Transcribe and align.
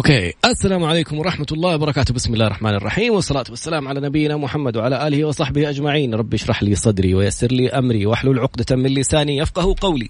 أوكي. 0.00 0.34
السلام 0.44 0.84
عليكم 0.84 1.18
ورحمة 1.18 1.46
الله 1.52 1.74
وبركاته. 1.74 2.14
بسم 2.14 2.34
الله 2.34 2.46
الرحمن 2.46 2.74
الرحيم. 2.74 3.14
والصلاة 3.14 3.44
والسلام 3.50 3.88
على 3.88 4.00
نبينا 4.00 4.36
محمد 4.36 4.76
وعلى 4.76 5.06
آله 5.06 5.24
وصحبه 5.24 5.70
أجمعين. 5.70 6.14
رب 6.14 6.34
اشرح 6.34 6.62
لي 6.62 6.74
صدري 6.74 7.14
ويسر 7.14 7.46
لي 7.46 7.70
أمري 7.70 8.06
واحلل 8.06 8.38
عقدة 8.38 8.76
من 8.76 8.94
لساني 8.94 9.36
يفقه 9.36 9.74
قولي. 9.80 10.08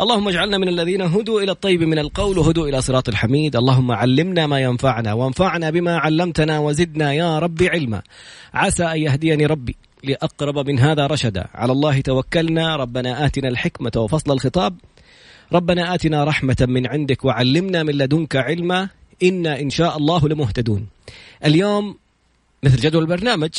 اللهم 0.00 0.28
اجعلنا 0.28 0.58
من 0.58 0.68
الذين 0.68 1.02
هدوا 1.02 1.40
إلى 1.40 1.52
الطيب 1.52 1.82
من 1.82 1.98
القول 1.98 2.38
وهدوا 2.38 2.68
إلى 2.68 2.80
صراط 2.80 3.08
الحميد. 3.08 3.56
اللهم 3.56 3.92
علمنا 3.92 4.46
ما 4.46 4.60
ينفعنا 4.60 5.12
وانفعنا 5.12 5.70
بما 5.70 5.98
علمتنا 5.98 6.58
وزدنا 6.58 7.12
يا 7.12 7.38
رب 7.38 7.62
علما. 7.62 8.02
عسى 8.54 8.84
أن 8.84 8.98
يهديني 8.98 9.46
ربي 9.46 9.76
لأقرب 10.04 10.68
من 10.68 10.78
هذا 10.78 11.06
رشدا. 11.06 11.46
على 11.54 11.72
الله 11.72 12.00
توكلنا. 12.00 12.76
ربنا 12.76 13.26
آتنا 13.26 13.48
الحكمة 13.48 13.92
وفصل 13.96 14.32
الخطاب. 14.32 14.76
ربنا 15.52 15.94
آتنا 15.94 16.24
رحمة 16.24 16.56
من 16.60 16.86
عندك 16.86 17.24
وعلمنا 17.24 17.82
من 17.82 17.94
لدنك 17.94 18.36
علما. 18.36 18.88
إنا 19.24 19.60
إن 19.60 19.70
شاء 19.70 19.96
الله 19.96 20.28
لمهتدون. 20.28 20.86
اليوم 21.44 21.96
مثل 22.62 22.76
جدول 22.76 23.02
البرنامج 23.02 23.50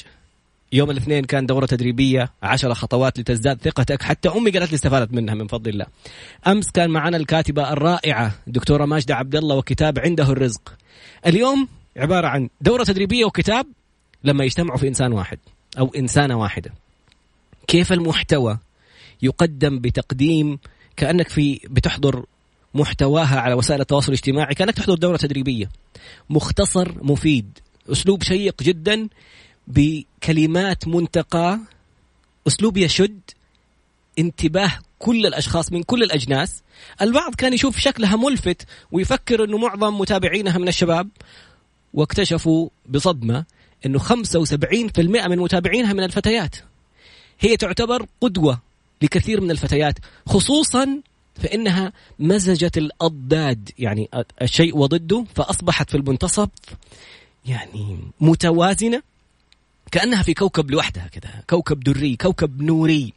يوم 0.71 0.91
الاثنين 0.91 1.25
كان 1.25 1.45
دورة 1.45 1.65
تدريبية 1.65 2.31
عشرة 2.43 2.73
خطوات 2.73 3.19
لتزداد 3.19 3.61
ثقتك 3.61 4.01
حتى 4.01 4.29
أمي 4.29 4.51
قالت 4.51 4.71
لي 4.71 4.75
استفادت 4.75 5.13
منها 5.13 5.35
من 5.35 5.47
فضل 5.47 5.69
الله. 5.69 5.85
أمس 6.47 6.71
كان 6.71 6.89
معنا 6.89 7.17
الكاتبة 7.17 7.73
الرائعة 7.73 8.35
الدكتورة 8.47 8.85
ماجدة 8.85 9.15
عبد 9.15 9.35
الله 9.35 9.55
وكتاب 9.55 9.99
عنده 9.99 10.31
الرزق. 10.31 10.73
اليوم 11.27 11.67
عبارة 11.97 12.27
عن 12.27 12.49
دورة 12.61 12.83
تدريبية 12.83 13.25
وكتاب 13.25 13.65
لما 14.23 14.43
يجتمعوا 14.43 14.77
في 14.77 14.87
إنسان 14.87 15.13
واحد 15.13 15.39
أو 15.79 15.91
إنسانة 15.97 16.39
واحدة. 16.39 16.71
كيف 17.67 17.93
المحتوى 17.93 18.57
يقدم 19.21 19.79
بتقديم 19.79 20.59
كأنك 20.97 21.29
في 21.29 21.59
بتحضر 21.69 22.25
محتواها 22.75 23.39
على 23.39 23.53
وسائل 23.53 23.81
التواصل 23.81 24.07
الاجتماعي 24.07 24.55
كأنك 24.55 24.75
تحضر 24.75 24.95
دورة 24.95 25.17
تدريبية. 25.17 25.69
مختصر 26.29 27.03
مفيد. 27.03 27.59
أسلوب 27.91 28.23
شيق 28.23 28.63
جدا 28.63 29.09
بكلمات 29.67 30.87
منتقاة. 30.87 31.59
أسلوب 32.47 32.77
يشد 32.77 33.19
انتباه 34.19 34.71
كل 34.99 35.25
الأشخاص 35.25 35.71
من 35.71 35.83
كل 35.83 36.03
الأجناس. 36.03 36.63
البعض 37.01 37.35
كان 37.35 37.53
يشوف 37.53 37.77
شكلها 37.77 38.15
ملفت 38.15 38.67
ويفكر 38.91 39.43
إنه 39.43 39.57
معظم 39.57 39.97
متابعينها 39.97 40.57
من 40.57 40.67
الشباب. 40.67 41.09
واكتشفوا 41.93 42.69
بصدمة 42.89 43.45
إنه 43.85 43.99
75% 43.99 45.27
من 45.27 45.37
متابعينها 45.37 45.93
من 45.93 46.03
الفتيات. 46.03 46.55
هي 47.39 47.57
تعتبر 47.57 48.05
قدوة 48.21 48.59
لكثير 49.01 49.41
من 49.41 49.51
الفتيات 49.51 49.99
خصوصا 50.25 51.01
فإنها 51.35 51.93
مزجت 52.19 52.77
الأضداد 52.77 53.69
يعني 53.79 54.09
الشيء 54.41 54.77
وضده 54.77 55.25
فأصبحت 55.35 55.89
في 55.89 55.97
المنتصف 55.97 56.49
يعني 57.45 57.99
متوازنة 58.21 59.01
كأنها 59.91 60.23
في 60.23 60.33
كوكب 60.33 60.71
لوحدها 60.71 61.07
كذا 61.07 61.43
كوكب 61.49 61.79
دري 61.79 62.15
كوكب 62.15 62.61
نوري. 62.61 63.13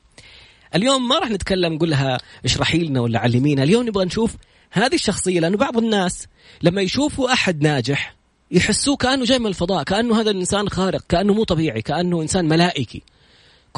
اليوم 0.75 1.09
ما 1.09 1.19
راح 1.19 1.31
نتكلم 1.31 1.73
نقول 1.73 1.91
لها 1.91 2.19
اشرحي 2.45 2.79
لنا 2.79 3.01
ولا 3.01 3.19
علمينا. 3.19 3.63
اليوم 3.63 3.87
نبغى 3.89 4.05
نشوف 4.05 4.37
هذه 4.71 4.95
الشخصية 4.95 5.41
لأنه 5.41 5.57
بعض 5.57 5.77
الناس 5.77 6.27
لما 6.63 6.83
يشوفوا 6.83 7.33
أحد 7.33 7.63
ناجح 7.63 8.15
يحسوه 8.51 8.97
كأنه 8.97 9.25
جاي 9.25 9.39
من 9.39 9.47
الفضاء 9.47 9.83
كأنه 9.83 10.21
هذا 10.21 10.31
الإنسان 10.31 10.69
خارق 10.69 11.05
كأنه 11.09 11.35
مو 11.35 11.45
طبيعي 11.45 11.83
كأنه 11.83 12.23
إنسان 12.23 12.49
ملائكي. 12.49 13.03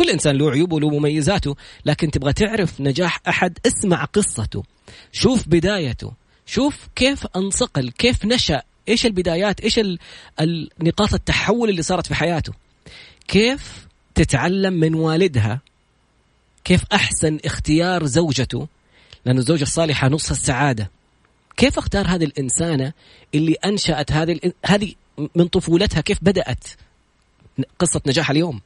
كل 0.00 0.10
إنسان 0.10 0.36
له 0.36 0.50
عيوبه 0.50 0.76
وله 0.76 0.90
مميزاته 0.90 1.56
لكن 1.84 2.10
تبغى 2.10 2.32
تعرف 2.32 2.80
نجاح 2.80 3.20
أحد 3.28 3.58
اسمع 3.66 4.04
قصته 4.04 4.62
شوف 5.12 5.48
بدايته 5.48 6.12
شوف 6.46 6.88
كيف 6.96 7.26
انصقل 7.36 7.90
كيف 7.90 8.24
نشأ 8.24 8.62
إيش 8.88 9.06
البدايات 9.06 9.60
إيش 9.60 9.80
النقاط 10.40 11.14
التحول 11.14 11.70
اللي 11.70 11.82
صارت 11.82 12.06
في 12.06 12.14
حياته. 12.14 12.52
كيف 13.28 13.86
تتعلم 14.14 14.72
من 14.72 14.94
والدها؟ 14.94 15.60
كيف 16.64 16.84
أحسن 16.92 17.38
اختيار 17.44 18.06
زوجته؟ 18.06 18.68
لأن 19.24 19.38
الزوجة 19.38 19.62
الصالحة 19.62 20.08
نص 20.08 20.30
السعادة. 20.30 20.90
كيف 21.56 21.78
اختار 21.78 22.06
هذه 22.06 22.24
الإنسانة 22.24 22.92
اللي 23.34 23.54
أنشأت 23.64 24.12
هذه 24.12 24.40
هذه 24.66 24.94
من 25.34 25.48
طفولتها؟ 25.48 26.00
كيف 26.00 26.18
بدأت 26.22 26.64
قصة 27.78 28.00
نجاح 28.06 28.30
اليوم؟ 28.30 28.60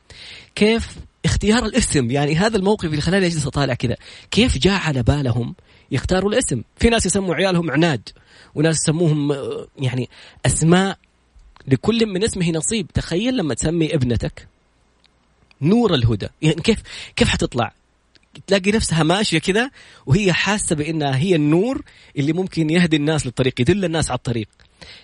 كيف 0.55 0.97
اختيار 1.25 1.67
الاسم. 1.67 2.11
يعني 2.11 2.37
هذا 2.37 2.57
الموقف 2.57 2.85
اللي 2.85 3.01
خلاني 3.01 3.27
أجلس 3.27 3.47
أطالع 3.47 3.75
كذا. 3.75 3.97
كيف 4.31 4.59
جاء 4.59 4.81
على 4.81 5.03
بالهم 5.03 5.55
يختاروا 5.91 6.31
الاسم؟ 6.31 6.62
في 6.77 6.89
ناس 6.89 7.07
يسموا 7.07 7.35
عيالهم 7.35 7.71
عناد 7.71 8.09
وناس 8.55 8.83
يسموهم 8.83 9.37
يعني 9.79 10.09
أسماء 10.47 10.99
لكل 11.69 12.07
من 12.07 12.25
اسمه 12.25 12.51
نصيب. 12.51 12.87
تخيل 12.95 13.37
لما 13.37 13.55
تسمي 13.55 13.95
ابنتك 13.95 14.49
نور 15.62 15.95
الهدى. 15.95 16.29
يعني 16.43 16.62
كيف 16.62 16.83
كيف 17.17 17.29
حتطلع؟ 17.29 17.73
تلاقي 18.47 18.71
نفسها 18.71 19.03
ماشية 19.03 19.39
كذا 19.39 19.71
وهي 20.06 20.33
حاسة 20.33 20.77
بإنها 20.77 21.17
هي 21.17 21.35
النور 21.35 21.83
اللي 22.19 22.33
ممكن 22.33 22.71
يهدي 22.71 22.97
الناس 22.97 23.27
للطريق 23.27 23.61
يدل 23.61 23.85
الناس 23.85 24.11
على 24.11 24.17
الطريق. 24.17 24.49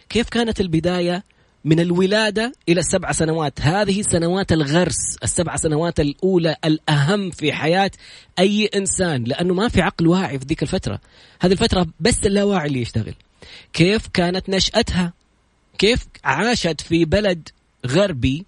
كيف 0.09 0.29
كانت 0.29 0.61
البداية 0.61 1.25
من 1.65 1.81
الولادة 1.81 2.53
إلى 2.69 2.81
السبع 2.81 3.13
سنوات. 3.13 3.61
هذه 3.61 4.03
سنوات 4.03 4.53
الغرس 4.53 5.17
السبع 5.23 5.57
سنوات 5.57 6.01
الأولى 6.01 6.57
الأهم 6.65 7.31
في 7.31 7.53
حياة 7.53 7.91
أي 8.39 8.67
إنسان 8.67 9.25
لأنه 9.25 9.55
ما 9.55 9.69
في 9.69 9.81
عقل 9.81 10.07
واعي 10.07 10.39
في 10.39 10.45
ذيك 10.45 10.63
الفترة. 10.63 11.01
هذه 11.41 11.53
الفترة 11.53 11.87
بس 12.01 12.19
اللاواعي 12.27 12.69
اللي 12.69 12.81
يشتغل. 12.81 13.15
كيف 13.73 14.09
كانت 14.09 14.49
نشأتها؟ 14.49 15.13
كيف 15.79 16.07
عاشت 16.25 16.81
في 16.81 17.05
بلد 17.05 17.49
غربي 17.87 18.45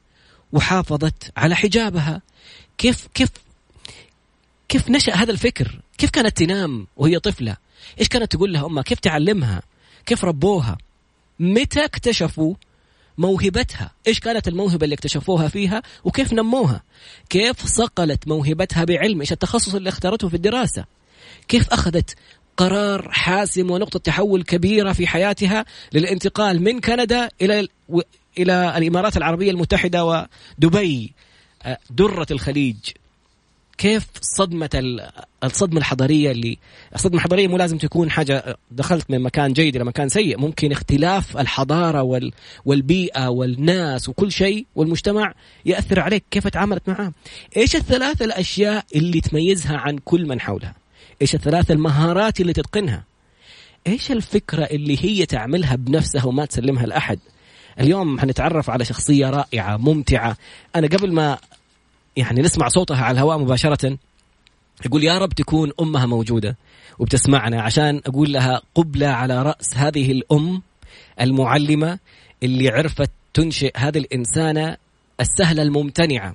وحافظت 0.53 1.33
على 1.37 1.55
حجابها؟ 1.55 2.23
كيف 2.79 3.07
كيف 3.15 3.29
كيف 4.69 4.91
نشأ 4.91 5.15
هذا 5.15 5.31
الفكر؟ 5.31 5.81
كيف 5.99 6.11
كانت 6.11 6.37
تنام 6.37 6.87
وهي 6.97 7.19
طفلة؟ 7.19 7.57
إيش 8.01 8.09
كانت 8.09 8.33
تقول 8.33 8.53
لها 8.53 8.67
أمها؟ 8.67 8.83
كيف 8.83 8.99
تعلمها؟ 8.99 9.63
كيف 10.07 10.25
ربوها؟ 10.25 10.79
متى 11.41 11.85
اكتشفوا 11.85 12.55
موهبتها. 13.19 13.91
إيش 14.07 14.21
كانت 14.21 14.49
الموهبة 14.49 14.85
اللي 14.85 14.95
اكتشفوها 14.95 15.49
فيها 15.49 15.83
وكيف 16.05 16.33
نموها؟ 16.33 16.83
كيف 17.29 17.67
صقلت 17.67 18.29
موهبتها 18.29 18.85
بعلم؟ 18.85 19.21
إيش 19.21 19.33
التخصص 19.33 19.75
اللي 19.75 19.89
اختارته 19.89 20.29
في 20.29 20.35
الدراسة؟ 20.35 20.85
كيف 21.49 21.69
أخذت 21.69 22.15
قرار 22.57 23.13
حاسم 23.13 23.71
ونقطة 23.71 23.99
تحول 23.99 24.43
كبيرة 24.43 24.93
في 24.93 25.07
حياتها 25.07 25.65
للانتقال 25.93 26.63
من 26.63 26.81
كندا 26.81 27.29
إلى 27.43 27.69
إلى 28.39 28.79
الإمارات 28.79 29.17
العربية 29.17 29.51
المتحدة 29.51 30.05
ودبي 30.05 31.13
آه، 31.63 31.79
درة 31.91 32.27
الخليج. 32.31 32.77
كيف 33.79 34.07
صدمة 34.21 34.71
الصدمة 35.45 35.79
الحضارية 35.79 36.31
اللي 36.31 36.59
الصدمة 36.95 37.17
الحضارية 37.17 37.49
مو 37.49 37.57
لازم 37.57 37.79
تكون 37.79 38.11
حاجة 38.11 38.57
دخلت 38.71 39.11
من 39.11 39.21
مكان 39.21 39.53
جيد 39.53 39.77
إلى 39.77 39.85
مكان 39.85 40.09
سيء. 40.09 40.39
ممكن 40.39 40.73
اختلاف 40.73 41.37
الحضارة 41.37 42.03
وال 42.03 42.33
والبيئة 42.65 43.29
والناس 43.29 44.09
وكل 44.09 44.33
شيء 44.33 44.67
والمجتمع 44.75 45.35
يأثر 45.65 46.01
عليك. 46.01 46.25
كيف 46.31 46.49
تعاملت 46.49 46.89
معاه؟ 46.89 47.13
إيش 47.57 47.77
الثلاث 47.77 48.23
الأشياء 48.23 48.85
اللي 48.95 49.21
تميزها 49.21 49.77
عن 49.77 49.99
كل 49.99 50.27
من 50.27 50.41
حولها؟ 50.41 50.75
إيش 51.23 51.35
الثلاث 51.35 51.71
المهارات 51.71 52.41
اللي 52.41 52.53
تتقنها؟ 52.53 53.05
إيش 53.87 54.13
الفكرة 54.13 54.65
اللي 54.65 55.05
هي 55.05 55.27
تعملها 55.27 55.77
بنفسها 55.77 56.25
وما 56.25 56.45
تسلمها 56.45 56.87
لأحد؟ 56.87 57.19
اليوم 57.81 58.21
حنتعرف 58.21 58.71
على 58.71 58.85
شخصية 58.85 59.31
رائعة 59.31 59.77
ممتعة. 59.77 60.37
أنا 60.77 60.87
قبل 60.87 61.13
ما 61.13 61.39
يعني 62.17 62.41
نسمع 62.41 62.69
صوتها 62.69 63.05
على 63.05 63.15
الهواء 63.15 63.39
مباشرة. 63.39 63.99
يقول 64.87 65.05
يا 65.05 65.19
رب 65.19 65.33
تكون 65.33 65.73
أمها 65.81 66.07
موجودة 66.07 66.57
وبتسمعنا 66.99 67.63
عشان 67.63 68.01
أقول 68.07 68.33
لها 68.33 68.63
قبلة 68.75 69.07
على 69.07 69.43
رأس 69.43 69.77
هذه 69.77 70.13
الأم 70.13 70.63
المعلمة 71.21 71.99
اللي 72.43 72.69
عرفت 72.69 73.11
تنشئ 73.35 73.73
هذه 73.77 73.99
الإنسانة 73.99 74.77
السهلة 75.21 75.63
الممتنعة 75.63 76.35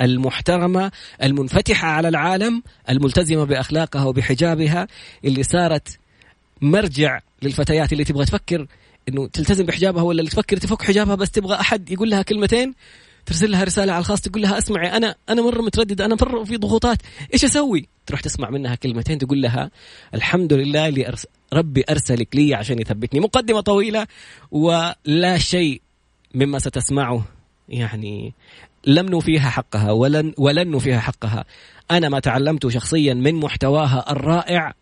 المحترمة 0.00 0.92
المنفتحة 1.22 1.88
على 1.88 2.08
العالم 2.08 2.62
الملتزمة 2.88 3.44
بأخلاقها 3.44 4.04
وبحجابها 4.04 4.88
اللي 5.24 5.42
صارت 5.42 5.98
مرجع 6.60 7.20
للفتيات 7.42 7.92
اللي 7.92 8.04
تبغى 8.04 8.24
تفكر 8.24 8.66
إنه 9.08 9.26
تلتزم 9.26 9.66
بحجابها 9.66 10.02
ولا 10.02 10.20
اللي 10.20 10.30
تفكر 10.30 10.56
تفك 10.56 10.82
حجابها 10.82 11.14
بس 11.14 11.30
تبغى 11.30 11.60
أحد 11.60 11.90
يقول 11.90 12.10
لها 12.10 12.22
كلمتين؟ 12.22 12.74
ترسل 13.30 13.50
لها 13.50 13.64
رسالة 13.64 13.92
على 13.92 14.00
الخاص 14.00 14.20
تقول 14.20 14.42
لها 14.42 14.58
اسمعي 14.58 14.96
أنا 14.96 15.14
أنا 15.28 15.42
مرة 15.42 15.62
مترددة 15.62 16.04
أنا 16.04 16.16
مرة 16.22 16.44
في 16.44 16.56
ضغوطات. 16.56 16.98
إيش 17.34 17.44
أسوي؟ 17.44 17.88
تروح 18.06 18.20
تسمع 18.20 18.50
منها 18.50 18.74
كلمتين 18.74 19.18
تقول 19.18 19.42
لها 19.42 19.70
الحمد 20.14 20.52
لله 20.52 20.88
اللي 20.88 21.08
أرس 21.08 21.26
ربي 21.52 21.84
أرسلك 21.90 22.36
لي 22.36 22.54
عشان 22.54 22.78
يثبتني. 22.78 23.20
مقدمة 23.20 23.60
طويلة 23.60 24.06
ولا 24.50 25.38
شيء 25.38 25.82
مما 26.34 26.58
ستسمعه. 26.58 27.24
يعني 27.68 28.34
لم 28.86 29.06
نوفيها 29.06 29.50
حقها 29.50 29.92
ولن 29.92 30.32
ولن 30.38 30.70
نوفيها 30.70 31.00
حقها. 31.00 31.44
أنا 31.90 32.08
ما 32.08 32.20
تعلمته 32.20 32.70
شخصيا 32.70 33.14
من 33.14 33.34
محتواها 33.34 34.12
الرائع. 34.12 34.74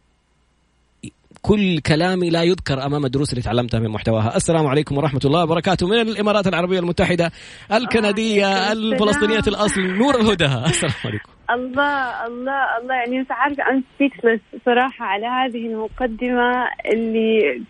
كل 1.43 1.79
كلامي 1.79 2.31
لا 2.31 2.43
يذكر 2.43 2.87
أمام 2.87 3.05
الدروس 3.05 3.31
اللي 3.31 3.43
تعلمتها 3.43 3.81
من 3.81 3.89
محتواها. 3.89 4.37
السلام 4.37 4.67
عليكم 4.67 4.97
ورحمة 4.97 5.21
الله 5.25 5.43
وبركاته. 5.43 5.87
من 5.87 6.01
الإمارات 6.01 6.47
العربية 6.47 6.79
المتحدة 6.79 7.31
الكندية 7.73 8.73
الفلسطينية 8.73 9.43
الأصل 9.49 9.81
نور 9.81 10.21
الهدى. 10.21 10.45
السلام 10.71 10.95
عليكم. 11.05 11.33
الله 11.51 12.27
الله 12.27 12.79
الله. 12.81 12.95
يعني 12.95 13.21
مش 13.21 13.27
عارفه 13.31 13.63
ام 13.71 13.85
سبيكلس 13.95 14.41
صراحة 14.67 15.05
على 15.05 15.27
هذه 15.27 15.67
المقدمة 15.67 16.53
اللي 16.93 17.63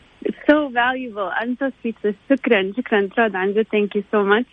so 0.49 0.69
valuable. 0.83 1.31
I'm 1.41 1.57
so 1.61 1.71
speechless 1.79 2.17
شكرا 2.31 2.73
شكرا 2.77 3.09
تراد 3.17 3.37
عن 3.37 3.53
جد 3.53 3.67
thank 3.67 3.99
you 3.99 4.03
so 4.13 4.25
much. 4.25 4.49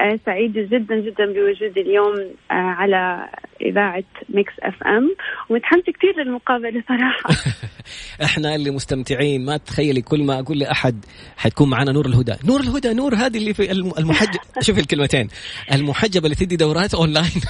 آه 0.00 0.18
سعيدة 0.26 0.62
جدا 0.62 0.96
جدا 0.96 1.26
بوجودي 1.26 1.80
اليوم 1.80 2.14
آه 2.50 2.54
على 2.54 3.28
إذاعة 3.60 4.04
ميكس 4.28 4.52
اف 4.62 4.82
ام 4.82 5.16
ومتحمسة 5.48 5.92
كثير 5.92 6.24
للمقابلة 6.24 6.82
صراحة. 6.88 7.30
إحنا 8.24 8.54
اللي 8.54 8.70
مستمتعين. 8.70 9.44
ما 9.44 9.56
تخيلي 9.56 10.02
كل 10.02 10.22
ما 10.22 10.38
أقول 10.40 10.58
لأحد 10.58 11.04
حتكون 11.36 11.70
معنا 11.70 11.92
نور 11.92 12.06
الهدى. 12.06 12.34
نور 12.44 12.60
الهدى 12.60 12.94
نور 12.94 13.14
هذه 13.14 13.36
اللي 13.38 13.54
في 13.54 13.72
المحجب. 13.72 14.40
شوف 14.66 14.78
الكلمتين. 14.78 15.28
المحجبة 15.72 16.24
اللي 16.24 16.36
تدي 16.36 16.56
دورات 16.56 16.94
أونلاين. 16.94 17.42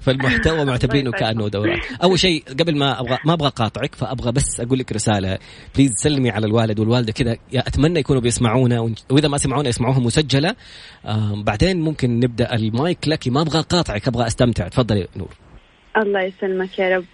فالمحتوى 0.00 0.64
معتبرينه 0.64 1.10
كأنه 1.10 1.48
دورات. 1.48 1.78
أول 2.02 2.18
شيء 2.18 2.44
قبل 2.60 2.78
ما 2.78 3.00
أبغى 3.00 3.18
ما 3.24 3.32
أبغى 3.32 3.48
قاطعك 3.48 3.94
فأبغى 3.94 4.32
بس 4.32 4.60
أقول 4.60 4.78
لك 4.78 4.92
رسالة. 4.92 5.38
بليز 5.76 5.90
سلمي 5.94 6.30
على 6.30 6.46
الوالد 6.46 6.80
والوالدة 6.92 7.12
كذا 7.12 7.36
أتمنى 7.54 8.00
يكونوا 8.00 8.22
بيسمعونا 8.22 8.94
وإذا 9.10 9.28
ما 9.28 9.38
سمعونا 9.38 9.68
يسمعوها 9.68 9.98
مسجلة. 9.98 10.54
بعدين 11.34 11.80
ممكن 11.80 12.20
نبدأ 12.20 12.54
المايك 12.54 13.08
لك 13.08 13.28
ما 13.28 13.40
أبغى 13.40 13.58
أقاطعك 13.58 14.08
أبغى 14.08 14.26
أستمتع. 14.26 14.68
تفضلي 14.68 15.08
نور. 15.16 15.34
الله 15.96 16.22
يسلمك 16.22 16.78
يا 16.78 16.96
رب. 16.96 17.04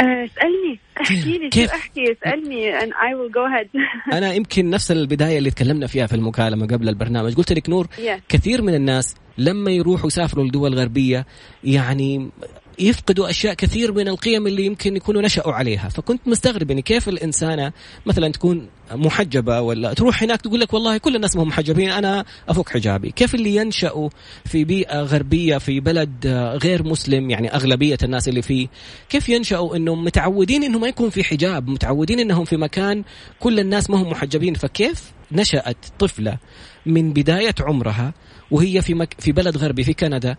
آه، 0.00 0.24
اسألني 0.24 0.78
احكي 1.00 1.38
لي 1.38 1.48
كيف؟ 1.48 1.70
أحكي؟ 1.70 2.12
اسألني 2.12 2.80
and 2.80 2.92
I 2.92 3.14
will 3.14 3.32
go 3.32 3.44
ahead. 3.48 3.68
أنا 4.18 4.32
يمكن 4.34 4.70
نفس 4.70 4.90
البداية 4.90 5.38
اللي 5.38 5.50
تكلمنا 5.50 5.86
فيها 5.86 6.06
في 6.06 6.16
المكالمة 6.16 6.66
قبل 6.66 6.88
البرنامج. 6.88 7.34
قلت 7.34 7.52
لك 7.52 7.68
نور 7.68 7.86
yeah. 7.86 8.20
كثير 8.28 8.62
من 8.62 8.74
الناس 8.74 9.14
لما 9.38 9.70
يروحوا 9.70 10.06
يسافروا 10.06 10.44
لدول 10.44 10.74
غربية 10.74 11.26
يعني 11.64 12.30
يفقدوا 12.78 13.30
أشياء 13.30 13.54
كثير 13.54 13.92
من 13.92 14.08
القيم 14.08 14.46
اللي 14.46 14.66
يمكن 14.66 14.96
يكونوا 14.96 15.22
نشأوا 15.22 15.52
عليها. 15.52 15.88
فكنت 15.88 16.20
مستغرب 16.26 16.70
يعني 16.70 16.82
كيف 16.82 17.08
الإنسانة 17.08 17.72
مثلا 18.06 18.28
تكون 18.32 18.68
محجبة 18.92 19.60
ولا 19.60 19.94
تروح 19.94 20.22
هناك 20.22 20.40
تقول 20.40 20.60
لك 20.60 20.74
والله 20.74 20.98
كل 20.98 21.16
الناس 21.16 21.36
هم 21.36 21.48
محجبين 21.48 21.90
أنا 21.90 22.24
أفك 22.48 22.68
حجابي. 22.68 23.10
كيف 23.10 23.34
اللي 23.34 23.56
ينشأوا 23.56 24.08
في 24.44 24.64
بيئة 24.64 25.02
غربية 25.02 25.58
في 25.58 25.80
بلد 25.80 26.26
غير 26.62 26.82
مسلم 26.82 27.30
يعني 27.30 27.54
أغلبية 27.54 27.98
الناس 28.02 28.28
اللي 28.28 28.42
فيه 28.42 28.68
كيف 29.08 29.28
ينشأوا 29.28 29.76
إنهم 29.76 30.04
متعودين 30.04 30.62
انه 30.64 30.78
ما 30.78 30.88
يكون 30.88 31.10
في 31.10 31.24
حجاب 31.24 31.68
متعودين 31.68 32.20
إنهم 32.20 32.44
في 32.44 32.56
مكان 32.56 33.04
كل 33.40 33.60
الناس 33.60 33.90
ما 33.90 34.02
هم 34.02 34.10
محجبين؟ 34.10 34.54
فكيف 34.54 35.12
نشأت 35.32 35.76
طفلة 35.98 36.38
من 36.86 37.12
بداية 37.12 37.54
عمرها 37.60 38.14
وهي 38.50 38.82
في 38.82 38.94
مك... 38.94 39.14
في 39.18 39.32
بلد 39.32 39.56
غربي 39.56 39.84
في 39.84 39.94
كندا 39.94 40.36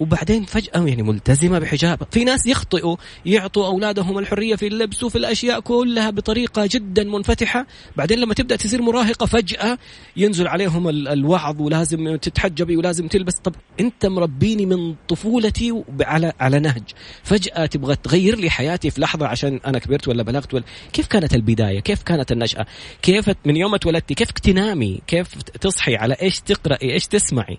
وبعدين 0.00 0.44
فجأة 0.44 0.86
يعني 0.86 1.02
ملتزمة 1.02 1.58
بحجاب. 1.58 1.98
في 2.10 2.24
ناس 2.24 2.46
يخطئوا 2.46 2.96
يعطوا 3.26 3.66
أولادهم 3.66 4.18
الحرية 4.18 4.54
في 4.56 4.66
اللبس 4.66 5.02
وفي 5.02 5.18
الأشياء 5.18 5.60
كلها 5.60 6.10
بطريقة 6.10 6.68
جدا 6.70 7.04
منفتحة. 7.04 7.66
بعدين 7.96 8.18
لما 8.18 8.34
تبدأ 8.34 8.56
تصير 8.56 8.82
مراهقة 8.82 9.26
فجأة 9.26 9.78
ينزل 10.16 10.48
عليهم 10.48 10.88
الوعظ 10.88 11.60
ولازم 11.60 12.16
تتحجبي 12.16 12.76
ولازم 12.76 13.08
تلبس. 13.08 13.34
طب 13.34 13.54
أنت 13.80 14.06
مربيني 14.06 14.66
من 14.66 14.94
طفولتي 15.08 15.82
على 16.00 16.32
على 16.40 16.58
نهج. 16.58 16.82
فجأة 17.22 17.66
تبغى 17.66 17.96
تغير 17.96 18.36
لي 18.38 18.50
حياتي 18.50 18.90
في 18.90 19.00
لحظة 19.00 19.26
عشان 19.26 19.60
أنا 19.66 19.78
كبرت 19.78 20.08
ولا 20.08 20.22
بلغت 20.22 20.54
ولا 20.54 20.64
كيف 20.92 21.06
كانت 21.06 21.34
البداية؟ 21.34 21.80
كيف 21.80 22.02
كانت 22.02 22.32
النشأة؟ 22.32 22.66
كيف 23.02 23.30
من 23.44 23.56
يوم 23.56 23.74
اتولدتي 23.74 24.14
كيف 24.14 24.30
تنامي 24.30 25.00
كيف 25.06 25.42
تصحي 25.42 25.96
على 25.96 26.16
إيش 26.22 26.40
تقرأي؟ 26.40 26.92
إيش 26.92 27.06
تسمعي؟ 27.06 27.58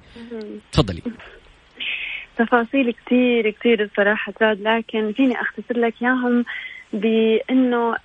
تفضلي. 0.71 1.01
تفاصيل 2.37 2.93
كثير 3.05 3.49
كثير 3.49 3.83
الصراحة 3.83 4.33
زاد 4.39 4.61
لكن 4.61 5.11
فيني 5.11 5.41
أختصر 5.41 5.77
لك 5.77 5.93
إياهم 6.01 6.45
بأنه 6.93 7.95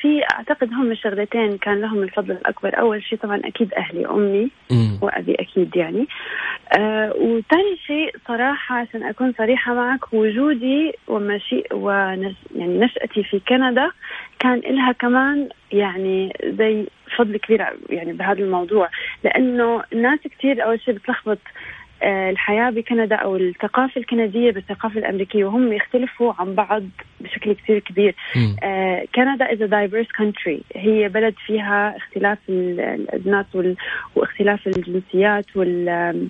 في 0.00 0.22
أعتقد 0.32 0.72
هم 0.72 0.94
شغلتين 0.94 1.58
كان 1.58 1.80
لهم 1.80 2.02
الفضل 2.02 2.30
الأكبر. 2.30 2.78
أول 2.78 3.02
شيء 3.02 3.18
طبعا 3.18 3.40
أكيد 3.44 3.74
أهلي 3.74 4.06
أمي 4.06 4.50
وأبي 5.02 5.34
أكيد 5.34 5.76
يعني. 5.76 6.06
آه 6.78 7.12
وثاني 7.16 7.76
شيء 7.86 8.16
صراحة 8.28 8.76
عشان 8.76 9.02
أكون 9.02 9.32
صريحة 9.38 9.74
معك 9.74 10.12
وجودي 10.12 10.92
ومشي 11.08 11.62
ونش 11.72 12.34
يعني 12.56 12.78
نشأتي 12.78 13.22
في 13.22 13.40
كندا 13.48 13.90
كان 14.38 14.58
لها 14.58 14.92
كمان 14.92 15.48
يعني 15.72 16.32
زي 16.44 16.86
فضل 17.16 17.36
كبير 17.36 17.66
يعني 17.90 18.12
بهذا 18.12 18.40
الموضوع. 18.40 18.88
لأنه 19.24 19.82
الناس 19.92 20.20
كثير 20.38 20.64
أول 20.64 20.80
شيء 20.80 20.94
بتلخبط 20.94 21.38
الحياة 22.02 22.70
بكندا 22.70 23.16
أو 23.16 23.36
الثقافة 23.36 24.00
الكندية 24.00 24.50
بالثقافة 24.50 24.98
الأمريكية 24.98 25.44
وهم 25.44 25.72
يختلفوا 25.72 26.32
عن 26.38 26.54
بعض 26.54 26.82
بشكل 27.20 27.52
كثير 27.52 27.78
كبير. 27.78 28.14
آه 28.62 29.04
كندا 29.14 29.46
is 29.46 29.60
a 29.60 29.68
diverse 29.68 30.10
country. 30.20 30.62
هي 30.76 31.08
بلد 31.08 31.34
فيها 31.46 31.96
اختلاف 31.96 32.38
الأجناس 32.48 33.46
واختلاف 34.16 34.66
الجنسيات 34.66 35.56
وال 35.56 36.28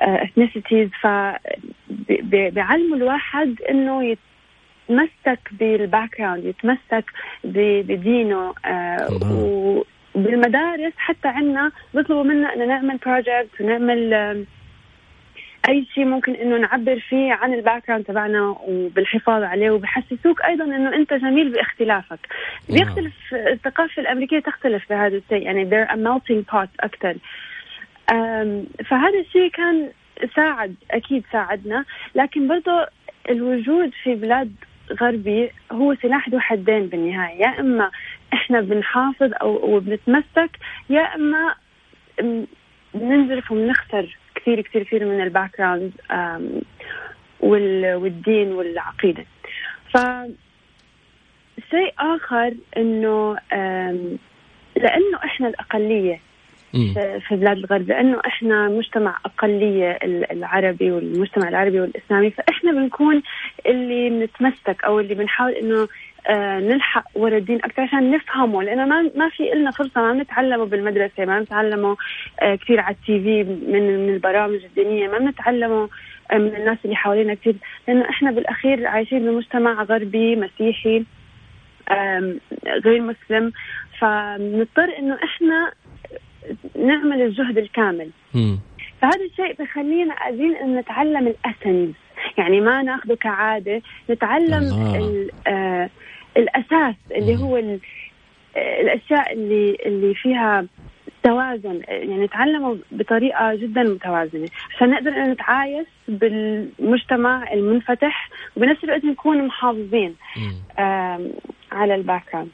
ethnicities. 0.00 0.88
فبيعلموا 1.00 2.96
الواحد 2.96 3.62
إنه 3.70 4.04
يتمسك 4.04 5.40
بال 5.52 6.18
background 6.18 6.44
يتمسك 6.44 7.04
بدينه 7.44 8.54
آه 8.64 9.18
وبالمدارس 10.14 10.92
حتى 10.96 11.28
عندنا 11.28 11.72
بيطلبوا 11.94 12.24
منا 12.24 12.54
إنه 12.54 12.64
نعمل 12.64 12.96
project 12.96 13.60
ونعمل 13.60 14.46
أي 15.68 15.86
شيء 15.94 16.04
ممكن 16.04 16.34
إنه 16.34 16.56
نعبر 16.56 17.00
فيه 17.00 17.32
عن 17.32 17.54
ال 17.54 17.86
background 17.88 18.04
تبعنا 18.04 18.56
وبالحفاظ 18.66 19.42
عليه 19.42 19.70
وبحسسوك 19.70 20.42
أيضا 20.44 20.64
إنه 20.64 20.94
أنت 20.94 21.14
جميل 21.14 21.52
باختلافك. 21.52 22.18
نعم. 22.68 22.78
بيختلف 22.78 23.14
الثقافة 23.32 24.02
الأمريكية 24.02 24.38
تختلف 24.38 24.88
بهذا 24.90 25.16
الشيء 25.16 25.42
يعني 25.42 25.70
they're 25.70 25.90
a 25.90 25.96
melting 25.96 26.54
pot 26.54 26.68
أكثر. 26.80 27.16
فهذا 28.84 29.20
الشيء 29.20 29.50
كان 29.50 29.90
ساعد 30.36 30.74
أكيد 30.90 31.24
ساعدنا 31.32 31.84
لكن 32.14 32.48
برضه 32.48 32.86
الوجود 33.30 33.90
في 34.02 34.14
بلاد 34.14 34.52
غربي 35.00 35.50
هو 35.72 35.94
سلاح 35.94 36.28
ذو 36.28 36.40
حدين 36.40 36.86
بالنهاية. 36.86 37.40
يا 37.40 37.60
إما 37.60 37.90
إحنا 38.32 38.60
بنحافظ 38.60 39.30
أو 39.42 39.76
وبنتمسك 39.76 40.50
يا 40.90 41.14
إما 41.14 41.54
بننزلق 42.94 43.52
وبنخسر 43.52 44.16
كثير 44.40 44.60
كثير 44.60 44.82
كثير 44.82 45.04
من 45.04 45.20
ال 45.20 45.50
background 45.58 45.92
والدين 47.40 48.52
والعقيدة. 48.52 49.24
ف 49.94 49.98
شيء 51.70 51.94
آخر 51.98 52.54
إنه 52.76 53.36
لأنه 54.76 55.18
إحنا 55.24 55.48
الأقلية 55.48 56.20
في 57.28 57.36
بلاد 57.36 57.56
الغرب 57.56 57.88
لأنه 57.88 58.20
إحنا 58.26 58.68
مجتمع 58.68 59.18
أقلية 59.24 59.98
العربي 60.32 60.90
والمجتمع 60.90 61.48
العربي 61.48 61.80
والإسلامي 61.80 62.30
فإحنا 62.30 62.72
بنكون 62.72 63.22
اللي 63.66 64.10
بنتمسك 64.10 64.84
أو 64.84 65.00
اللي 65.00 65.14
بنحاول 65.14 65.52
إنه 65.52 65.88
نلحق 66.60 67.04
ورا 67.14 67.36
الدين 67.36 67.56
أكثر 67.56 67.82
عشان 67.82 68.10
نفهمه 68.10 68.62
لأنه 68.62 68.84
ما 68.86 69.10
ما 69.16 69.28
في 69.28 69.50
لنا 69.54 69.70
فرصة 69.70 70.00
ما 70.00 70.12
بنتعلمه 70.12 70.64
بالمدرسة 70.64 71.24
ما 71.24 71.38
بنتعلمه 71.38 71.96
آه 72.40 72.54
كثير 72.54 72.80
على 72.80 72.94
التي 73.00 73.20
في 73.22 73.42
من 73.44 74.06
من 74.06 74.14
البرامج 74.14 74.64
الدينية 74.64 75.08
ما 75.08 75.18
بنتعلمه 75.18 75.88
آه 76.32 76.38
من 76.38 76.56
الناس 76.56 76.78
اللي 76.84 76.96
حوالينا 76.96 77.34
كثير 77.34 77.54
لأنه 77.88 78.10
إحنا 78.10 78.30
بالأخير 78.30 78.86
عايشين 78.86 79.18
بمجتمع 79.18 79.82
غربي 79.82 80.36
مسيحي 80.36 81.04
غير 82.84 83.00
مسلم 83.00 83.52
فبنضطر 83.98 84.98
إنه 84.98 85.18
إحنا 85.24 85.72
نعمل 86.76 87.22
الجهد 87.22 87.58
الكامل. 87.58 88.10
فهذا 89.02 89.24
الشيء 89.30 89.52
بخلينا 89.62 90.14
قادرين 90.14 90.56
ان 90.56 90.76
نتعلم 90.76 91.26
ال 91.26 91.34
essence 91.34 91.94
يعني 92.38 92.60
ما 92.60 92.82
ناخذه 92.82 93.14
كعادة 93.14 93.82
نتعلم 94.10 94.64
آه 95.46 95.90
الأساس 96.38 96.94
اللي 97.10 97.36
هو 97.36 97.56
الأشياء 98.56 99.32
اللي 99.32 99.76
اللي 99.86 100.14
فيها 100.14 100.66
توازن. 101.22 101.80
يعني 101.88 102.24
نتعلمه 102.24 102.78
بطريقة 102.92 103.54
جدا 103.54 103.82
متوازنة. 103.82 104.48
عشان 104.76 104.90
نقدر 104.90 105.10
ان 105.10 105.30
نتعايش 105.30 105.86
بالمجتمع 106.08 107.52
المنفتح 107.52 108.28
وبنفس 108.56 108.84
الوقت 108.84 109.04
نكون 109.04 109.46
محافظين 109.46 110.14
على 111.72 111.94
ال 111.94 112.22
background. 112.32 112.48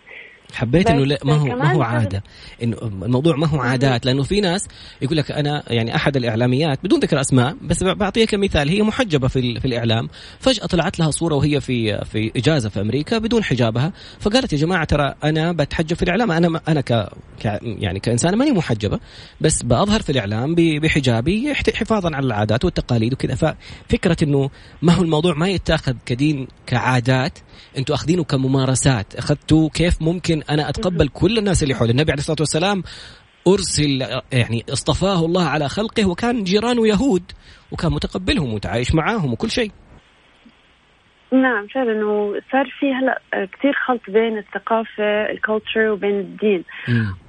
حبيت 0.55 0.91
إنه 0.91 1.07
لا 1.07 1.19
ما 1.25 1.35
هو 1.35 1.47
ما 1.47 1.73
هو 1.73 1.83
عادة. 1.83 2.23
إنه 2.63 2.77
الموضوع 2.83 3.37
ما 3.37 3.47
هو 3.47 3.61
عادات 3.61 4.07
لأنه 4.07 4.23
في 4.23 4.41
ناس 4.41 4.69
يقول 5.03 5.17
لك 5.17 5.31
أنا 5.31 5.63
يعني 5.67 5.97
أحد 5.97 6.17
الإعلاميات 6.17 6.79
بدون 6.85 7.01
ذكر 7.01 7.21
أسماء 7.21 7.57
بس 7.63 7.83
بعطيك 7.83 8.35
مثال 8.35 8.69
هي 8.69 8.83
محجبة 8.83 9.29
في 9.29 9.61
في 9.61 9.65
الإعلام 9.65 10.09
فجأة 10.39 10.67
طلعت 10.67 10.99
لها 10.99 11.11
صورة 11.11 11.35
وهي 11.35 11.61
في 11.61 12.05
في 12.05 12.33
إجازة 12.37 12.69
في 12.69 12.81
أمريكا 12.81 13.19
بدون 13.19 13.45
حجابها 13.45 13.93
فقالت 14.21 14.53
يا 14.53 14.59
جماعة 14.59 14.85
ترى 14.85 15.15
أنا 15.25 15.53
بتحجب 15.53 15.97
في 15.97 16.03
الإعلام 16.03 16.31
أنا 16.31 16.61
أنا 16.69 16.81
ك 16.81 17.09
يعني 17.63 18.01
كإنسانة 18.01 18.37
ماني 18.37 18.53
محجبة 18.53 19.01
بس 19.41 19.63
بظهر 19.63 20.03
في 20.03 20.13
الإعلام 20.13 20.55
بحجابي 20.55 21.55
حفاظا 21.55 22.17
على 22.17 22.27
العادات 22.27 22.65
والتقاليد 22.65 23.13
وكذا. 23.13 23.35
ففكرة 23.35 24.17
إنه 24.23 24.51
ما 24.83 24.93
هو 24.93 25.03
الموضوع 25.03 25.35
ما 25.35 25.49
يتاخذ 25.49 25.95
كدين 26.07 26.49
كعادات 26.67 27.39
أنتم 27.79 27.95
أخذينه 27.95 28.25
كممارسات 28.25 29.15
اخذتوا 29.15 29.69
كيف 29.69 30.03
ممكن 30.03 30.43
أنا 30.51 30.69
أتقبل 30.69 31.09
كل 31.09 31.39
الناس 31.39 31.63
اللي 31.63 31.75
حول 31.75 31.91
النبي 31.91 32.13
عليه 32.13 32.21
الصلاة 32.21 32.37
والسلام 32.41 32.83
أرسل 33.49 34.21
يعني 34.33 34.65
اصطفاه 34.73 35.25
الله 35.25 35.49
على 35.49 35.69
خلقه 35.69 36.07
وكان 36.07 36.45
جيرانه 36.45 36.89
يهود 36.89 37.33
وكان 37.73 37.93
متقبلهم 37.93 38.53
ومتعايش 38.53 38.95
معاهم 38.95 39.33
وكل 39.33 39.51
شيء. 39.51 39.71
نعم 41.33 41.67
فعلا. 41.67 42.07
وصار 42.07 42.71
في 42.81 42.93
هلا 42.93 43.21
كثير 43.33 43.73
خلط 43.87 44.01
بين 44.09 44.39
الثقافة 44.39 45.31
ال 45.31 45.38
culture 45.38 45.91
وبين 45.91 46.21
الدين. 46.21 46.65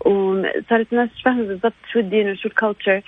وصارت 0.05 0.93
الناس 0.93 1.09
فاهمة 1.25 1.47
بالضبط 1.47 1.73
شو 1.93 1.99
الدين 1.99 2.31
وشو 2.31 2.47
ال 2.49 2.56
culture 2.56 3.01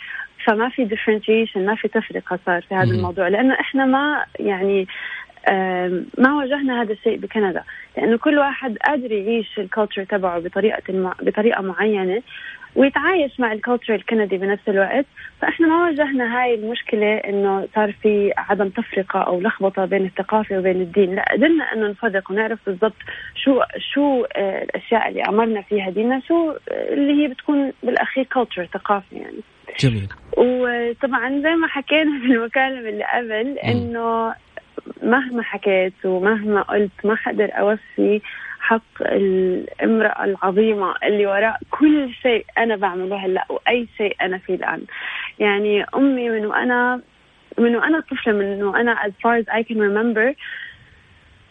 فما 0.47 0.69
في 0.69 0.85
differentiation 0.85 1.65
ما 1.65 1.75
في 1.75 1.87
تفرقة 1.87 2.39
صار 2.45 2.61
في 2.61 2.75
هذا 2.75 2.91
الموضوع. 2.91 3.27
لأنه 3.27 3.53
إحنا 3.53 3.85
ما 3.85 4.25
يعني 4.39 4.87
ما 6.17 6.33
واجهنا 6.37 6.81
هذا 6.81 6.93
الشيء 6.93 7.17
بكندا 7.17 7.63
لأنه 7.97 8.17
كل 8.17 8.37
واحد 8.37 8.77
قادر 8.77 9.11
يعيش 9.11 9.59
ال 9.59 9.65
culture 9.65 10.03
تبعه 10.03 10.39
بطريقة 10.39 11.13
بطريقة 11.21 11.61
معينة 11.61 12.21
ويتعايش 12.77 13.39
مع 13.39 13.53
ال 13.53 13.58
culture 13.58 13.95
الكندي 13.95 14.37
بنفس 14.37 14.69
الوقت. 14.69 15.05
فإحنا 15.41 15.67
ما 15.67 15.83
واجهنا 15.83 16.39
هاي 16.39 16.55
المشكلة 16.55 17.17
إنه 17.17 17.67
صار 17.75 17.91
في 17.91 18.33
عدم 18.37 18.69
تفرقة 18.69 19.19
أو 19.19 19.41
لخبطة 19.41 19.85
بين 19.85 20.05
الثقافة 20.05 20.57
وبين 20.57 20.81
الدين. 20.81 21.15
لا 21.15 21.25
قدرنا 21.31 21.73
إنه 21.73 21.87
نفرق 21.87 22.31
ونعرف 22.31 22.59
بالضبط 22.65 22.95
شو 23.35 23.61
شو 23.93 24.25
آه، 24.35 24.63
الأشياء 24.63 25.09
اللي 25.09 25.21
أمرنا 25.21 25.61
فيها 25.61 25.89
ديننا 25.89 26.21
شو 26.27 26.53
اللي 26.71 27.23
هي 27.23 27.27
بتكون 27.27 27.73
بالأخير 27.83 28.23
culture 28.23 28.65
ثقافة 28.73 29.17
يعني. 29.17 29.41
جميل. 29.79 30.09
وطبعا 30.37 31.41
زي 31.41 31.55
ما 31.55 31.67
حكينا 31.67 32.19
في 32.21 32.25
المكالمة 32.25 32.89
اللي 32.89 33.03
قبل 33.03 33.59
إنه 33.59 34.33
مهما 35.03 35.43
حكيت 35.43 35.93
ومهما 36.05 36.61
قلت 36.61 36.91
ما 37.03 37.15
حقدر 37.15 37.49
أوفي 37.53 38.21
حق 38.59 39.01
الامرأة 39.01 40.23
العظيمة 40.23 40.95
اللي 41.03 41.25
وراء 41.25 41.59
كل 41.71 42.13
شيء 42.21 42.45
أنا 42.57 42.75
بعمله 42.75 43.15
هلأ 43.25 43.45
وأي 43.49 43.87
شيء 43.97 44.15
أنا 44.21 44.37
فيه 44.37 44.55
الآن. 44.55 44.81
يعني 45.39 45.85
أمي 45.95 46.29
من 46.29 46.45
وأنا 46.45 47.01
من 47.57 47.75
وأنا 47.75 47.99
طفلة 47.99 48.33
من 48.33 48.63
وأنا 48.63 48.95
as 48.95 49.11
far 49.23 49.35
as 49.41 49.45
I 49.49 49.63
can 49.63 49.77
remember 49.79 50.35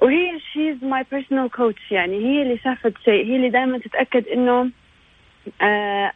وهي 0.02 0.38
she's 0.52 0.82
my 0.82 1.02
personal 1.02 1.48
coach 1.48 1.90
يعني 1.92 2.16
هي 2.16 2.42
اللي 2.42 2.58
شافت 2.58 2.94
شيء 3.04 3.26
هي 3.26 3.36
اللي 3.36 3.48
دائما 3.50 3.78
تتأكد 3.78 4.28
إنه 4.28 4.70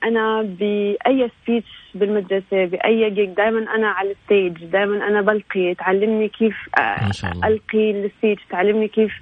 أنا 0.04 0.42
بأي 0.42 1.30
speech 1.42 1.68
بالمدرسة 1.94 2.64
بأي 2.64 3.10
gig 3.10 3.28
دائما 3.28 3.74
أنا 3.74 3.88
على 3.88 4.10
ال 4.10 4.19
stage 4.19 4.64
دائما 4.64 5.08
أنا 5.08 5.20
بلقي 5.20 5.74
تعلمني 5.74 6.28
كيف 6.28 6.56
آه. 6.78 7.10
ألقي 7.44 7.90
السبيتش 7.90 8.42
تعلمني 8.50 8.88
كيف 8.88 9.12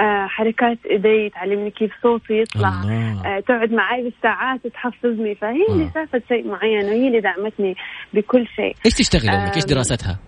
آه 0.00 0.26
حركات 0.26 0.78
إيدي 0.90 1.28
تعلمني 1.28 1.70
كيف 1.70 1.92
صوتي 2.02 2.40
يطلع 2.40 2.68
آه 2.68 3.40
تقعد 3.40 3.72
معي 3.72 4.02
بالساعات 4.02 4.66
تحفظني 4.66 5.34
فهي 5.34 5.66
اللي 5.68 5.84
آه. 5.84 5.90
شافت 5.94 6.22
شيء 6.28 6.48
معين 6.48 6.84
وهي 6.84 7.06
اللي 7.06 7.20
دعمتني 7.20 7.76
بكل 8.14 8.46
شيء 8.56 8.74
إيش 8.86 8.94
تشتغل 8.94 9.28
أمك؟ 9.28 9.54
إيش 9.56 9.64
دراستها؟ 9.64 10.18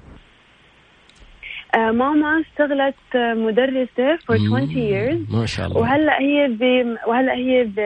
آه 1.74 1.90
ماما 1.90 2.40
اشتغلت 2.40 2.94
مدرسة 3.16 4.16
for 4.16 4.34
20 4.34 4.68
years 4.68 5.34
ما 5.34 5.46
شاء 5.46 5.66
الله 5.66 5.80
وهلأ 5.80 6.20
هي 6.20 6.48
ب... 6.48 6.62
وهلأ 7.08 7.34
هي 7.34 7.64
ب... 7.64 7.80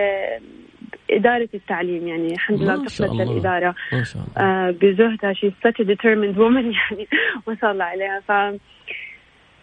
إدارة 1.10 1.48
التعليم 1.54 2.08
يعني 2.08 2.32
الحمد 2.32 2.62
لله 2.62 2.74
انتقلت 2.74 3.10
للإدارة 3.12 3.74
ما 3.92 4.04
شاء 4.04 4.22
الله. 4.22 4.48
آه 4.48 4.70
بزهدها 4.70 5.32
شي 5.32 5.50
such 5.50 5.80
a 5.80 5.84
determined 5.84 6.36
woman 6.36 6.66
يعني 6.78 7.08
ما 7.46 7.56
شاء 7.60 7.72
الله 7.72 7.84
عليها. 7.84 8.20
ف 8.28 8.30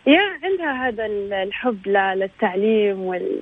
يا 0.08 0.22
عندها 0.44 0.88
هذا 0.88 1.06
الحب 1.44 1.88
للتعليم 1.88 3.00
وال 3.00 3.42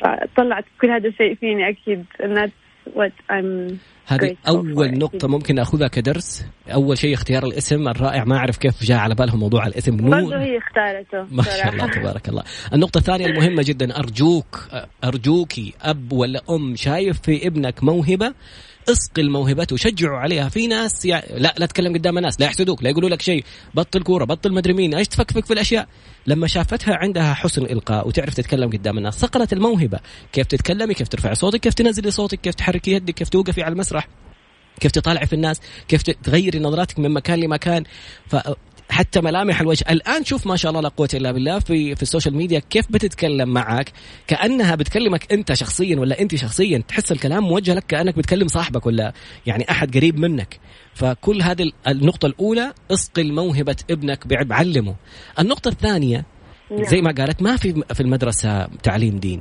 فطلعت 0.00 0.64
كل 0.80 0.90
هذا 0.90 1.08
الشيء 1.08 1.34
فيني 1.34 1.68
أكيد. 1.68 2.04
And 2.20 2.36
that's 2.36 2.52
what 2.94 3.12
I'm 3.30 3.80
هذه 4.08 4.36
أول 4.48 4.98
نقطة 4.98 5.28
ممكن 5.28 5.54
ناخذها 5.54 5.88
كدرس. 5.88 6.44
أول 6.72 6.98
شيء 6.98 7.14
اختيار 7.14 7.44
الاسم 7.46 7.88
الرائع. 7.88 8.24
ما 8.24 8.36
أعرف 8.36 8.56
كيف 8.56 8.84
جاء 8.84 8.98
على 8.98 9.14
بالهم 9.14 9.40
موضوع 9.40 9.66
الاسم. 9.66 9.96
نور 9.96 10.10
برضه 10.10 10.36
هي 10.36 10.58
اختارته 10.58 11.34
ما 11.34 11.42
شاء 11.42 11.72
الله 11.72 11.90
تبارك 11.90 12.28
الله. 12.28 12.42
النقطة 12.72 12.98
الثانية 12.98 13.26
المهمة 13.26 13.62
جدا. 13.62 13.98
أرجوك 13.98 14.68
أرجوكي 15.04 15.74
أب 15.82 16.12
ولا 16.12 16.42
أم 16.50 16.76
شايف 16.76 17.20
في 17.20 17.46
ابنك 17.46 17.84
موهبة؟ 17.84 18.34
اصقل 18.88 19.30
موهبته 19.30 19.76
شجعوا 19.76 20.18
عليها. 20.18 20.48
في 20.48 20.66
ناس 20.66 21.04
يعني 21.04 21.38
لا 21.38 21.54
لا 21.58 21.66
تتكلم 21.66 21.94
قدام 21.94 22.18
الناس 22.18 22.40
لا 22.40 22.46
يحسدوك 22.46 22.82
لا 22.82 22.90
يقولوا 22.90 23.08
لك 23.08 23.22
شيء. 23.22 23.44
بطل 23.74 24.02
كورة 24.02 24.24
بطل 24.24 24.52
مدري 24.52 24.72
مين 24.72 24.94
إيش 24.94 25.08
تفكفك 25.08 25.46
في 25.46 25.52
الأشياء؟ 25.52 25.88
لما 26.26 26.46
شافتها 26.46 26.94
عندها 26.94 27.34
حسن 27.34 27.62
إلقاء 27.62 28.08
وتعرف 28.08 28.34
تتكلم 28.34 28.70
قدام 28.70 28.98
الناس 28.98 29.14
صقلت 29.14 29.52
الموهبة. 29.52 29.98
كيف 30.32 30.46
تتكلمي؟ 30.46 30.94
كيف 30.94 31.08
ترفعي 31.08 31.34
صوتك؟ 31.34 31.60
كيف 31.60 31.74
تنزلي 31.74 32.10
صوتك؟ 32.10 32.40
كيف 32.40 32.54
تحركي 32.54 32.92
يدك؟ 32.92 33.14
كيف 33.14 33.28
توقفي 33.28 33.62
على 33.62 33.72
المسرح؟ 33.72 34.08
كيف 34.80 34.92
تطالعي 34.92 35.26
في 35.26 35.32
الناس؟ 35.32 35.60
كيف 35.88 36.02
تغيري 36.02 36.58
نظراتك 36.58 36.98
من 36.98 37.10
مكان 37.10 37.40
لمكان؟ 37.40 37.84
حتى 38.90 39.20
ملامح 39.20 39.60
الوجه. 39.60 39.84
الآن 39.90 40.24
شوف 40.24 40.46
ما 40.46 40.56
شاء 40.56 40.70
الله 40.70 40.80
لا 40.82 40.88
قوة 40.88 41.08
إلا 41.14 41.32
بالله 41.32 41.58
في 41.58 41.94
في 41.94 42.02
ال 42.02 42.07
social 42.07 42.36
media 42.36 42.58
كيف 42.70 42.86
بتتكلم 42.90 43.48
معك 43.48 43.92
كأنها 44.26 44.74
بتكلمك 44.74 45.32
أنت 45.32 45.52
شخصيا 45.52 45.96
ولا 45.96 46.20
أنت 46.20 46.34
شخصيا 46.34 46.82
تحس 46.88 47.12
الكلام 47.12 47.44
موجه 47.44 47.74
لك 47.74 47.84
كأنك 47.88 48.16
بتكلم 48.16 48.48
صاحبك 48.48 48.86
ولا 48.86 49.12
يعني 49.46 49.70
أحد 49.70 49.96
قريب 49.96 50.18
منك. 50.18 50.58
فكل 50.94 51.42
هذه 51.42 51.72
النقطة 51.88 52.26
الأولى 52.26 52.72
اسقل 52.90 53.32
موهبه 53.32 53.76
ابنك 53.90 54.26
بعلمه 54.26 54.94
النقطة 55.38 55.68
الثانية 55.68 56.24
نعم. 56.70 56.84
زي 56.84 57.00
ما 57.00 57.14
قالت 57.18 57.42
ما 57.42 57.56
في 57.56 57.82
في 57.94 58.00
المدرسة 58.00 58.66
تعليم 58.82 59.18
دين. 59.18 59.40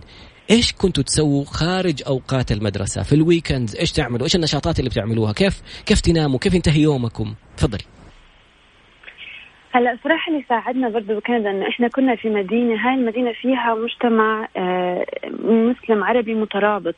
إيش 0.51 0.73
كنتوا 0.73 1.03
تسووا 1.03 1.45
خارج 1.45 2.03
أوقات 2.07 2.51
المدرسة؟ 2.51 3.03
في 3.03 3.15
الويكند 3.15 3.75
إيش 3.75 3.91
تعملوا؟ 3.91 4.23
إيش 4.23 4.35
النشاطات 4.35 4.79
اللي 4.79 4.89
بتعملوها؟ 4.89 5.33
كيف 5.33 5.61
كيف 5.85 6.01
تناموا؟ 6.01 6.39
كيف 6.39 6.53
ينتهي 6.53 6.81
يومكم؟ 6.81 7.33
تفضلي. 7.57 7.83
هلا 9.77 9.97
صراحة 10.03 10.31
اللي 10.31 10.43
ساعدنا 10.49 10.89
برضه 10.89 11.15
بكندا 11.15 11.51
انه 11.51 11.67
إحنا 11.67 11.87
كنا 11.87 12.15
في 12.15 12.29
مدينة 12.29 12.75
هاي 12.75 12.95
المدينة 12.95 13.31
فيها 13.31 13.75
مجتمع 13.75 14.47
آه، 14.57 15.05
مسلم 15.43 16.03
عربي 16.03 16.33
مترابط. 16.33 16.95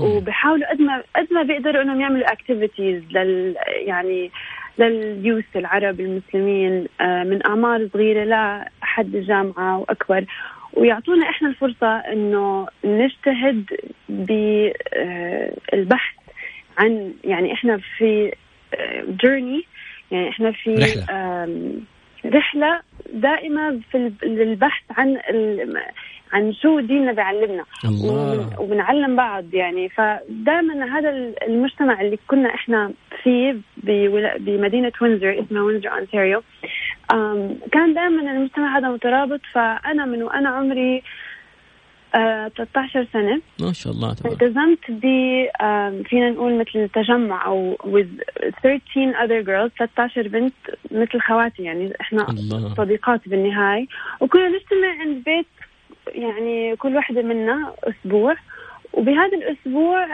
وبحاولوا 0.00 0.70
قد 0.70 0.80
ما 0.80 1.02
قد 1.16 1.32
ما 1.32 1.42
بيقدروا 1.42 1.82
إنهم 1.82 2.00
يعملوا 2.00 2.32
اكتيفيتيز 2.32 3.02
لل 3.10 3.56
يعني 3.66 4.30
لليوث 4.78 5.44
العرب 5.56 6.00
المسلمين 6.00 6.86
آه، 7.00 7.24
من 7.24 7.46
أعمار 7.46 7.88
صغيرة 7.92 8.24
لحد 8.24 9.14
الجامعة 9.14 9.78
واكبر 9.78 10.24
ويعطونا 10.72 11.30
إحنا 11.30 11.48
الفرصة 11.48 11.96
إنه 11.96 12.66
نجتهد 12.84 13.64
بالبحث 14.08 16.14
عن 16.78 17.12
يعني 17.24 17.52
إحنا 17.52 17.80
في 17.98 18.32
جيرني 19.08 19.58
آه، 19.58 20.14
يعني 20.14 20.28
إحنا 20.28 20.52
في 20.52 20.74
رحلة. 20.74 21.86
رحلة 22.34 22.80
دائمة 23.12 23.80
في 23.90 24.12
البحث 24.22 24.82
عن 24.90 25.18
عن 26.32 26.52
شو 26.52 26.80
ديننا 26.80 27.12
بيعلمنا. 27.12 27.64
وبنعلم 28.58 29.16
بعض 29.16 29.54
يعني. 29.54 29.88
فدائما 29.88 30.98
هذا 30.98 31.10
المجتمع 31.46 32.00
اللي 32.00 32.18
كنا 32.28 32.54
إحنا 32.54 32.92
فيه 33.22 33.56
بمدينة 34.38 34.92
وينزر 35.02 35.40
اسمها 35.40 35.62
وينزر 35.62 35.92
أونتاريو. 35.92 36.42
كان 37.72 37.94
دائما 37.94 38.32
المجتمع 38.32 38.78
هذا 38.78 38.88
مترابط. 38.88 39.40
فأنا 39.52 40.04
من 40.04 40.22
وأنا 40.22 40.48
عمري 40.48 41.02
13 42.16 43.00
آه، 43.00 43.06
سنة. 43.12 43.40
ما 43.60 43.72
شاء 43.72 43.92
الله 43.92 44.14
تبارك. 44.14 44.42
التزمت 44.42 44.90
ب 44.90 45.00
فينا 46.08 46.30
نقول 46.30 46.58
مثل 46.58 46.88
تجمع 46.88 47.46
أو 47.46 47.76
with 47.84 48.40
13 48.62 49.12
other 49.12 49.46
girls 49.46 49.78
13 49.78 50.28
بنت 50.28 50.54
مثل 50.90 51.20
خواتي 51.20 51.62
يعني 51.62 51.92
إحنا 52.00 52.26
الله. 52.30 52.74
صديقات 52.74 53.28
بالنهاية. 53.28 53.86
وكنا 54.20 54.48
نجتمع 54.48 55.00
عند 55.00 55.24
بيت 55.24 55.46
يعني 56.14 56.76
كل 56.76 56.96
واحدة 56.96 57.22
منا 57.22 57.72
أسبوع. 57.84 58.36
وبهذا 58.92 59.36
الأسبوع 59.36 60.06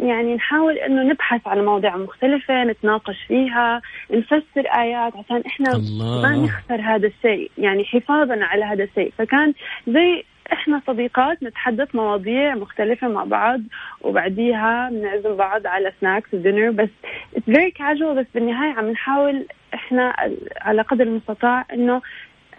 يعني 0.00 0.34
نحاول 0.34 0.78
إنه 0.78 1.02
نبحث 1.02 1.46
عن 1.46 1.64
مواضيع 1.64 1.96
مختلفة 1.96 2.64
نتناقش 2.64 3.16
فيها 3.28 3.82
نفسر 4.10 4.66
آيات 4.76 5.12
عشان 5.16 5.42
إحنا 5.46 5.72
الله. 5.72 6.22
ما 6.22 6.36
نخسر 6.36 6.80
هذا 6.80 7.06
الشيء 7.06 7.50
يعني 7.58 7.84
حفاظا 7.84 8.38
على 8.44 8.64
هذا 8.64 8.84
الشيء. 8.84 9.12
فكان 9.18 9.52
زي 9.88 10.24
إحنا 10.52 10.82
صديقات 10.86 11.42
نتحدث 11.42 11.94
مواضيع 11.94 12.54
مختلفة 12.54 13.08
مع 13.08 13.24
بعض 13.24 13.60
وبعديها 14.00 14.90
بنعزم 14.90 15.36
بعض 15.36 15.66
على 15.66 15.92
سناكس 16.00 16.34
ودينر 16.34 16.70
بس 16.70 16.88
it's 17.36 17.44
very 17.44 17.70
casual 17.70 18.16
بس 18.16 18.26
بالنهاية 18.34 18.72
عم 18.72 18.90
نحاول 18.90 19.46
إحنا 19.74 20.14
على 20.60 20.82
قدر 20.82 21.04
المستطاع 21.04 21.64
إنه 21.72 22.02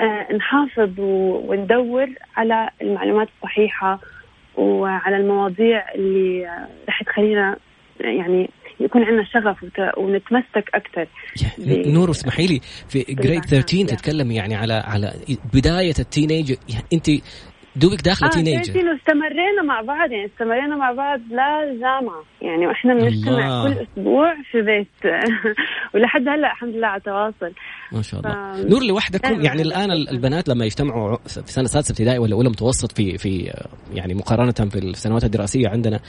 آه 0.02 0.34
نحافظ 0.34 1.00
وندور 1.00 2.10
على 2.38 2.70
المعلومات 2.82 3.28
الصحيحة 3.38 4.00
وعلى 4.56 5.18
المواضيع 5.18 5.94
اللي 5.96 6.48
آه، 6.48 6.68
رح 6.90 7.04
تخلينا 7.04 7.58
يعني 8.00 8.50
يكون 8.80 9.04
عندنا 9.04 9.24
شغف 9.24 9.66
ونتمسك 9.98 10.70
أكثر 10.74 11.08
نور 11.68 12.10
اسمحي 12.12 12.48
لي 12.48 12.60
في 12.90 13.06
grade 13.10 13.46
13 13.46 13.88
تتكلم 13.88 14.32
يعني 14.32 14.56
على 14.56 14.74
على 14.74 15.14
بداية 15.54 15.94
ال 16.00 16.06
teenage 16.06 16.50
يعني 16.70 16.86
أنت 16.94 17.10
دوبك 17.78 18.02
داخلة 18.02 18.30
آه 18.30 18.32
teenager 18.32 18.60
استمرينا 18.72 19.62
مع 19.66 19.82
بعض 19.82 20.12
يعني 20.12 20.26
استمرينا 20.26 20.76
مع 20.76 20.92
بعض 20.92 21.20
للجامعة 21.20 22.24
يعني 22.42 22.68
وإحنا 22.68 22.94
بنجتمع 22.94 23.64
كل 23.64 23.74
أسبوع 23.74 24.36
في 24.52 24.62
بيت. 24.62 24.88
ولحد 25.94 26.22
هلأ 26.28 26.52
الحمد 26.52 26.76
لله 26.76 26.88
على 26.88 27.02
تواصل 27.02 27.54
ما 27.92 28.02
شاء 28.02 28.20
الله. 28.20 28.64
ف... 28.64 28.66
نور 28.72 28.84
لوحدكم 28.84 29.42
يعني 29.42 29.62
الآن 29.62 29.92
البنات 29.92 30.50
لما 30.50 30.66
يجتمعوا 30.66 31.18
في 31.28 31.52
سنة 31.52 31.68
سادسة 31.68 31.92
ابتدائي 31.92 32.20
ولا 32.20 32.34
اولى 32.34 32.50
متوسط 32.50 32.92
في 32.92 33.18
في 33.18 33.54
يعني 33.94 34.14
مقارنة 34.14 34.52
في 34.52 34.80
السنوات 34.80 35.24
الدراسية 35.24 35.70
عندنا 35.70 36.00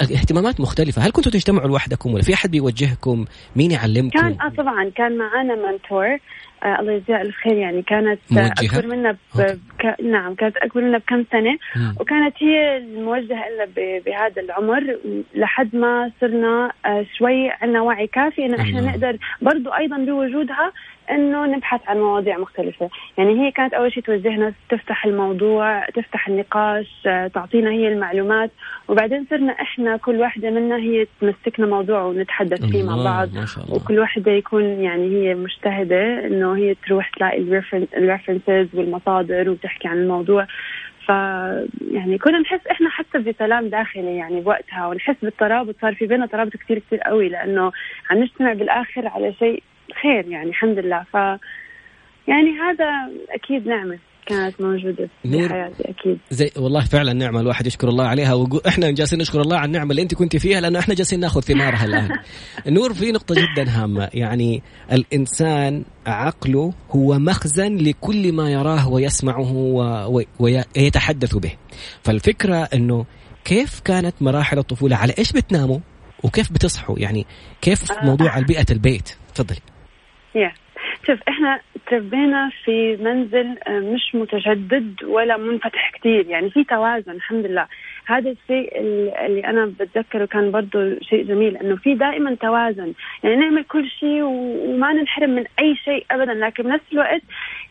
اهتمامات 0.00 0.60
مختلفة. 0.60 1.02
هل 1.02 1.10
كنتوا 1.10 1.32
تجتمعوا 1.32 1.68
لوحدكم 1.68 2.14
ولا 2.14 2.22
في 2.22 2.34
أحد 2.34 2.50
بيوجهكم؟ 2.50 3.24
مين 3.56 3.70
يعلمكم؟ 3.70 4.20
كان 4.20 4.36
آه 4.40 4.52
طبعا 4.56 4.90
كان 4.96 5.18
معنا 5.18 5.54
منتور. 5.54 6.18
آه 6.64 6.80
الله 6.80 6.92
يجزاها 6.92 7.22
الخير 7.22 7.56
يعني 7.56 7.82
كانت 7.82 8.20
موجهة؟ 8.30 8.52
أكبر 8.52 8.86
منا 8.86 9.16
بك... 9.34 10.00
نعم 10.02 10.34
كانت 10.34 10.56
أكبر 10.56 10.80
منا 10.80 10.98
بكم 10.98 11.24
سنة. 11.32 11.58
مم. 11.76 11.94
وكانت 12.00 12.34
هي 12.38 12.76
الموجهة 12.76 13.44
لنا 13.50 13.64
ب... 13.76 14.02
بهذا 14.06 14.42
العمر. 14.42 14.98
لحد 15.34 15.76
ما 15.76 16.10
صرنا 16.20 16.72
آه 16.86 17.06
شوي 17.18 17.50
عندنا 17.62 17.80
وعي 17.82 18.06
كافي 18.06 18.46
انه 18.46 18.62
إحنا 18.62 18.80
نقدر 18.80 19.18
برضو 19.42 19.70
أيضا 19.70 19.96
بوجودها 19.96 20.72
إنه 21.10 21.46
نبحث 21.46 21.80
عن 21.86 21.98
مواضيع 21.98 22.38
مختلفة، 22.38 22.90
يعني 23.18 23.40
هي 23.40 23.50
كانت 23.50 23.74
أول 23.74 23.92
شيء 23.92 24.02
توجهنا 24.02 24.52
تفتح 24.68 25.04
الموضوع، 25.04 25.86
تفتح 25.88 26.28
النقاش، 26.28 27.08
تعطينا 27.34 27.70
هي 27.70 27.88
المعلومات، 27.88 28.50
وبعدين 28.88 29.26
صرنا 29.30 29.52
إحنا 29.52 29.96
كل 29.96 30.20
واحدة 30.20 30.50
منا 30.50 30.76
هي 30.76 31.06
تمسكنا 31.20 31.66
موضوع 31.66 32.02
ونتحدث 32.02 32.64
فيه 32.64 32.82
مع 32.82 33.04
بعض. 33.04 33.28
وكل 33.70 33.98
واحدة 33.98 34.32
يكون 34.32 34.64
يعني 34.64 35.06
هي 35.06 35.34
مجتهدة 35.34 36.26
إنه 36.26 36.56
هي 36.56 36.74
تروح 36.74 37.08
تلاقي 37.08 37.38
الريفرنسز 37.96 38.68
والمصادر 38.74 39.50
وتحكي 39.50 39.88
عن 39.88 39.96
الموضوع. 39.96 40.46
ف 41.06 41.08
يعني 41.92 42.18
كنا 42.18 42.38
نحس 42.38 42.66
إحنا 42.70 42.88
حتى 42.90 43.18
بسلام 43.18 43.68
داخلي 43.68 44.16
يعني 44.16 44.40
بوقتها 44.40 44.86
ونحس 44.86 45.16
بالترابط 45.22 45.74
صار 45.82 45.94
في 45.94 46.06
بيننا 46.06 46.26
ترابط 46.26 46.52
كثير 46.56 46.78
كثير 46.78 46.98
قوي 46.98 47.28
لأنه 47.28 47.72
عم 48.10 48.18
نجتمع 48.18 48.52
بالآخر 48.52 49.08
على 49.08 49.32
شيء 49.32 49.62
خير 50.02 50.32
يعني 50.32 50.48
الحمد 50.48 50.78
لله. 50.78 51.04
ف 51.12 51.14
يعني 52.28 52.50
هذا 52.60 53.12
أكيد 53.34 53.66
نعمة 53.66 53.98
كانت 54.26 54.60
موجودة 54.60 55.08
في 55.22 55.48
حياتي 55.48 55.90
أكيد. 55.90 56.18
زي 56.30 56.50
والله 56.56 56.84
فعلا 56.84 57.12
نعمة 57.12 57.40
الواحد 57.40 57.66
يشكر 57.66 57.88
الله 57.88 58.04
عليها. 58.04 58.34
وإحنا 58.34 58.90
جالسين 58.90 59.18
نشكر 59.18 59.40
الله 59.40 59.56
على 59.56 59.66
النعمة 59.66 59.90
اللي 59.90 60.02
أنت 60.02 60.14
كنت 60.14 60.36
فيها 60.36 60.60
لأنه 60.60 60.78
إحنا 60.78 60.94
جالسين 60.94 61.20
نأخذ 61.20 61.40
ثمارها 61.40 61.84
الآن. 61.84 62.08
نور 62.76 62.94
في 62.94 63.12
نقطة 63.12 63.34
جدا 63.34 63.70
هامة. 63.70 64.10
يعني 64.14 64.62
الإنسان 64.92 65.84
عقله 66.06 66.72
هو 66.90 67.18
مخزن 67.18 67.76
لكل 67.76 68.32
ما 68.32 68.50
يراه 68.50 68.88
ويسمعه 68.88 69.52
ويتحدث 70.38 71.36
به. 71.36 71.52
فالفكرة 72.02 72.68
أنه 72.74 73.06
كيف 73.44 73.80
كانت 73.80 74.14
مراحل 74.20 74.58
الطفولة؟ 74.58 74.96
على 74.96 75.14
إيش 75.18 75.32
بتناموا؟ 75.32 75.78
وكيف 76.24 76.52
بتصحوا؟ 76.52 76.98
يعني 76.98 77.26
كيف 77.60 77.92
آه. 77.92 78.04
موضوع 78.04 78.38
البيئة 78.38 78.66
البيت؟ 78.70 79.08
تفضلي. 79.34 79.73
Yeah. 80.34 80.64
شوف 81.06 81.18
إحنا 81.28 81.60
تربينا 81.90 82.50
في 82.64 82.96
منزل 82.96 83.58
آه، 83.66 83.78
مش 83.78 84.14
متجدد 84.14 85.04
ولا 85.04 85.36
منفتح 85.36 85.90
كثير 85.94 86.26
يعني 86.26 86.50
في 86.50 86.64
توازن 86.64 87.12
الحمد 87.12 87.46
لله 87.46 87.66
هذا 88.06 88.30
الشيء 88.30 88.80
اللي 89.26 89.40
أنا 89.44 89.72
بتذكره 89.80 90.24
كان 90.24 90.50
برضه 90.50 90.98
شيء 91.00 91.24
جميل 91.24 91.56
إنه 91.56 91.76
في 91.76 91.94
دائما 91.94 92.34
توازن. 92.34 92.92
يعني 93.24 93.36
نعمل 93.36 93.64
كل 93.64 93.88
شيء 93.88 94.22
وما 94.22 94.92
ننحرم 94.92 95.30
من 95.30 95.44
أي 95.60 95.76
شيء 95.76 96.06
ابدا 96.10 96.34
لكن 96.34 96.62
بنفس 96.62 96.84
الوقت 96.92 97.22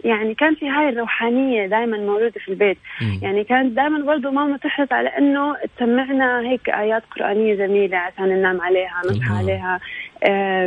يعني 0.04 0.36
كان 0.36 0.56
في 0.56 0.70
هاي 0.70 0.90
الروحانية 0.90 1.66
دائما 1.66 1.98
موجودة 1.98 2.40
في 2.40 2.50
البيت. 2.50 2.78
م. 3.02 3.20
يعني 3.22 3.44
كانت 3.44 3.76
دائما 3.76 4.06
برضه 4.06 4.32
ماما 4.32 4.58
تحرص 4.58 4.92
على 4.92 5.10
إنه 5.10 5.56
تسمعنا 5.78 6.42
هيك 6.42 6.70
آيات 6.70 7.04
قرآنية 7.16 7.56
جميلة 7.56 7.98
عشان 7.98 8.26
ننام 8.26 8.62
عليها 8.62 9.02
نصحى 9.06 9.34
عليها. 9.38 9.80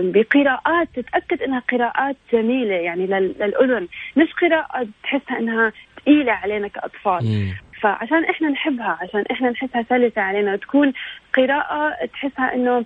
بقراءات 0.01 0.89
تتأكد 0.95 1.43
إنها 1.43 1.63
قراءات 1.73 2.17
جميلة 2.33 2.75
يعني 2.75 3.07
للأذن. 3.07 3.89
مش 4.17 4.33
قراءة 4.43 4.87
تحسها 5.03 5.39
إنها 5.39 5.73
ثقيله 5.97 6.33
علينا 6.33 6.69
كأطفال. 6.69 7.53
فعشان 7.87 8.25
إحنا 8.25 8.49
نحبها 8.49 8.99
عشان 9.01 9.25
إحنا 9.31 9.51
نحسها 9.51 9.85
سلسة 9.89 10.23
علينا. 10.23 10.57
تكون 10.57 10.93
قراءة 11.37 12.07
تحسها 12.07 12.55
إنه 12.55 12.85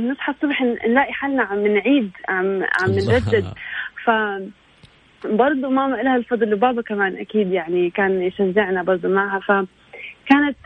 نصحى 0.00 0.32
الصبح 0.32 0.62
نلاقي 0.62 1.12
حالنا 1.12 1.42
عم 1.42 1.66
نعيد 1.66 2.10
عم 2.28 2.62
عم 2.82 2.90
نردد 2.90 3.44
ف 4.04 4.10
برضه 5.24 5.68
ماما 5.68 5.96
لها 5.96 6.16
الفضل 6.16 6.54
وبابا 6.54 6.82
كمان 6.82 7.16
أكيد 7.16 7.52
يعني 7.52 7.90
كان 7.90 8.22
يشجعنا 8.22 8.82
برضه 8.82 9.08
معها. 9.08 9.40
ف 9.40 9.52
كانت 10.26 10.56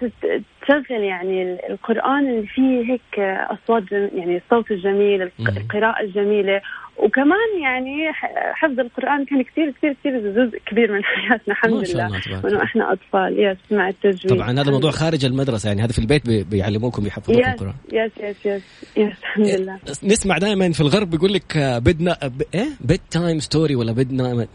تشغل 0.65 1.03
يعني 1.03 1.59
القرآن 1.71 2.29
اللي 2.29 2.47
فيه 2.47 2.93
هيك 2.93 3.19
أصوات 3.51 3.93
يعني 3.93 4.37
الصوت 4.37 4.71
الجميل 4.71 5.31
القراءة 5.41 6.03
الجميلة. 6.03 6.61
وكمان 6.97 7.61
يعني 7.63 8.13
حفظ 8.55 8.81
القرآن 8.81 9.25
كان 9.25 9.43
كثير 9.43 9.71
كثير 9.71 9.93
كثير 9.93 10.33
جزء 10.33 10.59
كبير 10.67 10.93
من 10.93 11.05
حياتنا 11.29 11.55
الحمد 11.55 11.89
لله. 11.89 12.21
وانه 12.45 12.63
إحنا 12.63 12.93
أطفال. 12.93 13.39
yes 13.39 13.59
مع 13.71 13.89
التجويد. 13.89 14.29
طبعا 14.29 14.51
هذا 14.51 14.71
موضوع 14.71 14.91
خارج 14.91 15.25
المدرسة 15.25 15.69
يعني 15.69 15.83
هذا 15.83 15.93
في 15.93 15.99
البيت 15.99 16.31
بيعلموكم 16.51 17.07
يحفظوكم 17.07 17.51
القرآن. 17.51 17.75
yes 17.93 18.13
yes 18.21 18.47
yes 18.47 18.63
yes 18.97 19.19
الحمد 19.19 19.47
إيه، 19.47 19.57
لله. 19.57 19.79
نسمع 20.05 20.39
دائما 20.39 20.73
في 20.73 20.81
الغرب 20.81 21.11
بيقول 21.11 21.33
لك 21.33 21.57
بدنا 21.83 22.17
إيه؟ 22.55 22.69
bedtime 22.81 23.39
story 23.39 23.75
ولا 23.77 23.93
بدنا 23.93 24.47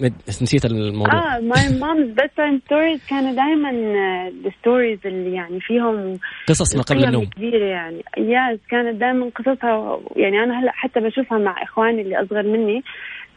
نسيت 0.42 0.66
الموضوع. 0.66 1.36
آه 1.36 1.40
my 1.40 1.80
mom's 1.80 2.08
bedtime 2.08 2.62
stories 2.66 3.00
كانوا 3.10 3.32
دائما 3.32 3.70
ال 4.46 4.52
stories 4.53 5.00
اللي 5.06 5.34
يعني 5.36 5.60
فيهم 5.60 5.99
قصص 6.48 6.76
ما 6.76 6.82
قبل 6.82 7.04
النوم. 7.06 7.26
كبيرة 7.26 7.66
يعني. 7.66 8.04
yes 8.18 8.60
كانت 8.70 8.96
دائما 8.96 9.30
قصصها 9.36 10.00
يعني 10.16 10.44
أنا 10.44 10.60
هلأ 10.60 10.72
حتى 10.72 11.00
بشوفها 11.00 11.38
مع 11.38 11.64
إخواني 11.64 12.02
اللي 12.02 12.22
أصغر 12.22 12.44
مني 12.44 12.84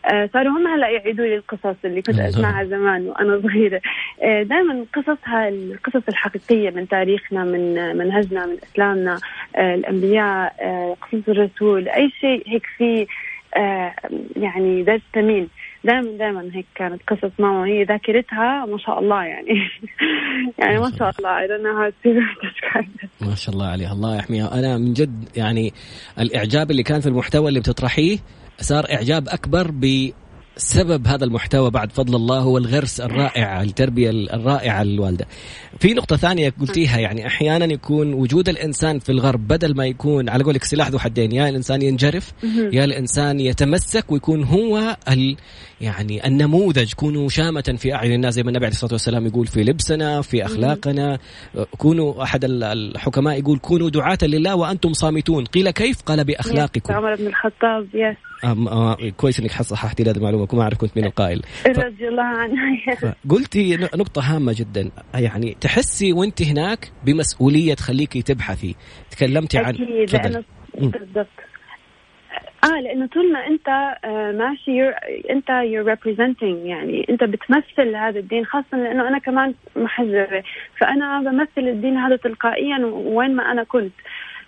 آه، 0.04 0.30
صاروا 0.32 0.52
هم 0.52 0.66
هلأ 0.66 0.88
يعيدوا 0.88 1.24
لي 1.24 1.36
القصص 1.36 1.76
اللي 1.84 2.02
كنت 2.02 2.18
أسمعها 2.18 2.64
زمان 2.64 3.08
وأنا 3.08 3.40
صغيرة. 3.42 3.80
آه، 4.22 4.42
دائما 4.42 4.84
قصصها 4.94 5.48
القصص 5.48 6.02
الحقيقية 6.08 6.70
من 6.70 6.88
تاريخنا 6.88 7.44
من 7.44 7.96
منهجنا 7.96 8.46
من 8.46 8.56
إسلامنا 8.62 9.18
آه، 9.56 9.74
الأنبياء 9.74 10.54
قصص 11.02 11.28
الرسول 11.28 11.88
أي 11.88 12.10
شيء 12.20 12.42
هيك 12.46 12.66
فيه 12.78 13.06
يعني 14.36 14.82
درس 14.82 15.00
ثمين. 15.14 15.48
دائما 15.84 16.18
دائما 16.18 16.50
هيك 16.52 16.66
كانت 16.74 17.02
قصص 17.08 17.32
ماما 17.38 17.66
هي 17.66 17.84
ذاكرتها 17.84 18.66
ما 18.66 18.78
شاء 18.78 18.98
الله 18.98 19.24
يعني. 19.24 19.48
يعني 20.58 20.78
ما 20.78 20.90
شاء 20.98 21.12
الله 21.18 21.46
I 21.46 21.92
ما 23.20 23.34
شاء 23.34 23.54
الله 23.54 23.66
عليها 23.66 23.92
الله 23.92 24.16
يحميها. 24.16 24.58
أنا 24.58 24.78
من 24.78 24.92
جد 24.92 25.28
يعني 25.36 25.72
الإعجاب 26.20 26.70
اللي 26.70 26.82
كان 26.82 27.00
في 27.00 27.06
المحتوى 27.06 27.48
اللي 27.48 27.60
بتطرحيه 27.60 28.18
صار 28.60 28.84
إعجاب 28.92 29.28
أكبر 29.28 29.70
بسبب 30.56 31.06
هذا 31.06 31.24
المحتوى 31.24 31.70
بعد 31.70 31.92
فضل 31.92 32.16
الله 32.16 32.38
هو 32.38 32.58
الغرس 32.58 33.00
الرائع 33.00 33.62
التربية 33.62 34.10
الرائعة 34.10 34.82
للوالدة. 34.82 35.26
في 35.80 35.94
نقطة 35.94 36.16
ثانية 36.16 36.52
قلتيها 36.60 36.98
يعني 36.98 37.26
أحيانا 37.26 37.64
يكون 37.64 38.14
وجود 38.14 38.48
الإنسان 38.48 38.98
في 38.98 39.12
الغرب 39.12 39.48
بدل 39.48 39.76
ما 39.76 39.86
يكون 39.86 40.28
على 40.28 40.44
قولك 40.44 40.64
سلاح 40.64 40.88
ذو 40.88 40.98
حدين 40.98 41.32
يا 41.32 41.48
الإنسان 41.48 41.82
ينجرف 41.82 42.32
يا 42.72 42.84
الإنسان 42.84 43.40
يتمسك 43.40 44.12
ويكون 44.12 44.44
هو 44.44 44.96
ال 45.08 45.36
يعني 45.80 46.26
النموذج. 46.26 46.92
كونوا 46.92 47.28
شامة 47.28 47.74
في 47.78 47.94
أعين 47.94 48.12
الناس 48.12 48.34
زي 48.34 48.42
ما 48.42 48.48
النبي 48.48 48.64
عليه 48.64 48.74
الصلاة 48.74 48.92
والسلام 48.92 49.26
يقول 49.26 49.46
في 49.46 49.62
لبسنا 49.64 50.22
في 50.22 50.44
أخلاقنا. 50.44 51.18
كونوا 51.78 52.22
أحد 52.22 52.44
الحكماء 52.44 53.38
يقول 53.38 53.58
كونوا 53.58 53.90
دعاة 53.90 54.18
لله 54.22 54.54
وأنتم 54.56 54.92
صامتون. 54.92 55.44
قيل 55.44 55.70
كيف؟ 55.70 56.02
قال 56.02 56.24
بأخلاقكم. 56.24 56.94
عمر 56.94 57.14
بن 57.14 57.26
الخطاب 57.26 57.88
يس 57.94 58.16
آه 58.44 58.96
كويس 59.16 59.40
إنك 59.40 59.50
صححتي 59.50 60.02
هذه 60.02 60.16
المعلومة. 60.16 60.48
ما 60.52 60.62
أعرف 60.62 60.78
كنت 60.78 60.96
من 60.96 61.04
القائل. 61.04 61.42
رضي 61.66 62.08
الله 62.08 62.22
قلتي 63.28 63.76
نقطة 63.76 64.20
هامة 64.34 64.54
جدا. 64.56 64.90
يعني 65.14 65.56
تحسي 65.60 66.12
وأنت 66.12 66.42
هناك 66.42 66.92
بمسؤولية 67.04 67.74
تخليكي 67.74 68.22
تبحثي. 68.22 68.76
تكلمتي 69.10 69.58
عن 69.58 69.74
أكيد 69.74 70.20
بالضبط. 70.74 71.26
آه 72.64 72.80
لأنه 72.80 73.06
طول 73.06 73.32
ما 73.32 73.46
أنت 73.46 73.68
آه 74.04 74.32
ماشي 74.32 74.70
you're 74.70 74.92
أنت 75.30 75.48
you're 75.48 75.84
representing 75.84 76.66
يعني 76.66 77.06
أنت 77.10 77.24
بتمثل 77.24 77.96
هذا 77.96 78.18
الدين 78.18 78.44
خاصة 78.44 78.76
لأنه 78.76 79.08
أنا 79.08 79.18
كمان 79.18 79.54
محجبه 79.76 80.42
فأنا 80.80 81.20
بمثل 81.20 81.68
الدين 81.68 81.96
هذا 81.96 82.16
تلقائيا 82.16 82.78
وين 82.86 83.36
ما 83.36 83.52
أنا 83.52 83.64
كنت. 83.64 83.92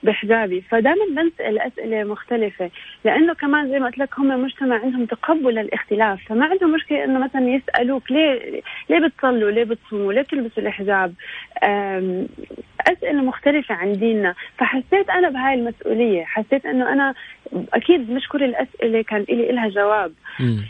بحجابي. 0.04 0.60
فدائما 0.60 1.04
بنسأل 1.22 1.58
أسئلة 1.58 2.04
مختلفة 2.04 2.70
لأنه 3.04 3.34
كمان 3.34 3.70
زي 3.70 3.78
ما 3.78 3.86
قلت 3.86 3.98
لك 3.98 4.18
هم 4.18 4.44
مجتمع 4.44 4.80
عندهم 4.80 5.04
تقبل 5.06 5.54
للاختلاف 5.54 6.20
فما 6.28 6.46
عندهم 6.46 6.72
مشكلة 6.72 7.04
إنه 7.04 7.18
مثلا 7.18 7.48
يسألوك 7.48 8.12
ليه 8.12 8.62
ليه 8.90 8.98
بتصلوا 9.06 9.50
ليه 9.50 9.64
بتصوموا 9.64 10.12
ليه 10.12 10.22
بتلبسوا 10.22 10.62
الحجاب؟ 10.62 11.14
أسئلة 12.86 13.22
مختلفة 13.22 13.74
عن 13.74 13.92
ديننا. 13.92 14.34
فحسيت 14.58 15.10
أنا 15.10 15.28
بهاي 15.28 15.54
المسؤولية 15.54 16.24
حسيت 16.24 16.66
إنه 16.66 16.92
أنا 16.92 17.14
أكيد 17.74 18.10
مش 18.10 18.28
كل 18.28 18.42
الأسئلة 18.44 19.02
كان 19.02 19.24
لي 19.28 19.52
لها 19.52 19.68
جواب. 19.68 20.12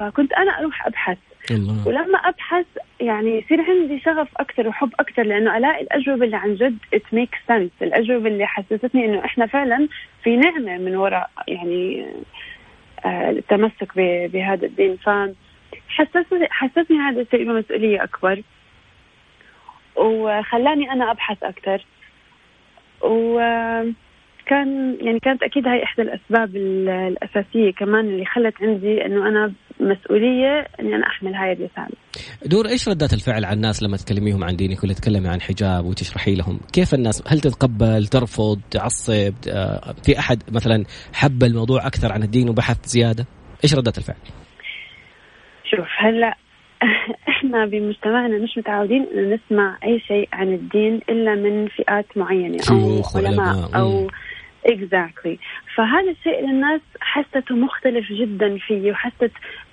فكنت 0.01 0.33
أنا 0.33 0.59
أروح 0.61 0.87
أبحث. 0.87 1.18
الله. 1.51 1.88
ولما 1.88 2.18
أبحث 2.18 2.66
يعني 3.05 3.38
يصير 3.38 3.61
عندي 3.71 4.01
شغف 4.01 4.29
أكثر 4.37 4.69
وحب 4.69 4.93
أكثر 5.01 5.23
لأنه 5.23 5.57
ألاقي 5.57 5.83
الأجوبة 5.83 6.25
اللي 6.25 6.37
عن 6.37 6.55
جد 6.55 6.79
it 6.95 7.03
make 7.14 7.35
sense 7.49 7.71
الأجوبة 7.83 8.29
اللي 8.29 8.47
حسستني 8.47 9.05
إنه 9.05 9.25
إحنا 9.25 9.47
فعلا 9.47 9.88
في 10.25 10.37
نعمة 10.37 10.79
من 10.79 10.97
وراء 10.97 11.31
يعني 11.49 12.07
آه 13.05 13.31
التمسك 13.31 13.88
بهذا 14.33 14.67
الدين. 14.67 14.97
ف 14.97 15.11
حسسني 15.88 16.49
حسسني 16.51 16.99
هذا 16.99 17.21
الشيء 17.21 17.45
بمسؤولية 17.45 18.05
أكبر 18.05 18.43
وخلاني 19.97 20.93
أنا 20.93 21.11
أبحث 21.11 21.43
أكثر 21.45 21.85
و 23.03 23.38
كان 24.47 24.97
يعني 25.01 25.21
كانت 25.21 25.43
أكيد 25.43 25.67
هاي 25.67 25.85
إحدى 25.85 26.03
الأسباب 26.03 26.57
الأساسية 26.57 27.73
كمان 27.73 28.09
اللي 28.09 28.25
خلت 28.25 28.55
عندي 28.63 29.07
إنه 29.07 29.29
أنا 29.29 29.53
مسؤولية 29.81 30.67
إني 30.81 30.95
أنا 30.95 31.07
أحمل 31.07 31.35
هاي 31.35 31.53
الرسالة. 31.53 31.97
دور 32.47 32.69
إيش 32.69 32.89
ردات 32.89 33.13
الفعل 33.13 33.45
على 33.45 33.55
الناس 33.57 33.83
لما 33.83 33.97
تكلميهم 33.97 34.45
عن 34.45 34.57
دينك 34.57 34.85
ولا 34.85 34.93
تتكلمي 34.93 35.29
عن 35.29 35.41
حجاب 35.41 35.85
وتشرحي 35.85 36.35
لهم؟ 36.35 36.61
كيف 36.73 36.95
الناس 36.95 37.23
هل 37.33 37.41
تتقبل، 37.41 38.07
ترفض، 38.07 38.61
تعصب؟ 38.71 39.35
آه، 39.49 39.95
في 40.05 40.19
أحد 40.19 40.43
مثلا 40.53 40.85
حب 41.13 41.43
الموضوع 41.43 41.87
أكثر 41.87 42.13
عن 42.13 42.23
الدين 42.23 42.49
وبحث 42.49 42.87
زيادة؟ 42.87 43.27
إيش 43.65 43.75
ردات 43.75 43.99
الفعل؟ 43.99 44.17
شوف 45.71 45.87
هلأ 45.99 46.37
إحنا 47.29 47.67
بمجتمعنا 47.67 48.39
مش 48.39 48.59
متعودين 48.59 49.07
ان 49.15 49.35
نسمع 49.35 49.79
أي 49.85 50.01
شيء 50.01 50.29
عن 50.33 50.55
الدين 50.55 51.01
إلا 51.09 51.35
من 51.35 51.69
فئات 51.69 52.07
معينة 52.17 52.59
أو 52.71 53.03
علماء 53.15 53.71
أو 53.75 54.09
اكزاكتلي 54.66 55.37
exactly. 55.37 55.74
فهذا 55.77 56.11
الشيء 56.11 56.46
للناس 56.46 56.81
حسته 57.00 57.57
مختلف 57.57 58.12
جدا 58.12 58.59
فيه 58.59 58.90
وحست 58.92 59.31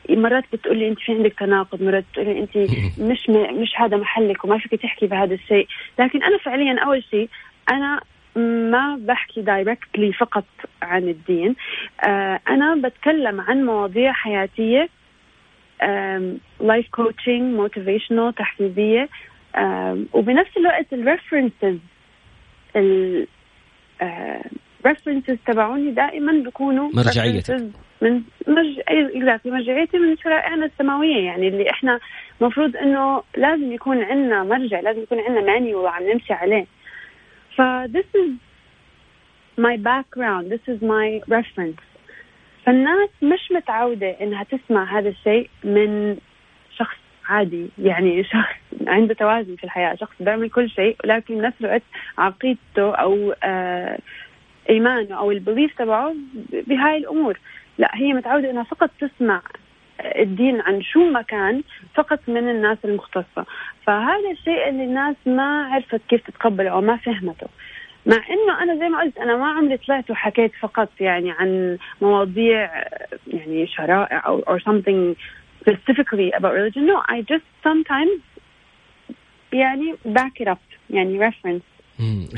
مرات 0.10 0.44
بتقول 0.54 0.78
لي 0.78 0.88
أنت 0.88 1.00
في 1.00 1.12
عندك 1.12 1.34
تناقض 1.40 1.84
مرات 1.84 2.04
بتقول 2.12 2.26
لي 2.26 2.40
أنت 2.40 2.58
مش 3.12 3.30
م... 3.30 3.62
مش 3.62 3.74
هذا 3.76 3.98
محلك 3.98 4.46
وما 4.46 4.58
فيك 4.58 4.82
تحكي 4.82 5.08
بهذا 5.08 5.34
الشيء. 5.34 5.68
لكن 6.00 6.24
أنا 6.24 6.38
فعليا 6.38 6.80
أول 6.80 7.04
شيء 7.04 7.30
أنا 7.72 8.02
ما 8.36 8.98
بحكي 9.00 9.42
directly 9.42 10.14
فقط 10.14 10.46
عن 10.82 11.04
الدين. 11.04 11.56
آه 12.04 12.40
أنا 12.50 12.76
بتكلم 12.76 13.42
عن 13.42 13.66
مواضيع 13.66 14.12
حياتية 14.14 14.90
life 16.60 16.88
coaching 16.92 17.56
motivational 17.56 18.36
تحفيزية. 18.36 19.10
وبنفس 20.14 20.58
الوقت 20.58 20.94
ال 20.94 21.01
references 21.01 21.78
references 24.86 25.38
تبعوني 25.48 25.92
دائما 25.92 26.32
بيكونوا 26.32 26.90
مرجعيتك. 26.94 27.56
من 28.02 28.22
مرج... 28.48 28.80
exactly 28.88 29.52
مرجعيتي 29.52 29.98
من 29.98 30.18
شرائعنا 30.18 30.66
السماوية 30.66 31.26
يعني 31.26 31.48
اللي 31.48 31.70
إحنا 31.70 32.00
المفروض 32.42 32.78
إنه 32.78 33.24
لازم 33.38 33.72
يكون 33.72 34.04
عندنا 34.04 34.44
مرجع 34.44 34.80
لازم 34.80 35.02
يكون 35.02 35.20
عندنا 35.20 35.42
manual 35.42 35.84
وعم 35.84 36.04
نمشي 36.04 36.34
عليه. 36.34 36.66
ف 37.58 37.62
this 37.98 38.18
is 38.22 38.30
my 39.60 39.78
background 39.78 40.44
this 40.54 40.74
is 40.74 40.82
my 40.82 41.22
reference. 41.36 41.82
فالناس 42.66 43.10
مش 43.22 43.52
متعودة 43.52 44.10
إنها 44.22 44.44
تسمع 44.44 45.00
هذا 45.00 45.10
الشيء 45.10 45.50
من 45.64 46.18
شخص 46.78 46.98
عادي 47.26 47.68
يعني 47.78 48.24
شخص 48.24 48.56
عنده 48.88 49.14
توازن 49.14 49.56
في 49.56 49.64
الحياة 49.64 49.96
شخص 49.96 50.14
بيعمل 50.20 50.50
كل 50.50 50.70
شيء 50.70 50.96
ولكن 51.04 51.36
بنفس 51.38 51.58
الوقت 51.62 51.82
عقيدته 52.18 52.96
أو 52.96 53.34
آه 53.44 53.98
ايمانه 54.70 55.18
أو 55.18 55.32
البليف 55.32 55.78
تبعه 55.78 56.16
بهاي 56.52 56.98
الأمور. 56.98 57.40
لا 57.78 57.92
هي 57.94 58.14
متعودة 58.14 58.52
إنها 58.52 58.64
فقط 58.64 58.90
تسمع 59.00 59.42
الدين 60.02 60.62
عن 60.62 60.82
شو 60.82 61.10
ما 61.10 61.22
كان 61.22 61.64
فقط 61.96 62.20
من 62.28 62.50
الناس 62.50 62.78
المختصة. 62.86 63.46
فهذا 63.86 64.32
الشيء 64.32 64.70
اللي 64.70 64.84
الناس 64.84 65.16
ما 65.26 65.66
عرفت 65.66 66.02
كيف 66.10 66.28
تتقبله 66.28 66.70
أو 66.70 66.82
ما 66.82 66.98
فهمته. 66.98 67.48
مع 68.06 68.18
إنه 68.30 68.64
أنا 68.64 68.76
زي 68.76 68.90
ما 68.90 69.02
قلت 69.02 69.18
أنا 69.18 69.38
ما 69.38 69.52
عمري 69.52 69.78
طلعت 69.78 70.12
وحكيت 70.12 70.52
فقط 70.62 70.90
يعني 71.00 71.32
عن 71.32 71.78
مواضيع 72.02 72.70
يعني 73.28 73.68
شرائع 73.68 74.26
أو 74.26 74.42
or 74.42 74.60
something 74.60 75.16
specifically 75.62 76.32
about 76.34 76.54
religion. 76.54 76.86
No 76.88 76.98
I 77.10 77.22
just 77.22 77.46
sometimes 77.68 78.22
يعني 79.54 79.96
back 80.06 80.44
it 80.44 80.48
up 80.48 80.58
يعني 80.90 81.30
reference 81.30 81.81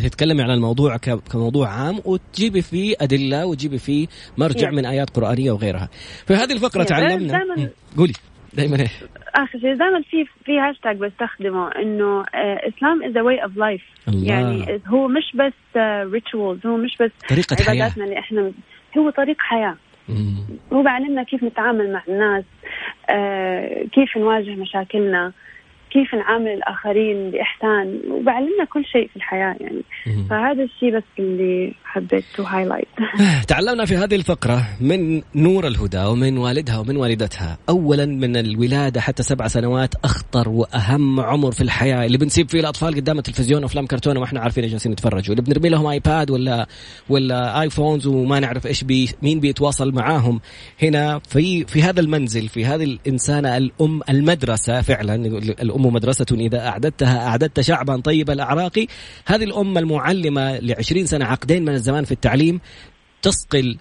تتكلمي 0.04 0.44
عن 0.44 0.50
الموضوع 0.50 0.98
كموضوع 1.32 1.68
عام 1.70 2.00
وتجيبي 2.06 2.62
فيه 2.62 2.96
أدلة 3.02 3.46
وتجيبي 3.46 3.78
فيه 3.78 4.08
مرجع 4.38 4.70
yeah. 4.70 4.74
من 4.74 4.86
آيات 4.86 5.10
قرآنية 5.10 5.52
وغيرها. 5.52 5.90
في 6.28 6.34
هذه 6.34 6.54
الفقرة. 6.54 6.84
تعلمنا 6.84 7.46
قولي. 7.98 8.14
دائما 8.54 8.80
إيش 8.80 8.92
اخر 9.36 9.60
شيء 9.60 9.76
دائما 9.76 10.02
في 10.02 10.26
في 10.46 10.60
هاشتاج 10.60 10.98
بستخدمه 10.98 11.72
إنه 11.72 12.24
إسلام 12.68 13.04
is 13.04 13.18
way 13.18 13.44
of 13.44 13.58
life 13.58 13.82
يعني 14.08 14.82
هو 14.88 15.08
مش 15.08 15.36
بس 15.36 15.78
rituals 16.14 16.66
هو 16.66 16.78
مش 16.78 16.98
بس 17.02 17.12
طريقة 17.30 17.56
عباداتنا 17.62 18.04
اللي 18.06 18.20
إحنا 18.20 18.52
هو 18.98 19.10
طريق 19.10 19.36
حياة. 19.40 19.76
هو 20.74 20.84
بيعلمنا 20.84 21.24
كيف 21.24 21.44
نتعامل 21.44 21.94
مع 21.94 22.04
الناس 22.08 22.44
آه 23.10 23.84
كيف 23.84 24.18
نواجه 24.18 24.56
مشاكلنا. 24.56 25.32
كيف 25.94 26.16
نعامل 26.16 26.48
الآخرين 26.48 27.32
بإحسان 27.32 28.02
وبعلمنا 28.12 28.66
كل 28.74 28.86
شيء 28.86 29.08
في 29.08 29.16
الحياة 29.16 29.56
يعني. 29.60 29.82
فهذا 30.30 30.64
الشيء 30.64 30.98
بس 30.98 31.04
اللي 31.20 31.74
حبيت 31.84 32.24
to 32.36 32.44
highlight 32.54 32.88
تعلمنا 33.48 33.86
في 33.86 33.96
هذه 33.96 34.16
الفقرة 34.16 34.68
من 34.82 35.22
نور 35.36 35.68
الهدى 35.68 36.04
ومن 36.06 36.38
والدها 36.38 36.78
ومن 36.78 36.98
والدتها. 36.98 37.58
اولا 37.70 38.06
من 38.06 38.38
الولادة 38.38 39.02
حتى 39.02 39.24
سبع 39.24 39.48
سنوات 39.48 39.96
أخطر 40.04 40.50
وأهم 40.50 41.20
عمر 41.20 41.52
في 41.52 41.62
الحياة 41.62 42.06
اللي 42.06 42.18
بنسيب 42.18 42.50
فيه 42.50 42.60
الأطفال 42.60 42.96
قدام 42.96 43.18
التلفزيون 43.18 43.64
وأفلام 43.64 43.86
كرتون 43.86 44.18
وإحنا 44.18 44.40
عارفين 44.40 44.68
جالسين 44.68 44.92
نتفرج. 44.92 45.30
واللي 45.30 45.44
بنرمي 45.44 45.70
لهم 45.70 45.86
iPad 45.86 46.32
ولا 46.32 46.68
ولا 47.10 47.62
iPhones 47.62 48.08
وما 48.08 48.40
نعرف 48.40 48.68
إيش 48.68 48.84
بي 48.84 49.10
مين 49.22 49.40
بيتواصل 49.40 49.92
معاهم. 49.92 50.40
هنا 50.82 51.20
في 51.20 51.66
في 51.66 51.84
هذا 51.84 52.00
المنزل 52.00 52.48
في 52.48 52.66
هذه 52.66 52.84
الإنسانة 52.84 53.58
الأم 53.58 54.02
المدرسة 54.10 54.82
فعلا 54.82 55.16
الأم 55.62 55.83
الأم 55.84 55.94
مدرسة 55.94 56.26
إذا 56.32 56.68
أعددتها 56.68 57.28
أعددت 57.28 57.62
شعبا 57.62 58.02
طيب 58.02 58.30
الأعراق. 58.30 58.86
هذه 59.26 59.44
الأمة 59.44 59.80
المعلمة 59.80 60.60
لعشرين 60.60 61.06
سنة 61.06 61.26
عقدين 61.26 61.66
من 61.66 61.74
الزمان 61.74 62.04
في 62.04 62.12
التعليم 62.12 62.60
تصقل 63.22 63.78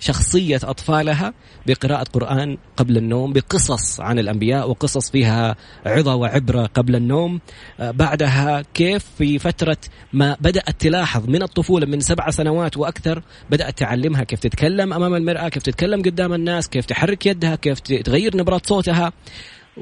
شخصية 0.00 0.60
أطفالها 0.64 1.34
بقراءة 1.66 2.04
قرآن 2.04 2.58
قبل 2.76 2.96
النوم 2.96 3.32
بقصص 3.32 4.00
عن 4.00 4.18
الأنبياء 4.18 4.70
وقصص 4.70 5.10
فيها 5.10 5.56
عظة 5.86 6.14
وعبرة 6.14 6.66
قبل 6.66 6.96
النوم. 6.96 7.40
آه، 7.80 7.90
بعدها 7.90 8.62
كيف 8.74 9.04
في 9.18 9.38
فترة 9.38 9.76
ما 10.12 10.36
بدأت 10.40 10.80
تلاحظ 10.80 11.28
من 11.28 11.42
الطفولة 11.42 11.86
من 11.86 12.00
سبع 12.00 12.30
سنوات 12.30 12.76
وأكثر 12.76 13.22
بدأت 13.50 13.78
تعلمها 13.78 14.24
كيف 14.24 14.40
تتكلم 14.40 14.92
أمام 14.92 15.14
المرأة 15.14 15.48
كيف 15.48 15.62
تتكلم 15.62 16.02
قدام 16.02 16.32
الناس 16.32 16.68
كيف 16.68 16.86
تحرك 16.86 17.26
يدها 17.26 17.54
كيف 17.54 17.80
تغير 17.80 18.36
نبرة 18.36 18.60
صوتها. 18.64 19.12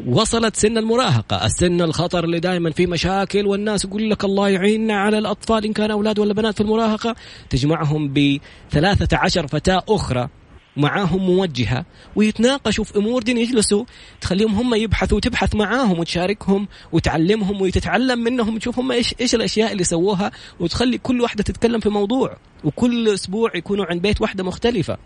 وصلت 0.06 0.56
سن 0.56 0.78
المراهقة. 0.78 1.46
السن 1.46 1.80
الخطر 1.80 2.24
اللي 2.24 2.40
دائما 2.40 2.70
فيه 2.70 2.86
مشاكل 2.86 3.46
والناس 3.46 3.84
يقول 3.84 4.10
لك 4.10 4.24
الله 4.24 4.48
يعيننا 4.48 4.94
على 4.94 5.18
الأطفال 5.18 5.64
إن 5.64 5.72
كان 5.72 5.90
أولاد 5.90 6.18
ولا 6.18 6.34
بنات 6.34 6.54
في 6.54 6.60
المراهقة. 6.60 7.16
تجمعهم 7.50 8.12
بثلاثة 8.12 9.16
عشر 9.16 9.46
فتاة 9.46 9.82
أخرى 9.88 10.28
معاهم 10.76 11.26
موجهة 11.26 11.84
ويتناقشوا 12.16 12.84
في 12.84 12.98
أمور 12.98 13.22
دين 13.22 13.38
يجلسوا 13.38 13.84
تخليهم 14.20 14.54
هم 14.54 14.74
يبحثوا 14.74 15.16
وتبحث 15.16 15.54
معاهم 15.54 15.98
وتشاركهم 15.98 16.68
وتعلمهم 16.92 17.62
وتتعلم 17.62 18.18
منهم 18.18 18.58
تشوف 18.58 18.78
هم 18.78 18.92
إيش 18.92 19.14
إيش 19.20 19.34
الأشياء 19.34 19.72
اللي 19.72 19.84
سووها 19.84 20.32
وتخلي 20.60 20.98
كل 20.98 21.20
واحدة 21.20 21.42
تتكلم 21.42 21.80
في 21.80 21.88
موضوع 21.88 22.36
وكل 22.64 23.08
أسبوع 23.08 23.50
يكونوا 23.56 23.84
عند 23.84 24.02
بيت 24.02 24.20
واحدة 24.20 24.44
مختلفة. 24.44 24.98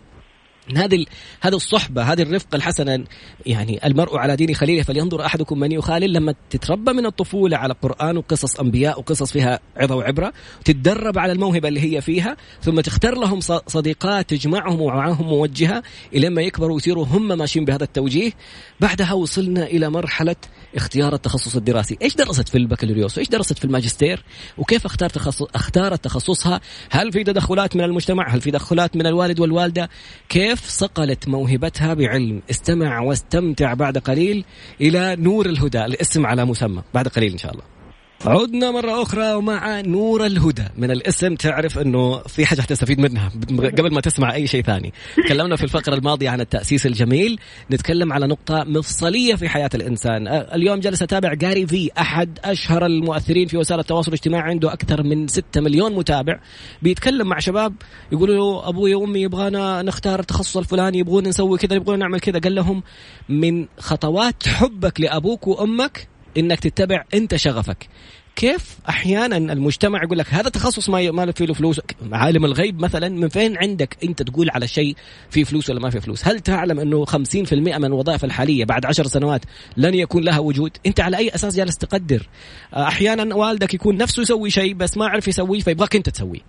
هذه 0.77 1.05
هذه 1.41 1.55
الصحبة 1.55 2.03
هذه 2.03 2.21
الرفقة 2.21 2.55
الحسنة 2.55 3.03
يعني 3.45 3.85
المرء 3.85 4.17
على 4.17 4.35
دين 4.35 4.55
خليله 4.55 4.83
فلينظر 4.83 5.25
أحدكم 5.25 5.59
من 5.59 5.71
يخالل. 5.71 6.13
لما 6.13 6.35
تتربى 6.49 6.93
من 6.93 7.05
الطفولة 7.05 7.57
على 7.57 7.75
قرآن 7.81 8.17
وقصص 8.17 8.59
أنبياء 8.59 8.99
وقصص 8.99 9.31
فيها 9.31 9.59
عظة 9.77 9.95
وعبرة 9.95 10.33
وتتدرب 10.59 11.19
على 11.19 11.31
الموهبة 11.31 11.67
اللي 11.67 11.95
هي 11.95 12.01
فيها 12.01 12.37
ثم 12.61 12.81
تختار 12.81 13.17
لهم 13.17 13.39
صديقات 13.67 14.29
تجمعهم 14.29 14.81
ومعهم 14.81 15.27
موجهة 15.27 15.83
إلى 16.13 16.29
ما 16.29 16.41
يكبروا 16.41 16.73
ويصيروا 16.73 17.05
هم 17.05 17.27
ماشيين 17.27 17.65
بهذا 17.65 17.83
التوجيه. 17.83 18.31
بعدها 18.79 19.13
وصلنا 19.13 19.63
إلى 19.63 19.89
مرحلة 19.89 20.35
اختيار 20.75 21.13
التخصص 21.13 21.55
الدراسي. 21.55 21.97
إيش 22.01 22.15
درست 22.15 22.49
في 22.49 22.57
البكالوريوس؟ 22.57 23.17
وإيش 23.17 23.29
درست 23.29 23.59
في 23.59 23.65
الماجستير؟ 23.65 24.23
وكيف 24.57 24.85
اختار 24.85 25.09
تخصص 25.09 25.47
اختارت 25.55 26.03
تخصصها؟ 26.03 26.61
هل 26.89 27.11
في 27.11 27.23
تدخلات 27.23 27.75
من 27.75 27.83
المجتمع؟ 27.83 28.29
هل 28.29 28.41
في 28.41 28.51
تدخلات 28.51 28.95
من 28.95 29.07
الوالد 29.07 29.39
والوالدة؟ 29.39 29.89
كيف 30.29 30.69
صقلت 30.69 31.27
موهبتها 31.27 31.93
بعلم؟ 31.93 32.41
استمع 32.49 32.99
واستمتع 32.99 33.73
بعد 33.73 33.97
قليل 33.97 34.45
إلى 34.81 35.15
نور 35.15 35.45
الهدى. 35.45 35.85
الاسم 35.85 36.25
على 36.25 36.45
مسمى. 36.45 36.83
بعد 36.93 37.07
قليل 37.07 37.31
إن 37.31 37.37
شاء 37.37 37.51
الله. 37.51 37.80
عدنا 38.25 38.71
مرة 38.71 39.01
أخرى 39.01 39.33
ومع 39.33 39.81
نور 39.81 40.25
الهدى. 40.25 40.63
من 40.77 40.91
الاسم 40.91 41.35
تعرف 41.35 41.79
أنه 41.79 42.17
في 42.17 42.45
حاجة 42.45 42.61
حتستفيد 42.61 42.99
منها 42.99 43.31
قبل 43.59 43.93
ما 43.93 44.01
تسمع 44.01 44.33
أي 44.33 44.47
شيء 44.47 44.63
ثاني. 44.63 44.93
تكلمنا 45.25 45.55
في 45.55 45.63
الفقرة 45.63 45.95
الماضية 45.95 46.29
عن 46.29 46.41
التأسيس 46.41 46.85
الجميل. 46.85 47.39
نتكلم 47.71 48.13
على 48.13 48.27
نقطة 48.27 48.63
مفصلية 48.63 49.35
في 49.35 49.49
حياة 49.49 49.69
الإنسان. 49.75 50.27
اليوم 50.27 50.79
جالس 50.79 51.01
أتابع 51.01 51.33
جاري 51.33 51.67
في 51.67 51.91
أحد 51.99 52.39
أشهر 52.43 52.85
المؤثرين 52.85 53.47
في 53.47 53.57
وسائل 53.57 53.79
التواصل 53.79 54.07
الاجتماعي 54.07 54.49
عنده 54.49 54.73
أكثر 54.73 55.03
من 55.03 55.27
6 55.27 55.61
مليون 55.61 55.95
متابع. 55.95 56.39
بيتكلم 56.81 57.27
مع 57.27 57.39
شباب 57.39 57.73
يقولوا 58.11 58.35
له 58.35 58.69
أبوي 58.69 58.95
وأمي 58.95 59.21
يبغانا 59.21 59.81
نختار 59.81 60.19
التخصص 60.19 60.57
الفلاني 60.57 60.97
يبغون 60.97 61.27
نسوي 61.27 61.57
كذا 61.57 61.75
يبغون 61.75 61.99
نعمل 61.99 62.19
كذا. 62.19 62.39
قال 62.39 62.55
لهم 62.55 62.83
من 63.29 63.65
خطوات 63.79 64.47
حبك 64.47 65.01
لأبوك 65.01 65.47
وأمك 65.47 66.10
إنك 66.37 66.59
تتبع 66.59 67.03
أنت 67.13 67.35
شغفك. 67.35 67.87
كيف 68.35 68.77
أحيانا 68.89 69.37
المجتمع 69.37 70.03
يقول 70.03 70.17
لك 70.17 70.33
هذا 70.33 70.49
تخصص 70.49 70.89
ما 70.89 71.11
ما 71.11 71.31
فيه 71.31 71.45
له 71.45 71.53
فلوس؟ 71.53 71.81
عالم 72.11 72.45
الغيب 72.45 72.79
مثلا 72.79 73.09
من 73.09 73.27
فين 73.27 73.57
عندك 73.57 73.97
أنت 74.03 74.21
تقول 74.21 74.49
على 74.49 74.67
شيء 74.67 74.95
فيه 75.29 75.43
فلوس 75.43 75.69
ولا 75.69 75.79
ما 75.79 75.89
فيه 75.89 75.99
فلوس؟ 75.99 76.27
هل 76.27 76.39
تعلم 76.39 76.79
أنه 76.79 77.05
50% 77.05 77.53
من 77.53 77.85
الوظائف 77.85 78.25
الحالية 78.25 78.65
بعد 78.65 78.85
عشر 78.85 79.07
سنوات 79.07 79.41
لن 79.77 79.93
يكون 79.93 80.23
لها 80.23 80.39
وجود؟ 80.39 80.71
أنت 80.85 80.99
على 80.99 81.17
أي 81.17 81.35
أساس 81.35 81.55
جالس 81.55 81.77
تقدر؟ 81.77 82.27
أحيانا 82.73 83.35
والدك 83.35 83.73
يكون 83.73 83.97
نفسه 83.97 84.21
يسوي 84.21 84.49
شيء 84.49 84.73
بس 84.73 84.97
ما 84.97 85.07
عرف 85.07 85.27
يسويه 85.27 85.59
فيبغاك 85.59 85.95
أنت 85.95 86.09
تسويه. 86.09 86.41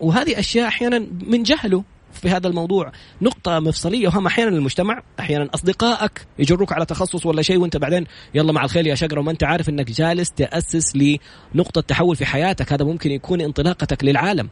وهذه 0.00 0.38
أشياء 0.38 0.68
أحيانا 0.68 1.06
من 1.26 1.42
جهله. 1.42 1.84
في 2.12 2.30
هذا 2.30 2.48
الموضوع 2.48 2.92
نقطة 3.22 3.60
مفصلية 3.60 4.08
وهم 4.08 4.26
أحيانا 4.26 4.56
المجتمع 4.56 5.02
أحيانا 5.20 5.48
أصدقائك 5.54 6.26
يجروك 6.38 6.72
على 6.72 6.86
تخصص 6.86 7.26
ولا 7.26 7.42
شيء 7.42 7.58
وأنت 7.58 7.76
بعدين 7.76 8.06
يلا 8.34 8.52
مع 8.52 8.64
الخير 8.64 8.86
يا 8.86 8.94
شقرة 8.94 9.20
وما 9.20 9.30
أنت 9.30 9.44
عارف 9.44 9.68
أنك 9.68 9.90
جالس 9.90 10.30
تأسس 10.30 10.96
لنقطة 10.96 11.80
تحول 11.80 12.16
في 12.16 12.26
حياتك. 12.26 12.72
هذا 12.72 12.84
ممكن 12.84 13.10
يكون 13.10 13.40
انطلاقتك 13.40 14.04
للعالم. 14.04 14.48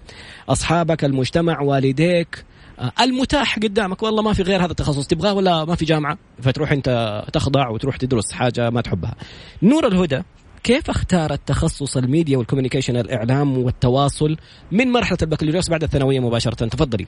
أصحابك 0.49 1.05
المجتمع 1.05 1.61
والديك 1.61 2.45
آه، 2.79 2.93
المتاح 3.01 3.59
قدامك. 3.59 4.03
والله 4.03 4.23
ما 4.23 4.33
في 4.33 4.43
غير 4.43 4.65
هذا 4.65 4.71
التخصص. 4.71 5.07
تبغاه 5.07 5.35
ولا 5.35 5.65
ما 5.65 5.75
في 5.75 5.85
جامعة؟ 5.85 6.19
فتروح 6.43 6.73
أنت 6.73 7.23
تخضع 7.33 7.69
وتروح 7.69 7.97
تدرس 7.97 8.33
حاجة 8.33 8.71
ما 8.71 8.81
تحبها. 8.81 9.15
نور 9.63 9.87
الهدى 9.87 10.23
كيف 10.63 10.91
اختارت 10.91 11.41
تخصص 11.47 11.97
ال 11.97 12.04
media 12.04 12.39
وال 12.39 12.46
communication 12.46 12.97
الإعلام 12.97 13.59
والتواصل 13.59 14.37
من 14.73 14.93
مرحلة 14.93 15.19
البكالوريوس 15.23 15.71
بعد 15.71 15.83
الثانوية 15.83 16.21
مباشرة؟ 16.21 16.67
تفضلي. 16.67 17.07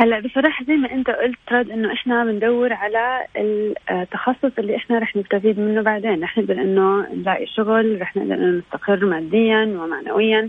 هلا 0.00 0.20
بصراحة 0.20 0.64
زي 0.64 0.76
ما 0.76 0.92
أنت 0.92 1.10
قلت 1.10 1.38
رائد 1.52 1.70
إنه 1.70 1.92
إحنا 1.92 2.24
بندور 2.24 2.72
على 2.72 3.26
التخصص 3.90 4.58
اللي 4.58 4.76
إحنا 4.76 4.98
رح 4.98 5.16
نستفيد 5.16 5.58
منه 5.60 5.82
بعدين، 5.82 6.22
رح 6.22 6.38
نقدر 6.38 6.54
إنه 6.54 7.06
نلاقي 7.14 7.46
شغل، 7.46 8.02
رح 8.02 8.16
نقدر 8.16 8.34
إنه 8.34 8.58
نستقر 8.58 9.04
ماديا 9.04 9.62
ومعنويا. 9.64 10.48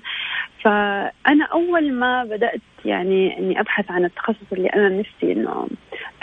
فأنا 0.61 1.45
أول 1.51 1.93
ما 1.93 2.23
بدأت 2.23 2.61
يعني 2.85 3.39
إني 3.39 3.59
أبحث 3.59 3.91
عن 3.91 4.05
التخصص 4.05 4.53
اللي 4.53 4.67
أنا 4.69 4.89
نفسي 4.89 5.31
إنه 5.31 5.67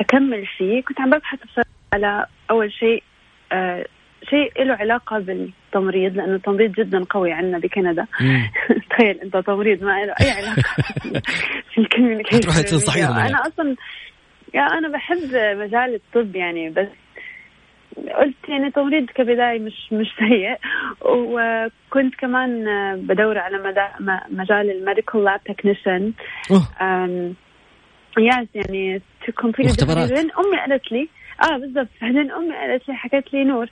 أكمل 0.01 0.47
فيه، 0.47 0.83
كنت 0.83 1.01
عم 1.01 1.11
ببحث 1.11 1.39
بصراحة 1.45 1.69
على 1.93 2.27
أول 2.51 2.73
شيء 2.73 3.03
آه 3.53 3.87
شيء 4.25 4.65
له 4.65 4.75
علاقة 4.75 5.19
بالتمريض 5.19 6.17
لأنه 6.17 6.35
التمريض 6.35 6.73
جدا 6.73 7.05
قوي 7.11 7.33
عندنا 7.33 7.59
بكندا. 7.59 8.07
تخيل 8.91 9.21
أنت 9.21 9.37
تمريض 9.37 9.83
ما 9.85 10.05
له 10.05 10.15
أي 10.21 10.31
علاقة. 10.31 10.63
في 11.75 11.79
ال 11.79 11.83
communication 11.83 12.41
تروح 12.41 12.61
تنصحيهم 12.61 13.19
أنا 13.19 13.41
أصلا 13.41 13.77
يا 14.55 14.61
أنا 14.61 14.89
بحب 14.89 15.57
مجال 15.59 15.95
الطب 15.95 16.37
يعني 16.37 16.71
بس 16.71 16.89
قلت 17.97 18.49
يعني 18.49 18.71
تمريض 18.71 19.07
كبداية 19.07 19.59
مش 19.59 19.93
مش 19.93 20.07
سيء. 20.19 20.57
وكنت 21.01 22.15
كمان 22.15 22.65
بدور 22.97 23.39
على 23.39 23.59
مجال 24.31 24.71
ال 24.71 24.77
medical 24.78 25.25
lab 25.25 25.41
technician. 25.45 26.13
yes 28.19 28.49
يعني 28.55 29.03
to 29.27 29.33
complete 29.33 29.83
أمي 29.83 30.61
قالت 30.61 30.93
لي 30.93 31.09
آه 31.43 31.57
بالضبط. 31.59 31.89
بعدين 32.03 32.31
أمي 32.31 32.57
قالت 32.57 32.89
لي 32.89 32.95
حكت 32.95 33.33
لي 33.33 33.45
نور 33.45 33.71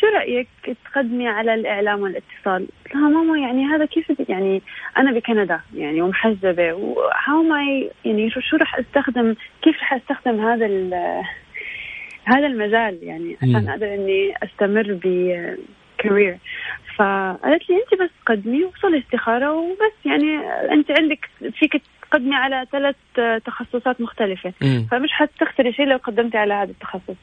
شو 0.00 0.06
رأيك 0.06 0.48
تقدمي 0.84 1.28
على 1.28 1.54
الإعلام 1.54 2.00
والاتصال؟ 2.00 2.68
قلت 2.84 2.94
لها 2.94 3.08
ماما 3.08 3.38
يعني 3.38 3.64
هذا 3.64 3.84
كيف 3.84 4.12
يعني 4.28 4.62
أنا 4.98 5.12
بكندا 5.12 5.60
يعني 5.74 6.02
ومحجبة 6.02 6.72
و 6.72 7.42
how 7.42 7.66
am 7.66 7.82
I 7.82 7.90
يعني 8.04 8.30
شو 8.30 8.56
رح 8.56 8.78
أستخدم 8.78 9.34
كيف 9.62 9.82
رح 9.82 9.92
أستخدم 9.92 10.40
هذا 10.40 10.66
هذا 12.24 12.46
المجال؟ 12.46 12.98
يعني 13.02 13.36
عشان 13.42 13.68
أقدر 13.68 13.94
إني 13.94 14.34
أستمر 14.42 14.98
ب 15.04 15.23
career 15.23 16.38
فقالت 16.96 17.70
لي 17.70 17.76
أنت 17.76 18.02
بس 18.02 18.10
قدمي 18.26 18.64
وصلي 18.64 18.98
استخارة 18.98 19.52
وبس 19.52 19.92
يعني 20.04 20.38
أنت 20.72 20.90
عندك 20.90 21.28
فيك 21.58 21.82
تقدمي 22.10 22.34
على 22.34 22.66
ثلاث 22.72 22.96
تخصصات 23.44 24.00
مختلفة. 24.00 24.52
فمش 24.90 25.12
حتخسري 25.12 25.72
شيء 25.72 25.86
لو 25.86 25.96
قدمتي 25.96 26.38
على 26.38 26.54
هذا 26.54 26.70
التخصص. 26.70 27.16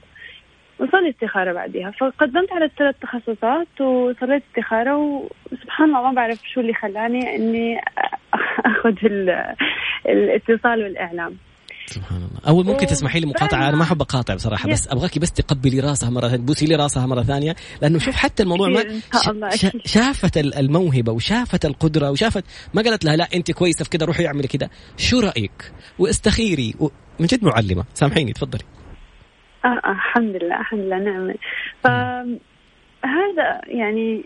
وصلي 0.79 1.09
استخارة 1.09 1.53
بعدها 1.53 1.91
فقدمت 1.91 2.51
على 2.51 2.65
الثلاث 2.65 2.95
تخصصات 3.01 3.81
وصليت 3.81 4.43
استخارة 4.49 4.97
وسبحان 5.51 5.89
الله 5.89 6.01
ما 6.01 6.15
بعرف 6.15 6.39
شو 6.53 6.61
اللي 6.61 6.73
خلاني 6.73 7.35
إني 7.35 7.77
أخذ 8.71 8.95
الاتصال 10.05 10.83
والإعلام. 10.83 11.37
سبحان 11.85 12.17
الله. 12.17 12.39
أول 12.47 12.65
ممكن 12.65 12.87
تسمحي 12.87 13.19
لي 13.19 13.25
مقاطعة؟ 13.25 13.69
أنا 13.69 13.77
ما 13.77 13.83
أحب 13.83 14.01
أقاطع 14.01 14.35
بصراحة 14.35 14.69
بس 14.69 14.87
أبغاكي 14.87 15.19
بس 15.19 15.31
تقبلي 15.31 15.79
راسها 15.79 16.09
مرة 16.09 16.27
ثانية 16.27 16.37
تبوسي 16.37 16.65
لي 16.65 16.75
راسها 16.75 17.05
مرة 17.05 17.23
ثانية 17.23 17.55
لأنه 17.81 17.99
شوف 17.99 18.15
حتى 18.15 18.43
الموضوع 18.43 18.69
ما 18.69 18.83
شافت 19.85 20.37
الموهبة 20.37 21.11
وشافت 21.11 21.65
القدرة 21.65 22.11
وشافت 22.11 22.43
ما 22.73 22.81
قالت 22.81 23.05
لها 23.05 23.15
لا 23.15 23.27
أنت 23.33 23.51
كويسة 23.51 23.83
في 23.83 23.89
كذا 23.89 24.05
روحي 24.05 24.27
اعملي 24.27 24.47
كذا. 24.47 24.69
شو 24.97 25.19
رأيك؟ 25.19 25.71
واستخيري 25.99 26.73
من 27.19 27.25
جد 27.25 27.43
معلمة 27.43 27.85
سامحيني 27.93 28.33
تفضلي. 28.33 28.63
آه, 29.65 29.67
آه 29.67 29.91
الحمد 29.91 30.43
لله 30.43 30.59
الحمد 30.59 30.79
لله 30.79 30.99
نعم 30.99 31.33
فهذا 31.83 33.61
يعني 33.67 34.23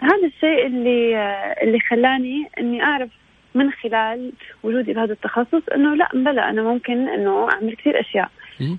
هذا 0.00 0.26
الشيء 0.26 0.66
اللي 0.66 1.16
اللي 1.62 1.80
خلاني 1.80 2.50
إني 2.58 2.82
أعرف 2.82 3.10
من 3.54 3.70
خلال 3.72 4.32
وجودي 4.62 4.92
بهذا 4.92 5.12
التخصص 5.12 5.62
إنه 5.74 5.94
لا 5.94 6.08
بلى 6.14 6.40
أنا 6.40 6.62
ممكن 6.62 7.08
إنه 7.08 7.50
أعمل 7.52 7.76
كثير 7.76 8.00
أشياء. 8.00 8.30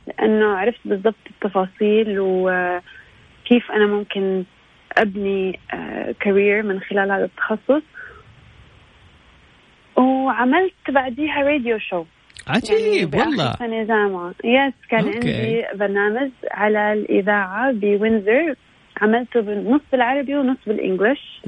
لأنه 0.07 0.45
عرفت 0.45 0.79
بالضبط 0.85 1.15
التفاصيل 1.29 2.15
وكيف 2.19 3.71
أنا 3.71 3.85
ممكن 3.85 4.43
أبني 4.97 5.59
career 6.19 6.59
آه، 6.59 6.61
من 6.61 6.79
خلال 6.79 7.11
هذا 7.11 7.25
التخصص. 7.25 7.83
وعملت 9.95 10.73
بعديها 10.89 11.41
radio 11.41 11.79
show 11.79 12.05
عجيب 12.47 13.13
يعني 13.13 13.27
والله. 13.29 13.51
سنة 13.51 13.83
جامعة 13.83 14.33
yes 14.43 14.73
كان 14.89 15.05
okay. 15.05 15.15
عندي 15.15 15.63
برنامج 15.75 16.29
على 16.51 16.93
الإذاعة 16.93 17.71
بوينزر 17.71 18.55
عملته 19.01 19.41
بنص 19.41 19.81
بالعربي 19.91 20.35
ونص 20.35 20.57
بال 20.67 20.82
English. 20.82 21.41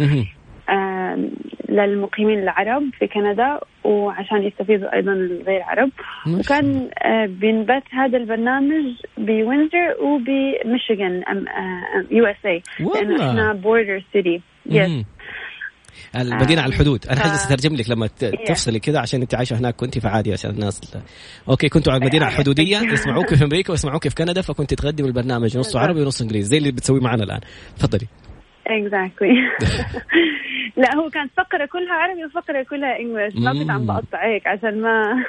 للمقيمين 1.69 2.39
العرب 2.39 2.83
في 2.99 3.07
كندا 3.07 3.59
وعشان 3.83 4.43
يستفيدوا 4.43 4.95
أيضا 4.95 5.13
الغير 5.13 5.61
عرب. 5.63 5.89
وكان 6.27 6.89
آه 7.03 7.25
بينبث 7.25 7.83
هذا 7.91 8.17
البرنامج 8.17 8.85
بوينزر 9.17 9.95
وبميشيغان 10.01 11.23
USA 12.11 12.61
لأنه 12.79 13.29
إحنا 13.29 13.53
border 13.53 14.03
city 14.13 14.41
yes 14.65 15.05
المدينة 16.15 16.61
على 16.61 16.69
الحدود. 16.69 17.07
أنا 17.07 17.19
حاجة 17.19 17.33
اترجم 17.33 17.75
لك 17.75 17.89
لما 17.89 18.07
تفصلي 18.47 18.79
كذا 18.79 18.99
عشان 18.99 19.21
انت 19.21 19.35
عايشه 19.35 19.57
هناك 19.57 19.75
كنت 19.75 19.99
فعادي 19.99 20.33
عشان 20.33 20.49
الناس 20.51 20.97
okay 21.49 21.69
كنتوا 21.69 21.93
على 21.93 22.01
المدينة 22.01 22.27
الحدودية 22.27 22.77
يسمعوك 22.77 23.33
في 23.35 23.43
أمريكا 23.43 23.71
ويسمعوك 23.71 24.07
في 24.07 24.15
كندا 24.15 24.41
فكنت 24.41 24.73
تقدم 24.73 25.05
البرنامج 25.05 25.57
نص 25.57 25.75
عربي 25.75 26.01
ونص 26.01 26.21
إنجليزي 26.21 26.49
زي 26.49 26.57
اللي 26.57 26.71
بتسويه 26.71 27.01
معنا 27.01 27.23
الآن. 27.23 27.39
تفضلي. 27.77 28.07
exactly 28.67 29.33
لا 30.81 30.95
هو 30.95 31.09
كانت 31.09 31.31
فقرة 31.37 31.65
كلها 31.65 31.93
عربي 31.93 32.25
وفقرة 32.25 32.63
كلها 32.69 32.99
English 32.99 33.35
ما 33.35 33.53
كنت 33.53 33.69
عم 33.69 33.85
بقطع 33.85 34.25
هيك 34.25 34.47
عشان 34.47 34.81
ما 34.81 35.03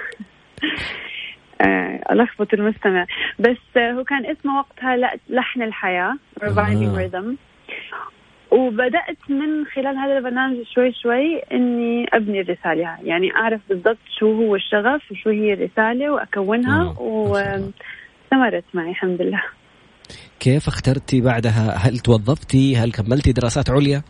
آه، 1.61 2.01
ألخبط 2.13 2.55
المستمع. 2.55 3.07
بس 3.39 3.57
هو 3.77 4.05
كان 4.05 4.27
اسمه 4.27 4.59
وقتها 4.59 4.97
لحن 5.29 5.63
الحياة 5.63 6.15
Reviving 6.41 7.15
آه. 7.15 7.35
وبدأت 8.51 9.19
من 9.29 9.67
خلال 9.75 9.97
هذا 9.97 10.19
البرنامج 10.19 10.57
شوي 10.75 10.93
شوي 10.93 11.39
إني 11.53 12.07
أبني 12.13 12.41
الرسالة. 12.41 12.97
يعني 13.03 13.33
أعرف 13.37 13.61
بالضبط 13.69 13.99
شو 14.19 14.27
هو 14.27 14.57
الشغف 14.57 15.13
وشو 15.13 15.31
هي 15.31 15.53
الرسالة 15.53 16.11
وأكونها 16.11 16.83
آه. 16.83 17.01
واستمرت 17.01 18.65
معي 18.75 18.91
الحمد 18.91 19.23
لله. 19.23 19.43
كيف 20.41 20.69
اخترتي 20.69 21.21
بعدها؟ 21.21 21.77
هل 21.77 21.99
توظفتي؟ 21.99 22.77
هل 22.77 22.93
كملتي 22.93 23.33
دراسات 23.33 23.71
عليا؟ 23.71 24.03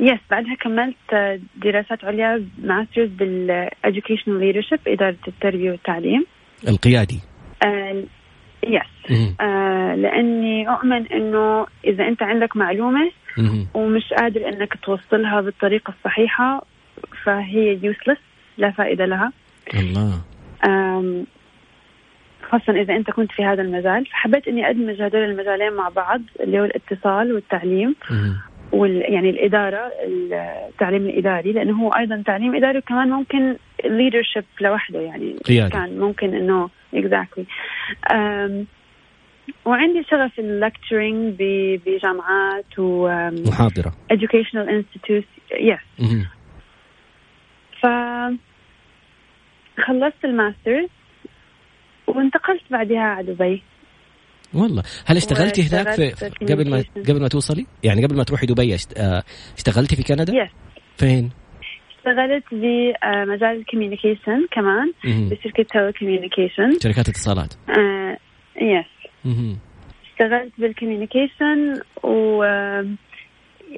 yes 0.00 0.20
بعدها 0.30 0.54
كملت 0.54 1.40
دراسات 1.56 2.04
عليا 2.04 2.44
masters 2.58 3.08
بال 3.08 3.28
educational 3.28 4.40
leadership 4.40 4.78
إدارة 4.86 5.16
التربية 5.28 5.70
والتعليم. 5.70 6.26
القيادي. 6.68 7.20
آه 7.64 8.02
يس 8.64 9.32
آه 9.40 9.94
لأني 9.94 10.68
أؤمن 10.68 11.06
إنه 11.06 11.66
إذا 11.84 12.08
أنت 12.08 12.22
عندك 12.22 12.56
معلومة 12.56 13.10
ومش 13.74 14.12
قادر 14.12 14.48
إنك 14.48 14.74
توصلها 14.82 15.40
بالطريقة 15.40 15.94
الصحيحة 15.98 16.64
فهي 17.24 17.78
يوسلس 17.82 18.18
لا 18.58 18.70
فائدة 18.70 19.06
لها. 19.06 19.32
الله. 19.74 20.20
خاصة 22.50 22.72
إذا 22.72 22.96
أنت 22.96 23.10
كنت 23.10 23.32
في 23.32 23.44
هذا 23.44 23.62
المجال. 23.62 24.06
فحبيت 24.06 24.48
إني 24.48 24.70
أدمج 24.70 25.02
هذول 25.02 25.24
المجالين 25.24 25.72
مع 25.72 25.88
بعض 25.88 26.20
اللي 26.40 26.60
هو 26.60 26.64
الاتصال 26.64 27.32
والتعليم 27.34 27.94
وال 28.72 29.12
يعني 29.12 29.30
الإدارة 29.30 29.92
التعليم 30.68 31.06
الإداري 31.06 31.52
لأنه 31.52 31.82
هو 31.82 31.88
أيضا 31.88 32.22
تعليم 32.26 32.54
إداري 32.54 32.78
وكمان 32.78 33.10
ممكن 33.10 33.56
leadership 33.82 34.44
لوحده 34.60 35.00
يعني 35.00 35.36
قيادي. 35.44 35.72
كان 35.72 35.98
ممكن 35.98 36.34
إنه 36.34 36.68
exactly. 36.94 37.44
Um, 38.10 38.66
وعندي 39.64 40.04
شغف 40.10 40.38
ال 40.38 40.48
lecturing 40.48 41.34
بجامعات 41.38 42.78
و 42.78 43.08
محاضرة. 43.30 43.92
educational 44.12 44.68
institutes. 44.68 45.28
Yes. 45.52 46.04
ف 47.82 47.86
خلصت 49.86 50.24
ال 50.24 50.32
masters 50.32 50.88
وانتقلت 52.06 52.62
بعدها 52.70 53.00
على 53.00 53.32
دبي. 53.32 53.62
والله. 54.54 54.82
هل 55.06 55.16
اشتغلتي 55.16 55.62
هناك 55.62 55.90
في 55.90 56.10
قبل 56.52 56.70
ما 56.70 56.84
قبل 57.08 57.20
ما 57.20 57.28
توصلي؟ 57.28 57.66
يعني 57.82 58.06
قبل 58.06 58.16
ما 58.16 58.24
تروحي 58.24 58.46
دبي 58.46 58.76
آه، 58.96 59.22
اشتغلتي 59.56 59.96
في 59.96 60.02
كندا؟ 60.02 60.32
yes 60.32 60.50
فين؟ 60.96 61.30
اشتغلت 62.00 62.44
بمجال 62.52 63.56
ال 63.56 63.62
communication 63.62 64.46
كمان 64.50 64.92
بشركة 65.04 65.62
telecommunication 65.62 66.78
شركات 66.82 67.08
اتصالات. 67.08 67.54
آه 67.78 68.16
yes 68.60 68.86
اشتغلت 70.12 70.52
بال 70.58 70.74
communication 70.74 71.80
و 72.02 72.44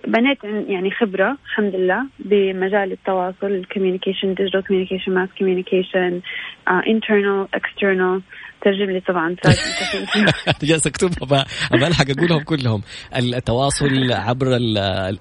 بنيت 0.07 0.39
يعني 0.45 0.91
خبرة 0.91 1.37
الحمد 1.47 1.75
لله 1.75 2.07
بمجال 2.19 2.93
التواصل 2.93 3.47
ال 3.47 3.53
communication 3.53 4.35
digital 4.35 4.65
communication 4.65 5.15
mass 5.15 5.29
communication 5.39 6.21
internal 6.69 7.47
external 7.55 8.23
ترجم 8.65 8.91
لي 8.91 9.01
طبعا. 9.09 9.37
جالس 10.63 10.87
اكتبها 10.87 11.45
ابى 11.73 11.87
ألحق 11.87 12.11
أقولهم 12.11 12.43
كلهم. 12.43 12.83
التواصل 13.17 14.13
عبر 14.13 14.57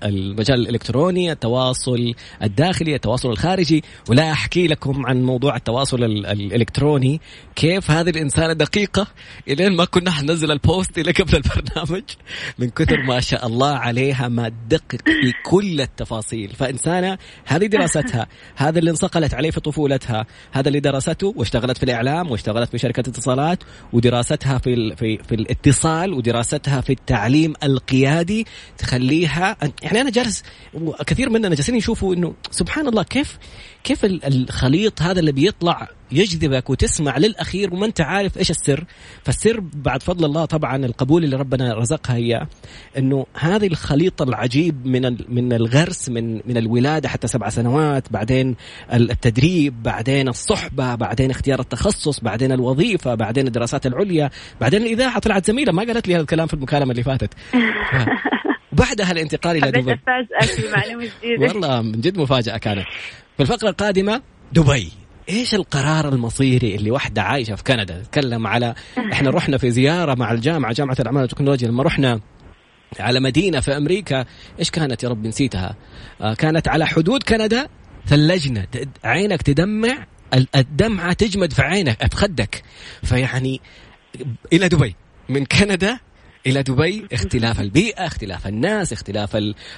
المجال 0.03 0.59
الإلكتروني 0.59 1.31
التواصل 1.31 2.13
الداخلي 2.43 2.95
التواصل 2.95 3.29
الخارجي. 3.29 3.83
ولا 4.09 4.31
أحكي 4.31 4.67
لكم 4.67 5.05
عن 5.05 5.23
موضوع 5.23 5.55
التواصل 5.55 6.03
الإلكتروني. 6.03 7.21
كيف 7.55 7.91
هذه 7.91 8.09
الإنسانة 8.09 8.53
دقيقة 8.53 9.07
إلين 9.47 9.75
ما 9.75 9.85
كنا 9.85 10.11
حننزل 10.11 10.51
البوست 10.51 10.97
إلى 10.97 11.11
قبل 11.11 11.35
البرنامج. 11.35 12.03
من 12.59 12.69
كثر 12.69 13.01
ما 13.01 13.19
شاء 13.19 13.47
الله 13.47 13.71
عليها 13.71 14.27
ما 14.27 14.49
تدقق 14.49 15.01
في 15.05 15.33
كل 15.45 15.81
التفاصيل. 15.81 16.49
فإنسانة 16.49 17.17
هذه 17.45 17.65
دراستها. 17.65 18.27
هذا 18.55 18.79
اللي 18.79 18.91
انصقلت 18.91 19.33
عليه 19.33 19.51
في 19.51 19.59
طفولتها. 19.59 20.25
هذا 20.51 20.67
اللي 20.67 20.79
درسته 20.79 21.33
واشتغلت 21.37 21.77
في 21.77 21.83
الإعلام 21.83 22.31
واشتغلت 22.31 22.71
في 22.71 22.77
شركة 22.77 22.99
اتصال 22.99 23.30
الاتصالات 23.33 23.63
ودراستها 23.93 24.57
في 24.57 24.95
في 24.95 25.17
في 25.17 25.35
الاتصال 25.35 26.13
ودراستها 26.13 26.81
في 26.81 26.93
التعليم 26.93 27.53
القيادي 27.63 28.45
تخليها 28.77 29.57
يعني 29.81 30.01
أنا 30.01 30.09
جالس 30.09 30.43
كثير 31.07 31.29
مننا 31.29 31.49
جالسين 31.49 31.75
يشوفوا 31.75 32.15
إنه 32.15 32.33
سبحان 32.51 32.87
الله 32.87 33.03
كيف 33.03 33.37
كيف 33.83 34.05
الخليط 34.05 35.01
هذا 35.01 35.19
اللي 35.19 35.31
بيطلع 35.31 35.89
يجذبك 36.11 36.69
وتسمع 36.69 37.17
للأخير 37.17 37.73
وما 37.73 37.85
أنت 37.85 38.01
عارف 38.01 38.37
إيش 38.37 38.51
السر. 38.51 38.85
فالسر 39.23 39.59
بعد 39.59 40.03
فضل 40.03 40.25
الله 40.25 40.45
طبعا 40.45 40.85
القبول 40.85 41.23
اللي 41.23 41.35
ربنا 41.35 41.73
رزقها 41.73 42.15
اياه 42.15 42.47
إنه 42.97 43.25
هذه 43.33 43.67
الخليط 43.67 44.21
العجيب 44.21 44.85
من 44.85 45.17
من 45.29 45.53
الغرس 45.53 46.09
من 46.09 46.35
من 46.35 46.57
الولادة 46.57 47.09
حتى 47.09 47.27
سبع 47.27 47.49
سنوات 47.49 48.11
بعدين 48.11 48.55
التدريب 48.93 49.83
بعدين 49.83 50.27
الصحبة 50.27 50.95
بعدين 50.95 51.31
اختيار 51.31 51.59
التخصص 51.59 52.19
بعدين 52.19 52.51
الوظيفة 52.51 53.15
بعدين 53.15 53.47
الدراسات 53.47 53.85
العليا 53.85 54.29
بعدين 54.61 54.81
الإذاعة 54.81 55.19
طلعت 55.19 55.45
زميلة. 55.45 55.71
ما 55.71 55.83
قالت 55.83 56.07
لي 56.07 56.13
هذا 56.13 56.21
الكلام 56.21 56.47
في 56.47 56.53
المكالمة 56.53 56.91
اللي 56.91 57.03
فاتت. 57.03 57.33
وبعدها 58.71 59.11
الانتقال 59.11 59.57
إلى 59.57 59.71
دبي. 59.71 59.95
في 60.41 60.71
معلومة 60.71 61.09
جديدة. 61.23 61.47
والله 61.47 61.81
من 61.81 62.01
جد 62.01 62.17
مفاجأة 62.17 62.57
كانت. 62.57 62.85
في 63.37 63.43
الفقرة 63.43 63.69
القادمة 63.69 64.21
دبي. 64.53 64.91
إيش 65.31 65.55
القرار 65.55 66.09
المصيري 66.09 66.75
اللي 66.75 66.91
واحدة 66.91 67.21
عايشة 67.21 67.55
في 67.55 67.63
كندا؟ 67.63 68.01
تتكلم 68.01 68.47
على 68.47 68.75
إحنا 69.11 69.29
رحنا 69.37 69.57
في 69.57 69.71
زيارة 69.71 70.15
مع 70.15 70.31
الجامعة 70.31 70.73
جامعة 70.73 70.95
الأعمال 70.99 71.21
والتكنولوجيا 71.21 71.67
لما 71.67 71.83
رحنا 71.83 72.19
على 72.99 73.19
مدينة 73.19 73.59
في 73.59 73.77
أمريكا 73.77 74.25
إيش 74.59 74.71
كانت 74.71 75.03
يا 75.03 75.09
رب 75.09 75.27
نسيتها؟ 75.27 75.75
آه 76.21 76.33
كانت 76.33 76.67
على 76.67 76.87
حدود 76.87 77.23
كندا 77.23 77.67
ثلجنا. 78.07 78.67
عينك 79.03 79.41
تدمع 79.41 80.05
الدمعة 80.55 81.13
تجمد 81.13 81.53
في 81.53 81.61
عينك 81.61 82.07
في 82.07 82.15
خدك. 82.15 82.63
فيعني 83.03 83.61
إلى 84.53 84.67
دبي. 84.67 84.95
من 85.29 85.45
كندا 85.45 85.99
إلى 86.47 86.63
دبي 86.63 87.07
اختلاف 87.13 87.59
البيئة 87.59 88.05
اختلاف 88.05 88.47
الناس 88.47 88.93
اختلاف 88.93 89.37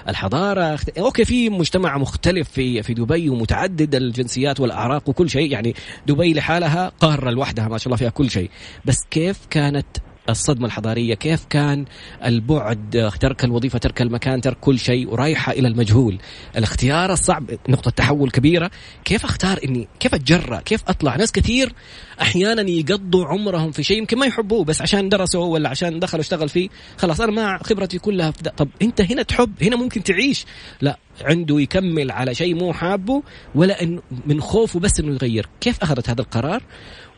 الحضارة 0.09 0.61
اخت... 0.61 0.97
أوكي 0.97 1.25
في 1.25 1.49
مجتمع 1.49 1.97
مختلف 1.97 2.49
في 2.49 2.83
في 2.83 2.93
دبي 2.93 3.29
ومتعدد 3.29 3.95
الجنسيات 3.95 4.59
والأعراق 4.59 5.09
وكل 5.09 5.29
شيء 5.29 5.51
يعني 5.51 5.75
دبي 6.07 6.33
لحالها 6.33 6.91
قارة 6.99 7.29
لوحدها 7.29 7.67
ما 7.67 7.77
شاء 7.77 7.87
الله 7.87 7.97
فيها 7.97 8.09
كل 8.09 8.29
شيء. 8.31 8.49
بس 8.85 8.97
كيف 9.11 9.39
كانت 9.49 9.87
الصدمة 10.29 10.65
الحضارية. 10.65 11.13
كيف 11.13 11.45
كان 11.45 11.85
البعد 12.25 13.11
ترك 13.19 13.43
الوظيفة 13.43 13.79
ترك 13.79 14.01
المكان 14.01 14.41
ترك 14.41 14.57
كل 14.61 14.79
شيء 14.79 15.09
ورايحة 15.09 15.51
إلى 15.51 15.67
المجهول؟ 15.67 16.17
الاختيار 16.57 17.13
الصعب 17.13 17.51
نقطة 17.69 17.91
تحول 17.91 18.31
كبيرة. 18.31 18.71
كيف 19.05 19.25
أختار 19.25 19.59
إني 19.65 19.87
كيف 19.99 20.13
أتجرأ؟ 20.15 20.59
كيف 20.59 20.83
أطلع؟ 20.87 21.15
ناس 21.15 21.31
كثير 21.31 21.73
أحيانا 22.21 22.69
يقضوا 22.69 23.25
عمرهم 23.25 23.71
في 23.71 23.83
شيء 23.83 23.97
يمكن 23.97 24.17
ما 24.17 24.25
يحبوه 24.25 24.63
بس 24.63 24.81
عشان 24.81 25.09
درسوا 25.09 25.45
ولا 25.45 25.69
عشان 25.69 25.99
دخلوا 25.99 26.21
اشتغل 26.21 26.49
فيه 26.49 26.69
خلاص 26.97 27.21
أنا 27.21 27.31
ما 27.31 27.59
خبرتي 27.63 27.99
كلها 27.99 28.31
في 28.31 28.43
ده. 28.43 28.53
طب 28.57 28.69
أنت 28.81 29.01
هنا 29.01 29.23
تحب 29.23 29.63
هنا 29.63 29.75
ممكن 29.75 30.03
تعيش. 30.03 30.45
لا 30.81 30.97
عنده 31.21 31.59
يكمل 31.59 32.11
على 32.11 32.35
شيء 32.35 32.55
مو 32.55 32.73
حابه 32.73 33.23
ولا 33.55 33.83
إن 33.83 33.99
من 34.25 34.41
خوفه 34.41 34.79
بس 34.79 34.99
إنه 34.99 35.13
يغير. 35.13 35.45
كيف 35.61 35.83
أخذت 35.83 36.09
هذا 36.09 36.21
القرار؟ 36.21 36.61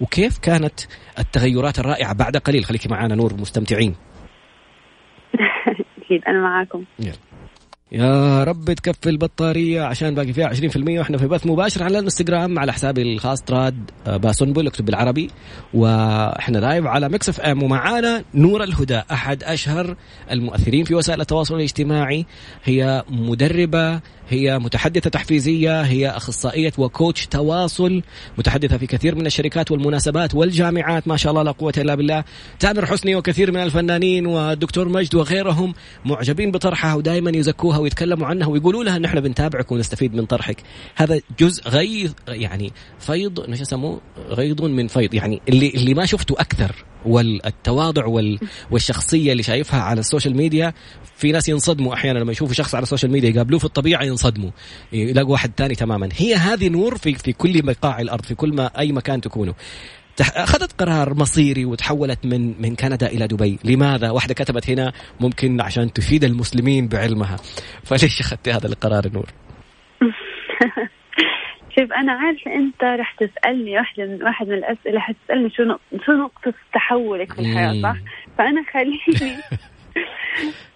وكيف 0.02 0.38
كانت 0.38 0.80
التغيرات 1.20 1.80
الرائعة 1.80 2.14
بعد 2.14 2.38
قليل؟ 2.38 2.66
خليكي 2.66 2.90
معنا 2.90 3.16
نور 3.16 3.34
مستمتعين. 3.34 3.96
أكيد 6.06 6.22
أنا 6.28 6.42
معاكم. 6.42 6.84
يلا. 7.00 7.14
يا 7.96 8.44
رب 8.44 8.74
تكفي 8.74 9.10
البطارية 9.10 9.82
عشان 9.82 10.16
باقي 10.16 10.34
فيها 10.34 10.50
20% 10.54 10.98
وإحنا 11.00 11.18
في 11.18 11.28
بث 11.28 11.48
مباشر 11.48 11.84
على 11.84 12.00
الانستغرام 12.00 12.60
على 12.60 12.74
حسابي 12.74 13.02
الخاص 13.02 13.42
تراد 13.42 13.92
آه، 14.08 14.18
باسنبل 14.18 14.68
اكتب 14.68 14.86
بالعربي. 14.86 15.30
وإحنا 15.74 16.58
live 16.58 16.86
على 16.86 17.10
مكس 17.10 17.30
إف 17.30 17.42
إم 17.42 17.64
ومعانا 17.64 18.24
نور 18.34 18.64
الهدى 18.64 19.02
أحد 19.12 19.44
أشهر 19.44 19.96
المؤثرين 20.32 20.84
في 20.84 20.96
وسائل 20.96 21.22
التواصل 21.22 21.56
الاجتماعي. 21.56 22.26
هي 22.64 23.04
مدربة 23.10 24.00
هي 24.30 24.60
متحدثة 24.60 25.10
تحفيزية 25.10 25.82
هي 25.82 26.10
أخصائية 26.10 26.72
و 26.78 26.86
coach 26.86 27.28
تواصل 27.28 28.02
متحدثة 28.38 28.78
في 28.78 28.88
كثير 28.88 29.16
من 29.16 29.26
الشركات 29.26 29.72
والمناسبات 29.72 30.36
والجامعات. 30.36 31.08
ما 31.08 31.18
شاء 31.18 31.32
الله 31.32 31.44
لا 31.44 31.52
قوة 31.52 31.74
إلا 31.78 31.96
بالله. 31.96 32.24
تامر 32.60 32.86
حسني 32.86 33.16
وكثير 33.16 33.52
من 33.52 33.64
الفنانين 33.64 34.26
والدكتور 34.26 34.90
مجد 34.90 35.16
وغيرهم 35.16 35.74
معجبين 36.06 36.52
بطرحها 36.52 36.94
ودائما 36.94 37.32
يزكوها 37.36 37.85
ويتكلموا 37.86 38.28
عنها 38.28 38.48
ويقولوا 38.48 38.84
لها 38.84 39.00
نحن 39.00 39.20
بنتابعك 39.20 39.72
ونستفيد 39.72 40.16
من 40.16 40.26
طرحك. 40.26 40.58
هذا 40.96 41.22
جزء 41.40 41.70
غيظ 41.70 42.12
يعني 42.28 42.72
فيض 43.00 43.40
إيش 43.40 43.62
يسموه؟ 43.62 44.02
غيض 44.30 44.62
من 44.62 44.88
فيض. 44.88 45.14
يعني 45.14 45.42
اللي 45.50 45.70
اللي 45.70 45.94
ما 45.94 46.06
شفته 46.06 46.36
أكثر 46.40 46.86
والتواضع 47.06 48.06
وال 48.06 48.40
والشخصية 48.72 49.32
اللي 49.32 49.44
شايفها 49.44 49.82
على 49.82 50.00
السوشيال 50.00 50.38
ميديا 50.38 50.74
في 51.18 51.32
ناس 51.32 51.50
ينصدموا 51.50 51.94
أحيانا 51.94 52.20
لما 52.20 52.32
يشوفوا 52.32 52.54
شخص 52.54 52.76
على 52.76 52.84
السوشيال 52.84 53.12
ميديا 53.12 53.30
يقابلوه 53.30 53.60
في 53.60 53.66
الطبيعة 53.66 54.04
ينصدموا. 54.04 54.52
يلاقوا 54.94 55.32
واحد 55.32 55.52
ثاني 55.58 55.76
تماما. 55.76 56.10
هي 56.18 56.36
هذه 56.36 56.70
نور 56.70 56.98
في 56.98 57.14
في 57.14 57.34
كل 57.34 57.62
بقاع 57.62 58.02
الأرض 58.02 58.24
في 58.26 58.36
كل 58.36 58.54
ما 58.54 58.72
أي 58.80 58.92
مكان 58.92 59.22
تكونوا. 59.22 59.54
أخذت 60.22 60.82
قرار 60.82 61.14
مصيري 61.14 61.66
وتحولت 61.66 62.26
من 62.26 62.62
من 62.62 62.76
كندا 62.76 63.08
إلى 63.08 63.28
دبي، 63.28 63.60
لماذا؟ 63.64 64.12
واحدة 64.12 64.34
كتبت 64.34 64.70
هنا 64.70 64.94
ممكن 65.20 65.62
عشان 65.62 65.94
تفيد 65.94 66.24
المسلمين 66.24 66.88
بعلمها، 66.88 67.38
فليش 67.84 68.20
أخذتي 68.20 68.52
هذا 68.52 68.68
القرار 68.68 69.04
نور؟ 69.14 69.26
شوف 71.80 71.92
أنا 71.94 72.12
عارفة 72.12 72.56
أنت 72.56 72.84
رح 72.84 73.16
تسألني 73.20 73.78
واحدة 73.78 74.06
من 74.06 74.24
واحد 74.24 74.48
من 74.48 74.54
الأسئلة 74.54 75.00
حتسالني 75.00 75.50
شو 75.50 75.64
شو 76.06 76.12
نقطة 76.12 76.54
تحولك 76.74 77.34
في 77.34 77.40
الحياة 77.40 77.82
صح؟ 77.82 77.98
فأنا 78.38 78.64
خليني 78.74 79.38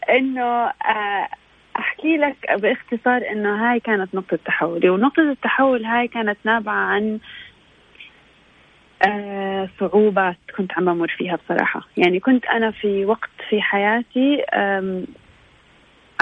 إنه 0.18 0.44
آه، 0.66 1.28
أحكي 1.76 2.18
لك 2.18 2.62
بإختصار 2.62 3.22
إنه 3.32 3.72
هاي 3.72 3.80
كانت 3.80 4.16
نقطة 4.16 4.40
تحولي 4.46 4.90
ونقطة 4.90 5.32
التحول 5.32 5.86
هاي 5.86 6.08
كانت 6.08 6.38
نابعة 6.46 6.74
عن 6.74 7.20
آه 9.08 9.70
صعوبات 9.80 10.38
كنت 10.58 10.72
عم 10.72 10.86
بمر 10.86 11.16
فيها 11.18 11.36
بصراحة. 11.46 11.88
يعني 11.98 12.20
كنت 12.20 12.46
أنا 12.46 12.72
في 12.72 13.06
وقت 13.06 13.30
في 13.50 13.62
حياتي 13.62 14.44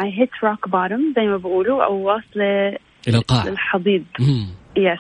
I 0.02 0.06
hit 0.06 0.50
rock 0.50 0.70
bottom 0.70 1.02
زي 1.16 1.26
ما 1.26 1.38
بقولوا 1.38 1.84
أو 1.84 1.96
واصلة 1.96 2.78
إلى 3.08 3.18
القاع. 3.18 3.48
الحضيض 3.48 4.06
يس 4.78 5.00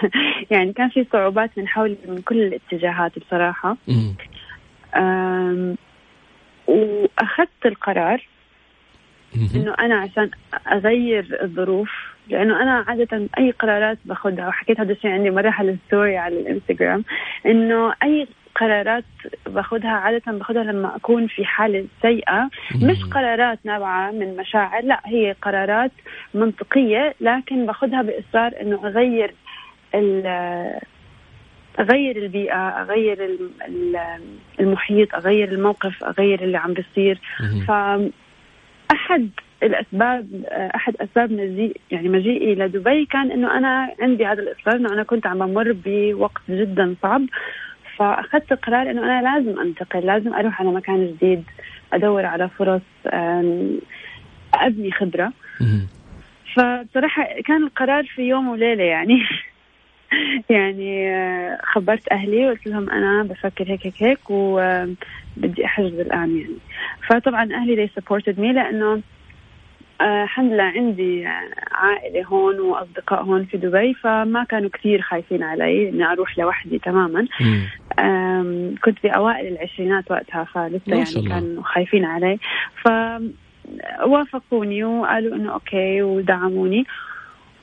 يعني 0.50 0.72
كان 0.72 0.88
في 0.88 1.06
صعوبات 1.12 1.50
من 1.56 1.68
حولي 1.68 1.96
من 2.08 2.22
كل 2.22 2.42
الاتجاهات 2.42 3.12
بصراحة. 3.18 3.76
وأخذت 6.66 7.66
القرار 7.66 8.26
إنه 9.54 9.74
أنا 9.78 9.94
عشان 9.94 10.30
أغير 10.72 11.38
الظروف 11.42 11.90
لأنه 12.30 12.62
أنا 12.62 12.84
عادة 12.88 13.28
أي 13.38 13.50
قرارات 13.50 13.98
باخذها 14.04 14.48
وحكيت 14.48 14.80
هذا 14.80 14.92
الشيء 14.92 15.10
عندي 15.10 15.30
مرة 15.30 15.50
على 15.50 15.70
الستوري 15.70 16.16
على 16.16 16.40
الإنستغرام 16.40 17.04
إنه 17.46 17.94
أي 18.02 18.26
قرارات 18.56 19.04
باخذها 19.46 19.90
عادة 19.90 20.32
باخذها 20.32 20.62
لما 20.62 20.96
أكون 20.96 21.26
في 21.26 21.44
حالة 21.44 21.86
سيئة. 22.02 22.50
مش 22.74 23.04
قرارات 23.04 23.58
نابعة 23.64 24.10
من 24.10 24.36
مشاعر 24.36 24.84
لا 24.84 25.00
هي 25.06 25.34
قرارات 25.42 25.92
منطقية 26.34 27.14
لكن 27.20 27.66
باخذها 27.66 28.02
بإصرار 28.02 28.52
إنه 28.60 28.86
أغير 28.86 29.34
أغير 31.80 32.16
البيئة 32.16 32.68
أغير 32.68 33.38
المحيط 34.60 35.14
أغير 35.14 35.52
الموقف 35.52 36.04
أغير 36.04 36.42
اللي 36.42 36.58
عم 36.58 36.74
بيصير. 36.74 37.18
فأحد 37.68 39.30
الأسباب 39.62 40.44
أحد 40.74 40.96
أسباب 40.96 41.32
مجيء 41.32 41.76
يعني 41.90 42.08
مجيئي 42.08 42.52
إلى 42.52 42.68
دبي 42.68 43.06
كان 43.06 43.30
إنه 43.30 43.58
أنا 43.58 43.94
عندي 44.00 44.26
هذا 44.26 44.42
الإصرار 44.42 44.76
إنه 44.76 44.92
أنا 44.92 45.02
كنت 45.02 45.26
عم 45.26 45.46
بمر 45.46 45.76
بوقت 45.84 46.42
جدا 46.48 46.94
صعب. 47.02 47.22
فأخذت 47.96 48.52
القرار 48.52 48.90
إنه 48.90 49.02
أنا 49.04 49.22
لازم 49.22 49.60
أنتقل 49.60 50.06
لازم 50.06 50.34
أروح 50.34 50.60
على 50.60 50.70
مكان 50.70 51.06
جديد 51.06 51.44
أدور 51.92 52.26
على 52.26 52.48
فرص 52.48 52.82
أبني 54.54 54.92
خبرة. 54.92 55.32
فبصراحة 56.54 57.26
كان 57.44 57.64
القرار 57.64 58.04
في 58.04 58.22
يوم 58.22 58.48
وليلة 58.48 58.84
يعني. 58.84 59.22
يعني 60.50 61.08
آه، 61.10 61.58
خبرت 61.62 62.12
أهلي 62.12 62.46
وقلت 62.46 62.66
لهم 62.66 62.90
أنا 62.90 63.22
بفكر 63.22 63.64
هيك 63.70 63.86
هيك 63.86 64.02
هيك 64.02 64.30
وبدي 64.30 65.64
أحجز 65.64 66.00
الآن 66.00 66.38
يعني. 66.38 66.56
فطبعا 67.08 67.48
أهلي 67.54 67.86
they 67.86 67.90
supported 67.90 68.36
me 68.36 68.54
لأنه 68.54 68.92
آه، 68.92 69.00
الحمد 70.00 70.52
لله 70.52 70.62
عندي 70.62 71.26
عائلة 71.72 72.26
هون 72.26 72.60
وأصدقاء 72.60 73.22
هون 73.22 73.44
في 73.44 73.56
دبي 73.56 73.94
فما 73.94 74.44
كانوا 74.44 74.70
كثير 74.70 75.00
خايفين 75.00 75.42
علي 75.42 75.88
إني 75.88 76.04
أروح 76.04 76.38
لوحدي 76.38 76.78
تماما. 76.78 77.26
كنت 78.84 78.98
بأوائل 79.02 79.52
العشرينات 79.52 80.10
وقتها 80.10 80.44
فلسه 80.44 80.80
يعني 80.86 81.28
كانوا 81.28 81.62
خايفين 81.62 82.04
علي. 82.04 82.38
فوافقوني 82.84 84.84
وقالوا 84.84 85.36
إنه 85.36 85.52
أوكي 85.52 86.02
ودعموني. 86.02 86.84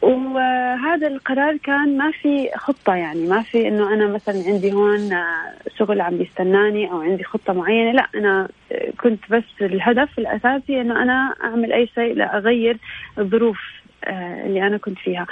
وهذا 0.01 1.07
القرار 1.07 1.57
كان 1.57 1.97
ما 1.97 2.11
في 2.11 2.49
خطة 2.55 2.95
يعني 2.95 3.27
ما 3.27 3.43
في 3.43 3.67
إنه 3.67 3.93
أنا 3.93 4.07
مثلا 4.07 4.43
عندي 4.47 4.73
هون 4.73 5.23
شغل 5.77 6.01
عم 6.01 6.17
بيستناني 6.17 6.91
أو 6.91 7.01
عندي 7.01 7.23
خطة 7.23 7.53
معينة 7.53 7.91
لا 7.91 8.07
أنا 8.15 8.47
كنت 8.99 9.19
بس 9.29 9.43
الهدف 9.61 10.19
الأساسي 10.19 10.81
إنه 10.81 11.03
أنا 11.03 11.35
أعمل 11.43 11.73
أي 11.73 11.87
شيء 11.87 12.13
لأغير 12.13 12.77
الظروف 13.17 13.59
آه، 14.03 14.45
اللي 14.45 14.67
أنا 14.67 14.77
كنت 14.77 14.97
فيها. 14.97 15.27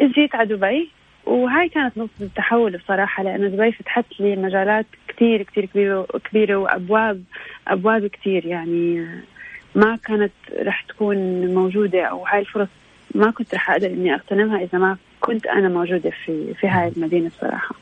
جيت 0.00 0.34
على 0.34 0.48
دبي 0.56 0.90
وهاي 1.26 1.68
كانت 1.68 1.98
نقطة 1.98 2.20
التحول 2.20 2.76
بصراحة 2.76 3.22
لأنه 3.22 3.48
دبي 3.48 3.72
فتحت 3.72 4.04
لي 4.20 4.36
مجالات 4.36 4.86
كتير 5.08 5.42
كتير 5.42 5.64
كبيرة 5.64 6.06
كبيرة 6.30 6.56
وأبواب 6.56 7.24
أبواب 7.68 8.06
كتير 8.06 8.46
يعني 8.46 9.06
ما 9.74 9.96
كانت 9.96 10.32
رح 10.66 10.84
تكون 10.88 11.46
موجودة 11.54 12.04
أو 12.04 12.26
هاي 12.26 12.40
الفرص 12.40 12.68
ما 13.14 13.30
كنت 13.30 13.54
رح 13.54 13.70
أقدر 13.70 13.86
إني 13.86 14.14
أغتنمها 14.14 14.62
إذا 14.62 14.78
ما 14.78 14.96
كنت 15.20 15.46
أنا 15.46 15.68
موجودة 15.68 16.10
في 16.24 16.54
في 16.54 16.68
هاي 16.68 16.88
المدينة 16.88 17.28
بصراحة 17.28 17.74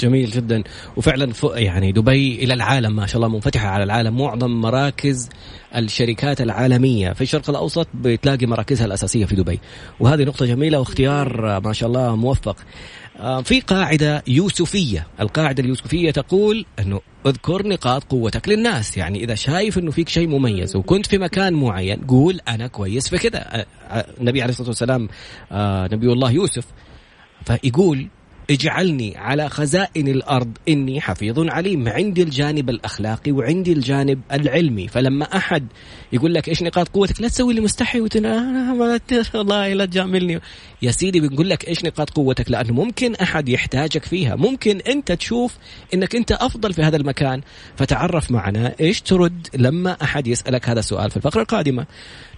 جميل 0.00 0.30
جدا. 0.30 0.62
وفعلا 0.96 1.32
يعني 1.56 1.92
دبي 1.92 2.44
إلى 2.44 2.54
العالم 2.54 2.96
ما 2.96 3.06
شاء 3.06 3.16
الله 3.16 3.28
منفتحة 3.34 3.68
على 3.68 3.84
العالم. 3.84 4.18
معظم 4.18 4.50
مراكز 4.60 5.28
الشركات 5.76 6.40
العالمية 6.40 7.12
في 7.12 7.20
الشرق 7.20 7.50
الأوسط 7.50 7.88
بتلاقي 7.94 8.46
مراكزها 8.46 8.86
الأساسية 8.86 9.24
في 9.24 9.36
دبي. 9.36 9.60
وهذه 10.00 10.24
نقطة 10.24 10.46
جميلة 10.46 10.78
واختيار 10.78 11.60
ما 11.64 11.72
شاء 11.72 11.88
الله 11.88 12.16
موفق. 12.16 12.56
في 13.42 13.60
قاعدة 13.60 14.22
يوسفية. 14.26 15.06
القاعدة 15.20 15.62
اليوسفية 15.62 16.10
تقول 16.10 16.66
أنه 16.78 17.00
اذكر 17.26 17.66
نقاط 17.68 18.04
قوتك 18.04 18.48
للناس. 18.48 18.96
يعني 18.96 19.24
إذا 19.24 19.34
شايف 19.34 19.78
أنه 19.78 19.90
فيك 19.90 20.08
شيء 20.08 20.28
مميز 20.28 20.76
وكنت 20.76 21.06
في 21.06 21.18
مكان 21.18 21.52
معين 21.52 22.00
قول 22.00 22.40
أنا 22.48 22.66
كويس 22.66 23.08
في 23.08 23.18
كذا 23.18 23.38
آه، 23.38 23.66
آه، 23.88 24.06
النبي 24.20 24.42
عليه 24.42 24.52
الصلاة 24.52 24.68
والسلام 24.68 25.08
نبي 25.92 26.12
الله 26.12 26.30
يوسف 26.30 26.64
فيقول 27.46 28.08
اجعلني 28.50 29.16
على 29.16 29.48
خزائن 29.48 30.08
الأرض. 30.08 30.52
إني 30.68 31.00
حفيظ 31.00 31.38
عليم. 31.38 31.88
عندي 31.88 32.22
الجانب 32.22 32.70
الأخلاقي 32.70 33.32
وعندي 33.32 33.72
الجانب 33.72 34.20
العلمي. 34.32 34.88
فلما 34.88 35.24
أحد 35.36 35.66
يقول 36.12 36.34
لك 36.34 36.48
إيش 36.48 36.62
نقاط 36.62 36.88
قوتك؟ 36.88 37.20
لا 37.20 37.28
تسوي 37.28 37.54
لي 37.54 37.60
مستحي. 37.60 38.00
والله 38.00 39.72
لا 39.72 39.86
تجاملني 39.86 40.40
يا 40.82 40.90
سيدي 40.90 41.20
بنقول 41.20 41.50
لك 41.50 41.68
إيش 41.68 41.84
نقاط 41.84 42.10
قوتك؟ 42.10 42.50
لأنه 42.50 42.72
ممكن 42.72 43.14
أحد 43.14 43.48
يحتاجك 43.48 44.04
فيها. 44.04 44.36
ممكن 44.36 44.80
أنت 44.88 45.12
تشوف 45.12 45.56
إنك 45.94 46.16
أنت 46.16 46.32
أفضل 46.32 46.72
في 46.72 46.82
هذا 46.82 46.96
المكان. 46.96 47.40
فتعرف 47.76 48.30
معنا 48.30 48.74
إيش 48.80 49.00
ترد 49.00 49.48
لما 49.54 49.96
أحد 50.02 50.26
يسألك 50.26 50.68
هذا 50.68 50.78
السؤال 50.78 51.10
في 51.10 51.16
الفقرة 51.16 51.42
القادمة. 51.42 51.86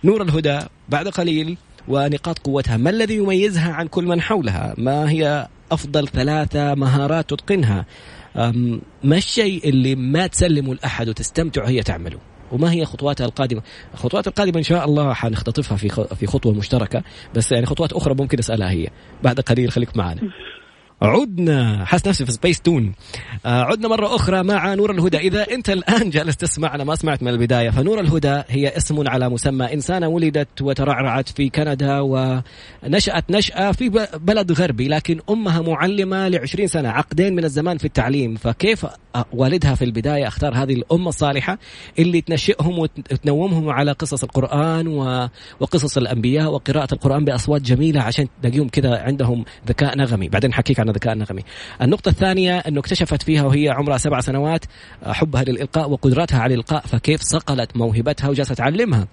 نور 0.05 0.23
الهدى 0.23 0.59
بعد 0.89 1.09
قليل 1.09 1.57
ونقاط 1.89 2.39
قوتها. 2.39 2.77
ما 2.77 2.91
الذي 2.91 3.15
يميزها 3.15 3.73
عن 3.73 3.87
كل 3.87 4.05
من 4.05 4.21
حولها؟ 4.21 4.75
ما 4.79 5.11
هي 5.11 5.49
أفضل 5.73 6.09
ثلاثة 6.09 6.75
مهارات 6.75 7.31
تتقنها 7.31 7.87
ما 9.05 9.17
الشيء 9.17 9.69
اللي 9.69 9.95
ما 9.95 10.27
تسلمه 10.27 10.75
لأحد 10.75 11.09
وتستمتع 11.09 11.65
هي 11.65 11.83
تعمله 11.83 12.19
وما 12.53 12.73
هي 12.73 12.85
خطواتها 12.85 13.25
القادمة؟ 13.25 13.63
الخطوات 13.95 14.29
القادمة 14.29 14.59
إن 14.59 14.63
شاء 14.63 14.85
الله 14.85 15.13
حنختطفها 15.13 15.77
في 15.77 15.89
في 15.89 16.27
خطوة 16.27 16.53
مشتركة 16.53 17.03
بس 17.35 17.53
يعني 17.53 17.67
خطوات 17.67 17.93
أخرى 17.93 18.15
ممكن 18.15 18.39
أسألها 18.39 18.71
هي 18.71 18.89
بعد 19.23 19.41
قليل 19.41 19.73
خليك 19.73 19.97
معنا. 19.97 20.21
عدنا 21.03 21.85
حس 21.85 22.09
نفسي 22.09 22.27
في 22.27 22.33
سبيس 22.33 22.61
تون 22.61 22.93
آه 23.47 23.63
عدنا 23.63 23.89
مرة 23.89 24.15
أخرى 24.15 24.43
مع 24.43 24.75
نور 24.75 24.91
الهدى. 24.91 25.19
إذا 25.19 25.51
أنت 25.51 25.71
الآن 25.71 26.11
جالس 26.11 26.37
تسمعنا 26.37 26.85
ما 26.85 26.95
سمعت 26.95 27.23
من 27.23 27.29
البداية 27.29 27.71
فنور 27.71 28.01
الهدى 28.01 28.43
هي 28.49 28.77
اسم 28.77 29.09
على 29.09 29.29
مسمى 29.29 29.75
إنسانة 29.75 30.09
ولدت 30.09 30.63
وترعرعت 30.63 31.29
في 31.29 31.49
كندا 31.49 32.01
ونشأت 32.01 33.31
نشأة 33.31 33.73
في 33.73 34.09
بلد 34.15 34.53
غربي 34.53 34.89
لكن 34.89 35.21
أمها 35.31 35.61
معلمة 35.61 36.29
لعشرين 36.29 36.67
سنة 36.67 36.89
عقدين 36.89 37.35
من 37.35 37.45
الزمان 37.45 37.79
في 37.79 37.85
التعليم. 37.85 38.35
فكيف 38.35 38.87
والدها 39.33 39.75
في 39.75 39.85
البداية؟ 39.85 40.29
أختار 40.29 40.55
هذه 40.55 40.73
الأم 40.73 41.09
الصالحة 41.09 41.59
اللي 41.99 42.21
تنشئهم 42.21 42.79
وتنومهم 42.79 43.69
على 43.71 43.93
قصص 43.93 44.23
القرآن 44.23 44.87
وقصص 45.61 45.97
الأنبياء 45.97 46.53
وقراءة 46.53 46.95
القرآن 46.95 47.25
بأصوات 47.25 47.63
جميلة 47.63 48.03
عشان 48.03 48.27
تلاقيهم 48.43 48.69
كذا 48.69 48.99
عندهم 48.99 49.45
ذكاء 49.69 49.99
نغمي. 49.99 50.29
بعدين 50.29 50.53
حكيك 50.53 50.86
الذكاء 50.91 51.13
النغمي 51.13 51.43
النقطة 51.83 52.09
الثانية 52.09 52.59
أنه 52.59 52.81
اكتشفت 52.81 53.23
فيها 53.23 53.43
وهي 53.43 53.69
عمرها 53.69 53.99
سبع 53.99 54.21
سنوات 54.21 54.65
حبها 55.03 55.45
للإلقاء 55.45 55.91
وقدرتها 55.91 56.41
على 56.41 56.55
الإلقاء 56.55 56.81
فكيف 56.87 57.21
صقلت 57.23 57.77
موهبتها 57.77 58.29
وجالسة 58.29 58.55
تعلمها. 58.55 59.07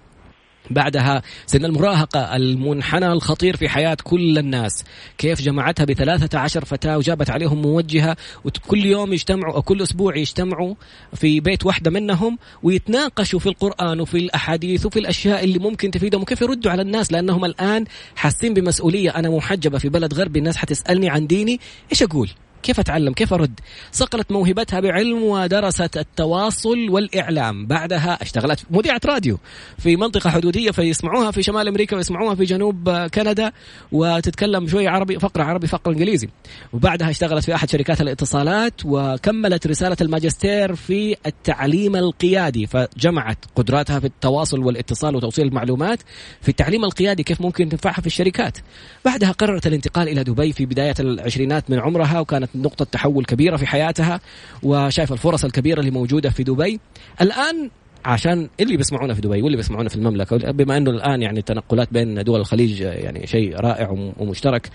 بعدها 0.70 1.22
سن 1.46 1.64
المراهقة 1.64 2.36
المنحنى 2.36 3.12
الخطير 3.12 3.56
في 3.56 3.68
حياة 3.68 3.96
كل 4.04 4.38
الناس. 4.38 4.84
كيف 5.18 5.42
جمعتها 5.42 5.84
بثلاثة 5.84 6.38
عشر 6.38 6.64
فتاة 6.64 6.98
وجابت 6.98 7.30
عليهم 7.30 7.62
موجهة 7.62 8.16
وكل 8.44 8.86
يوم 8.86 9.12
يجتمعوا 9.12 9.54
أو 9.54 9.62
كل 9.62 9.82
أسبوع 9.82 10.16
يجتمعوا 10.16 10.74
في 11.14 11.40
بيت 11.40 11.66
واحدة 11.66 11.90
منهم 11.90 12.38
ويتناقشوا 12.62 13.38
في 13.38 13.46
القرآن 13.46 14.00
وفي 14.00 14.18
الأحاديث 14.18 14.86
وفي 14.86 14.98
الأشياء 14.98 15.44
اللي 15.44 15.58
ممكن 15.58 15.90
تفيدهم 15.90 16.22
وكيف 16.22 16.42
يردوا 16.42 16.70
على 16.70 16.82
الناس 16.82 17.12
لأنهم 17.12 17.44
الآن 17.44 17.84
حاسين 18.16 18.54
بمسؤولية. 18.54 19.10
أنا 19.10 19.30
محجبة 19.30 19.78
في 19.78 19.88
بلد 19.88 20.14
غربي 20.14 20.38
الناس 20.38 20.56
حتسألني 20.56 21.08
عن 21.08 21.26
ديني 21.26 21.60
إيش 21.92 22.02
أقول؟ 22.02 22.30
كيف 22.64 22.80
أتعلم؟ 22.80 23.12
كيف 23.12 23.32
أرد؟ 23.32 23.60
صقلت 23.92 24.32
موهبتها 24.32 24.80
بعلم 24.80 25.22
ودرست 25.22 25.96
التواصل 25.96 26.88
والإعلام. 26.90 27.66
بعدها 27.66 28.22
اشتغلت 28.22 28.64
مذيعة 28.70 29.00
راديو 29.06 29.38
في 29.78 29.96
منطقة 29.96 30.30
حدودية 30.30 30.70
فيسمعوها 30.70 31.30
في 31.30 31.42
شمال 31.42 31.68
أمريكا 31.68 31.96
ويسمعوها 31.96 32.34
في 32.34 32.44
جنوب 32.44 32.90
كندا 32.90 33.52
وتتكلم 33.92 34.68
شوية 34.68 34.88
عربي 34.88 35.18
فقرة 35.18 35.42
عربي 35.42 35.66
فقرة 35.66 35.92
إنجليزي. 35.92 36.28
وبعدها 36.72 37.10
اشتغلت 37.10 37.44
في 37.44 37.54
أحد 37.54 37.70
شركات 37.70 38.00
الاتصالات 38.00 38.74
وكملت 38.84 39.66
رسالة 39.66 39.96
الماجستير 40.00 40.74
في 40.74 41.16
التعليم 41.26 41.96
القيادي 41.96 42.66
فجمعت 42.66 43.38
قدراتها 43.56 44.00
في 44.00 44.06
التواصل 44.06 44.60
والاتصال 44.60 45.16
وتوصيل 45.16 45.46
المعلومات 45.46 45.98
في 46.40 46.48
التعليم 46.48 46.84
القيادي 46.84 47.22
كيف 47.22 47.40
ممكن 47.40 47.68
تنفعها 47.68 48.00
في 48.00 48.06
الشركات. 48.06 48.58
بعدها 49.04 49.30
قررت 49.30 49.66
الانتقال 49.66 50.08
إلى 50.08 50.24
دبي 50.24 50.52
في 50.52 50.66
بداية 50.66 50.94
العشرينات 51.00 51.70
من 51.70 51.78
عمرها 51.78 52.20
وكانت 52.20 52.53
نقطة 52.54 52.84
تحول 52.84 53.24
كبيرة 53.24 53.56
في 53.56 53.66
حياتها 53.66 54.20
وشايف 54.62 55.12
الفرص 55.12 55.44
الكبيرة 55.44 55.80
اللي 55.80 55.90
موجودة 55.90 56.30
في 56.30 56.42
دبي. 56.44 56.80
الآن 57.20 57.70
عشان 58.04 58.48
اللي 58.60 58.76
بيسمعونا 58.76 59.14
في 59.14 59.20
دبي 59.20 59.42
واللي 59.42 59.56
بيسمعونا 59.56 59.88
في 59.88 59.96
المملكة 59.96 60.50
بما 60.50 60.76
أنه 60.76 60.90
الآن 60.90 61.22
يعني 61.22 61.38
التنقلات 61.38 61.92
بين 61.92 62.24
دول 62.24 62.40
الخليج 62.40 62.80
يعني 62.80 63.26
شيء 63.26 63.56
رائع 63.56 63.90
ومشترك 64.18 64.70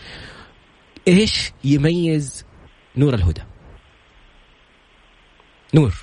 إيش 1.08 1.52
يميز 1.64 2.46
نور 2.98 3.14
الهدى؟ 3.14 3.42
نور. 5.74 5.94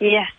يس 0.00 0.34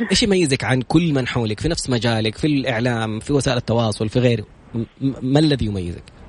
إيش 0.10 0.22
يميزك 0.22 0.64
عن 0.64 0.82
كل 0.82 1.12
من 1.12 1.28
حولك؟ 1.28 1.60
في 1.60 1.68
نفس 1.68 1.90
مجالك 1.90 2.36
في 2.36 2.46
الإعلام 2.46 3.20
في 3.20 3.32
وسائل 3.32 3.56
التواصل 3.56 4.08
في 4.08 4.18
غيره 4.18 4.46
ما 5.00 5.40
الذي 5.40 5.66
يميزك؟ 5.66 6.19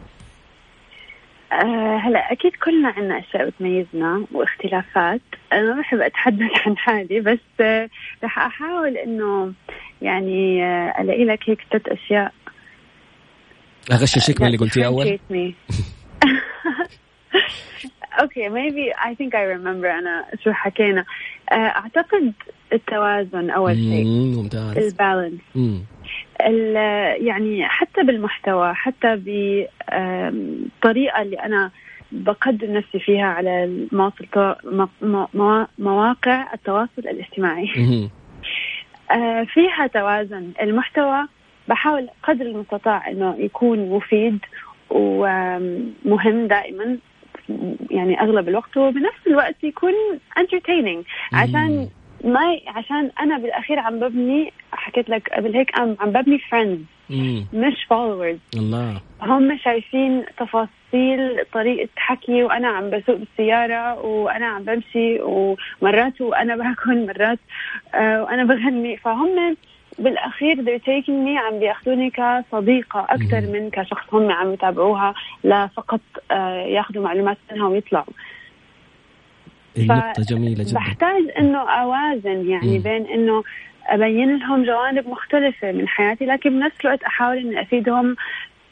آه 1.52 1.98
هلا 1.98 2.32
أكيد 2.32 2.52
كلنا 2.56 2.90
عندنا 2.90 3.20
أشياء 3.20 3.50
بتميزنا 3.50 4.26
واختلافات. 4.32 5.22
أنا 5.54 5.74
ما 5.74 5.82
بحب 5.82 6.02
أتحدث 6.02 6.52
عن 6.66 6.78
حالي 6.78 7.20
بس 7.20 7.40
آه 7.62 7.90
رح 8.24 8.40
أحاول 8.40 8.98
إنه 8.98 9.54
يعني 10.02 10.66
آه 10.66 11.02
ألاقي 11.02 11.26
لك 11.26 11.50
هيك 11.50 11.60
ثلاث 11.72 11.88
أشياء. 11.88 12.34
اغششك 13.92 14.42
من 14.42 14.48
اللي 14.48 14.58
قلتيه 14.58 14.86
أول؟ 14.86 15.20
okay 18.22 18.50
maybe 18.50 18.92
I 19.06 19.16
think 19.16 19.36
I 19.36 19.48
remember 19.48 19.92
أنا 19.92 20.26
شو 20.44 20.52
حكينا. 20.52 21.06
أعتقد 21.52 22.34
التوازن 22.74 23.50
أول 23.50 23.76
شيء. 23.76 24.06
ممتاز. 24.06 24.78
ال 24.78 24.85
balance. 24.85 25.42
يعني 27.26 27.66
حتى 27.66 28.04
بالمحتوى 28.04 28.74
حتى 28.74 29.16
بالطريقة 29.90 31.22
اللي 31.22 31.36
أنا 31.36 31.72
بقدم 32.12 32.74
نفسي 32.74 33.00
فيها 33.00 33.26
على 33.26 33.88
مواقع 35.80 36.54
التواصل 36.54 36.92
الاجتماعي. 36.98 37.70
آه، 39.12 39.44
فيها 39.44 39.88
توازن. 39.88 40.52
المحتوى 40.62 41.26
بحاول 41.68 42.10
قدر 42.24 42.46
المستطاع 42.46 43.10
إنه 43.10 43.36
يكون 43.40 43.90
مفيد 43.90 44.40
ومهم 44.90 46.48
دائما 46.48 46.98
يعني 47.92 48.22
أغلب 48.22 48.50
الوقت 48.50 48.78
وبنفس 48.78 49.28
الوقت 49.28 49.64
يكون 49.64 49.94
entertaining. 50.40 51.04
عشان 51.34 51.90
ما 52.24 52.58
عشان 52.68 53.12
أنا 53.20 53.38
بالأخير 53.38 53.80
عم 53.80 54.00
ببني 54.00 54.54
حكيت 54.72 55.10
لك 55.10 55.30
قبل 55.30 55.56
هيك 55.56 55.80
عم 55.80 55.96
عم 56.00 56.10
ببني 56.12 56.40
friends 56.40 56.86
مش 57.54 57.84
followers 57.90 58.38
الله. 58.56 59.02
هم 59.22 59.58
شايفين 59.58 60.26
تفاصيل 60.38 61.46
طريقة 61.54 61.90
حكي 61.98 62.44
وأنا 62.44 62.68
عم 62.68 62.90
بسوق 62.90 63.16
بالسيارة 63.16 64.06
وأنا 64.06 64.46
عم 64.46 64.64
بمشي 64.64 65.22
ومرات 65.22 66.22
وأنا 66.22 66.56
باكل 66.62 67.06
مرات 67.08 67.40
آه 67.96 68.24
وأنا 68.24 68.44
بغني. 68.44 68.98
فهم 68.98 69.58
بالأخير 70.00 70.56
they're 70.56 70.82
taking 70.84 71.26
me 71.28 71.38
عم 71.38 71.60
بياخذوني 71.60 72.10
كصديقة 72.10 73.08
أكثر 73.10 73.42
من 73.42 73.70
كشخص 73.70 74.14
هم 74.14 74.32
عم 74.32 74.54
يتابعوها 74.54 75.14
لا 75.44 75.68
فقط 75.68 76.02
آه 76.32 76.62
ياخذوا 76.62 77.04
معلومات 77.04 77.38
منها 77.52 77.68
ويطلعوا. 77.68 78.06
نقطة 79.78 80.24
جميلة 80.30 80.64
جدا. 80.64 80.74
بحتاج 80.74 81.24
إنه 81.40 81.60
أوازن 81.60 82.50
يعني 82.50 82.80
م. 82.80 82.82
بين 82.82 83.06
إنه 83.06 83.44
أبين 83.88 84.38
لهم 84.38 84.66
جوانب 84.66 85.08
مختلفة 85.08 85.72
من 85.72 85.88
حياتي 85.88 86.26
لكن 86.26 86.50
بنفس 86.50 86.76
الوقت 86.86 87.04
أحاول 87.04 87.38
إني 87.38 87.62
أفيدهم 87.62 88.16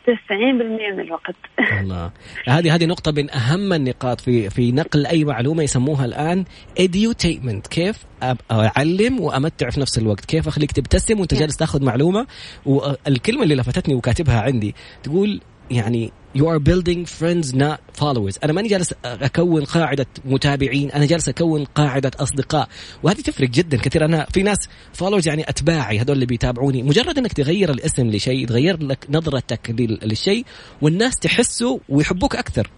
90% 0.07 0.11
من 0.31 0.99
الوقت. 0.99 1.35
الله 1.79 2.11
هذه 2.47 2.75
هذه 2.75 2.85
نقطة 2.85 3.11
من 3.11 3.31
أهم 3.31 3.73
النقاط 3.73 4.21
في 4.21 4.49
في 4.49 4.71
نقل 4.71 5.05
أي 5.05 5.23
معلومة 5.23 5.63
يسموها 5.63 6.05
الآن 6.05 6.45
edutainment 6.79 7.67
كيف؟ 7.69 8.05
أعلم 8.51 9.19
وأمتع 9.19 9.69
في 9.69 9.79
نفس 9.79 9.97
الوقت. 9.97 10.25
كيف 10.25 10.47
أخليك 10.47 10.71
تبتسم 10.71 11.19
وأنت 11.19 11.33
جالس 11.33 11.57
تاخذ 11.57 11.85
معلومة؟ 11.85 12.27
والكلمة 12.65 13.43
اللي 13.43 13.55
لفتتني 13.55 13.95
وكاتبها 13.95 14.41
عندي 14.41 14.75
تقول 15.03 15.41
يعني 15.71 16.11
you 16.35 16.45
are 16.47 16.59
building 16.59 17.05
friends 17.05 17.53
not 17.53 17.79
followers. 17.99 18.37
أنا 18.43 18.53
ماني 18.53 18.67
جالس 18.67 18.93
أكون 19.05 19.63
قاعدة 19.63 20.05
متابعين. 20.25 20.91
أنا 20.91 21.05
جالس 21.05 21.29
أكون 21.29 21.65
قاعدة 21.65 22.11
أصدقاء. 22.19 22.69
وهذه 23.03 23.21
تفرق 23.21 23.49
جدا 23.49 23.77
كثير. 23.77 24.05
أنا 24.05 24.25
في 24.25 24.43
ناس 24.43 24.57
followers 24.99 25.27
يعني 25.27 25.49
أتباعي 25.49 25.99
هذول 25.99 26.15
اللي 26.15 26.25
بيتابعوني. 26.25 26.83
مجرد 26.83 27.17
إنك 27.17 27.33
تغير 27.33 27.71
الاسم 27.71 28.07
لشيء 28.07 28.47
تغير 28.47 28.83
لك 28.83 29.05
نظرتك 29.09 29.75
للشيء 30.03 30.45
والناس 30.81 31.15
تحسه 31.15 31.79
ويحبوك 31.89 32.35
أكثر. 32.35 32.69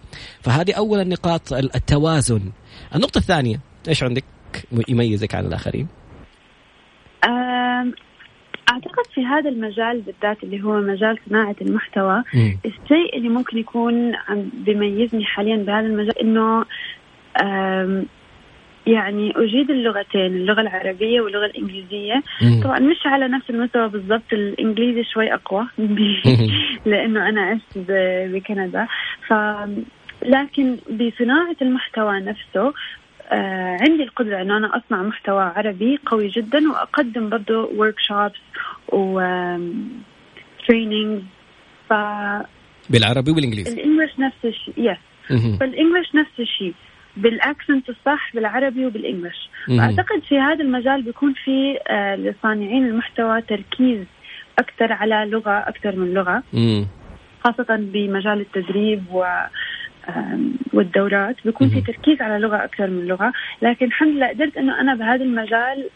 فهذه 0.42 0.72
أول 0.72 1.00
النقاط 1.00 1.52
التوازن. 1.52 2.52
النقطة 2.94 3.18
الثانية 3.18 3.60
إيش 3.88 4.02
عندك؟ 4.02 4.24
يميزك 4.88 5.34
عن 5.34 5.46
الآخرين. 5.46 5.88
أعتقد 8.72 9.06
في 9.14 9.24
هذا 9.24 9.50
المجال 9.50 10.00
بالذات 10.00 10.42
اللي 10.44 10.64
هو 10.64 10.80
مجال 10.80 11.18
صناعة 11.28 11.56
المحتوى 11.60 12.22
م. 12.34 12.52
الشيء 12.64 13.16
اللي 13.16 13.28
ممكن 13.28 13.58
يكون 13.58 14.14
عم 14.14 14.50
بيميزني 14.54 15.24
حاليا 15.24 15.56
بهذا 15.56 15.86
المجال 15.86 16.18
إنه 16.18 16.64
يعني 18.86 19.32
أجيد 19.36 19.70
اللغتين 19.70 20.26
اللغة 20.26 20.60
العربية 20.60 21.20
واللغة 21.20 21.46
الإنجليزية 21.46 22.22
مم. 22.42 22.60
طبعا 22.62 22.78
مش 22.78 23.06
على 23.06 23.28
نفس 23.28 23.50
المستوى 23.50 23.88
بالضبط 23.88 24.32
الإنجليزي 24.32 25.04
شوي 25.04 25.34
أقوى 25.34 25.66
لأنه 26.86 27.28
أنا 27.28 27.42
عشت 27.42 27.78
بكندا 28.32 28.86
ف 29.28 29.34
لكن 30.22 30.76
بصناعة 30.90 31.56
المحتوى 31.62 32.20
نفسه 32.20 32.72
عندي 33.80 34.02
القدرة 34.02 34.42
أنه 34.42 34.56
أنا 34.56 34.76
أصنع 34.76 35.02
محتوى 35.02 35.42
عربي 35.42 35.98
قوي 36.06 36.28
جدا 36.28 36.70
وأقدم 36.70 37.28
برضه 37.28 37.70
workshops 37.76 38.40
و 38.88 39.20
training 40.68 41.22
ف 41.88 41.92
بالعربي 42.90 43.30
والإنجليزي 43.30 43.72
ال 43.72 43.78
English 43.78 44.18
نفس 44.18 44.44
الشيء 44.44 44.74
yes 44.78 44.98
بال 45.58 45.70
English 45.70 46.14
نفس 46.14 46.40
الشيء. 46.40 46.74
بال 47.16 47.34
accent 47.34 47.88
الصح 47.88 48.34
بالعربي 48.34 48.86
وبال 48.86 49.05
English 49.05 49.50
اعتقد 49.70 50.22
في 50.28 50.38
هذا 50.38 50.64
المجال 50.64 51.02
بيكون 51.02 51.34
في 51.44 51.78
آه 51.88 52.16
لصانعين 52.16 52.86
المحتوى 52.86 53.42
تركيز 53.42 54.06
أكثر 54.58 54.92
على 54.92 55.30
لغة 55.30 55.50
أكثر 55.50 55.96
من 55.96 56.14
لغة. 56.14 56.42
مم. 56.52 56.86
خاصة 57.44 57.76
بمجال 57.76 58.40
التدريب 58.40 59.04
و 59.12 59.24
والدورات 60.72 61.36
بيكون 61.44 61.68
في 61.68 61.80
تركيز 61.80 62.20
على 62.20 62.38
لغة 62.38 62.64
أكثر 62.64 62.86
من 62.86 63.06
لغة. 63.06 63.32
لكن 63.62 63.86
الحمد 63.86 64.16
لله 64.16 64.28
قدرت 64.28 64.56
إنه 64.56 64.80
أنا 64.80 64.94
بهذا 64.94 65.24
المجال 65.24 65.88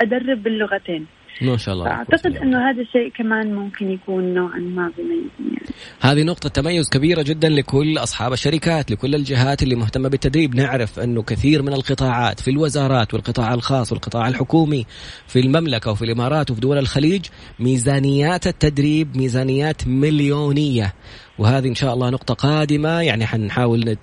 أدرب 0.00 0.42
باللغتين. 0.42 1.06
ما 1.42 1.56
شاء 1.56 1.74
الله. 1.74 1.86
اعتقد 1.86 2.36
إنه 2.36 2.70
هذا 2.70 2.82
الشيء 2.82 3.08
كمان 3.08 3.54
ممكن 3.54 3.90
يكون 3.90 4.34
نوعا 4.34 4.58
ما 4.58 4.92
بيميزني 4.96 5.28
يعني. 5.40 5.66
هذه 6.00 6.22
نقطة 6.22 6.48
تميز 6.48 6.88
كبيرة 6.90 7.22
جدا 7.22 7.48
لكل 7.48 7.98
أصحاب 7.98 8.32
الشركات، 8.32 8.90
لكل 8.90 9.14
الجهات 9.14 9.62
اللي 9.62 9.74
مهتمة 9.74 10.08
بالتدريب، 10.08 10.54
نعرف 10.54 10.98
إنه 10.98 11.22
كثير 11.22 11.62
من 11.62 11.72
القطاعات 11.72 12.40
في 12.40 12.50
الوزارات 12.50 13.14
والقطاع 13.14 13.54
الخاص 13.54 13.92
والقطاع 13.92 14.28
الحكومي 14.28 14.86
في 15.26 15.40
المملكة 15.40 15.90
وفي 15.90 16.04
الإمارات 16.04 16.50
وفي 16.50 16.60
دول 16.60 16.78
الخليج 16.78 17.26
ميزانيات 17.60 18.46
التدريب 18.46 19.16
ميزانيات 19.16 19.88
مليونية. 19.88 20.92
وهذه 21.38 21.68
إن 21.68 21.74
شاء 21.74 21.94
الله 21.94 22.10
نقطة 22.10 22.34
قادمة. 22.34 23.00
يعني 23.00 23.26
حنحاول 23.26 23.80
نت 23.80 23.98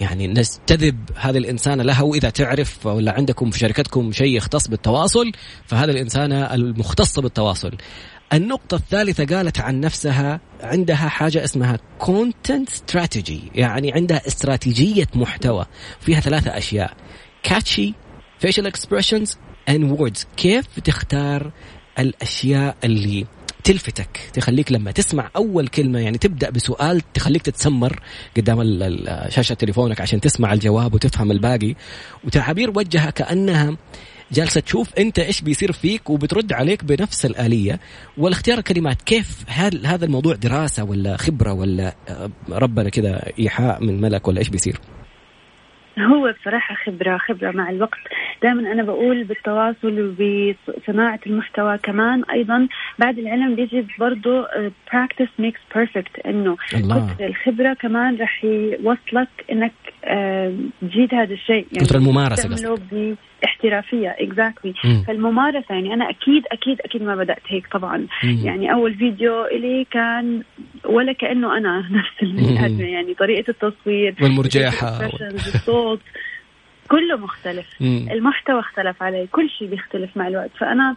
يعني 0.00 0.26
نستذب 0.26 1.10
هذه 1.16 1.38
الانسانه 1.38 1.82
لها 1.82 2.02
وإذا 2.02 2.30
تعرف 2.30 2.86
ولا 2.86 3.12
عندكم 3.12 3.50
في 3.50 3.58
شركتكم 3.58 4.12
شيء 4.12 4.36
يختص 4.36 4.68
بالتواصل 4.68 5.32
فهذا 5.66 5.92
الانسانه 5.92 6.54
المختصه 6.54 7.22
بالتواصل. 7.22 7.72
النقطة 8.32 8.74
الثالثة 8.74 9.36
قالت 9.36 9.60
عن 9.60 9.80
نفسها 9.80 10.40
عندها 10.60 11.08
حاجة 11.08 11.44
اسمها 11.44 11.78
content 12.02 12.68
strategy 12.68 13.40
يعني 13.54 13.92
عندها 13.92 14.26
استراتيجية 14.26 15.06
محتوى 15.14 15.66
فيها 16.00 16.20
ثلاثة 16.20 16.58
أشياء. 16.58 16.92
Catchy 17.48 17.92
facial 18.46 18.66
expressions 18.66 19.36
and 19.70 19.98
words 19.98 20.24
كيف 20.36 20.80
تختار 20.80 21.52
الأشياء 21.98 22.76
اللي 22.84 23.26
تلفتك 23.64 24.20
تخليك 24.32 24.72
لما 24.72 24.90
تسمع 24.90 25.30
أول 25.36 25.68
كلمة 25.68 25.98
يعني 25.98 26.18
تبدأ 26.18 26.50
بسؤال 26.50 27.00
تخليك 27.14 27.42
تتسمر 27.42 28.00
قدام 28.36 28.58
شاشة 29.28 29.54
تليفونك 29.54 30.00
عشان 30.00 30.20
تسمع 30.20 30.52
الجواب 30.52 30.94
وتفهم 30.94 31.30
الباقي. 31.30 31.74
وتعابير 32.24 32.70
وجهها 32.70 33.10
كأنها 33.10 33.76
جالسة 34.32 34.60
تشوف 34.60 34.94
أنت 34.98 35.18
إيش 35.18 35.42
بيصير 35.42 35.72
فيك 35.72 36.10
وبترد 36.10 36.52
عليك 36.52 36.84
بنفس 36.84 37.26
الآلية. 37.26 37.80
والاختيار 38.18 38.58
الكلمات 38.58 39.02
كيف 39.02 39.44
هل 39.48 39.86
هذا 39.86 40.04
الموضوع 40.04 40.34
دراسة 40.34 40.84
ولا 40.84 41.16
خبرة 41.16 41.52
ولا 41.52 41.94
آه، 42.08 42.30
ربنا 42.50 42.88
كذا 42.88 43.22
إيحاء 43.38 43.84
من 43.84 44.00
ملك 44.00 44.28
ولا 44.28 44.38
إيش 44.38 44.48
بيصير؟ 44.48 44.80
هو 45.98 46.34
بصراحة 46.40 46.74
خبرة 46.86 47.18
خبرة 47.18 47.50
مع 47.50 47.70
الوقت. 47.70 47.98
دائما 48.44 48.72
أنا 48.72 48.82
بقول 48.82 49.24
بالتواصل 49.24 50.14
وبصناعة 50.20 51.20
المحتوى 51.26 51.78
كمان 51.78 52.22
أيضا 52.24 52.68
بعد 52.98 53.18
العلم 53.18 53.54
بيجي 53.54 53.86
آه، 54.00 54.70
practice 54.90 55.42
makes 55.42 55.78
perfect 55.78 56.26
إنه 56.26 56.56
كثر 56.56 57.06
الخبرة 57.20 57.74
كمان 57.74 58.16
رح 58.20 58.44
يوصلك 58.44 59.28
إنك 59.52 59.72
آه، 60.04 60.54
تجيد 60.80 61.14
هذا 61.14 61.34
الشيء. 61.34 61.66
يعني 61.72 61.86
كثر 61.86 61.96
الممارسة 61.96 62.76
احترافيه 63.44 64.16
اكزاكتلي 64.18 64.72
exactly. 64.72 65.06
فالممارسة 65.06 65.74
يعني 65.74 65.94
أنا 65.94 66.10
أكيد 66.10 66.42
أكيد 66.52 66.80
أكيد 66.80 67.02
ما 67.02 67.16
بدأت 67.16 67.42
هيك 67.48 67.66
طبعا. 67.72 68.06
مم. 68.24 68.38
يعني 68.44 68.72
أول 68.72 68.94
فيديو 68.94 69.44
إلي 69.44 69.86
كان 69.90 70.42
ولا 70.84 71.12
كأنه 71.12 71.56
أنا 71.58 71.78
نفس 71.98 72.22
البني 72.22 72.92
يعني 72.92 73.14
طريقة 73.14 73.50
التصوير 73.50 74.14
والمرجحة. 74.22 75.10
الصوت 75.34 76.00
كله 76.88 77.16
مختلف. 77.16 77.66
مم. 77.80 78.08
المحتوى 78.10 78.60
اختلف 78.60 79.02
علي 79.02 79.26
كل 79.32 79.50
شيء 79.50 79.68
بيختلف 79.68 80.16
مع 80.16 80.28
الوقت. 80.28 80.50
فأنا 80.58 80.96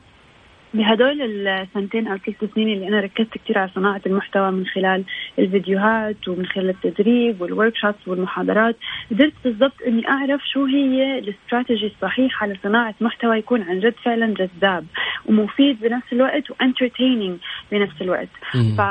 بهدول 0.74 1.48
السنتين 1.48 2.08
أو 2.08 2.18
ثلاث 2.18 2.52
سنين 2.56 2.74
اللي 2.74 2.88
أنا 2.88 3.00
ركزت 3.00 3.38
كثير 3.38 3.58
على 3.58 3.70
صناعة 3.76 4.02
المحتوى 4.06 4.52
من 4.52 4.66
خلال 4.66 5.04
الفيديوهات 5.40 6.28
ومن 6.28 6.46
خلال 6.46 6.70
التدريب 6.70 7.42
وال 7.42 7.76
workshops 7.76 8.08
والمحاضرات 8.08 8.76
قدرت 9.12 9.34
بالضبط 9.44 9.82
إني 9.88 10.10
أعرف 10.10 10.42
شو 10.54 10.66
هي 10.66 11.20
الاستراتيجي 11.20 11.88
الصحيحه 11.88 12.48
لصناعه 12.48 12.96
محتوى 13.02 13.38
يكون 13.38 13.62
عن 13.62 13.80
جد 13.80 13.96
فعلا 14.06 14.34
جذاب 14.34 14.86
ومفيد 15.26 15.80
بنفس 15.80 16.14
الوقت 16.14 16.52
و 16.52 16.59
entertaining 16.59 17.38
بنفس 17.72 18.02
الوقت. 18.02 18.30
ف 18.78 18.82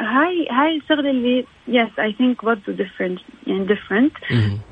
هاي 0.00 0.48
هاي 0.50 0.76
الشغلة 0.76 1.10
اللي 1.10 1.44
yes 1.68 1.98
I 1.98 2.12
think 2.12 2.44
برضه 2.44 2.72
different 2.72 3.20
يعني 3.46 3.64
different 3.64 4.12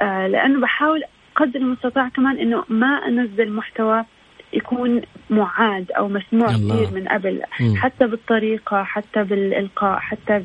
آه 0.02 0.26
لأنه 0.26 0.60
بحاول 0.60 1.02
قدر 1.36 1.56
المستطاع 1.56 2.08
كمان 2.08 2.38
إنه 2.38 2.64
ما 2.68 2.86
أنزل 2.86 3.52
محتوى 3.52 4.04
يكون 4.52 5.02
معاد 5.30 5.90
أو 5.90 6.08
مسموع 6.08 6.48
كثير 6.48 6.90
من 6.94 7.08
قبل 7.08 7.42
م. 7.60 7.76
حتى 7.76 8.06
بالطريقة 8.06 8.84
حتى 8.84 9.22
بالإلقاء 9.24 9.98
حتى 9.98 10.38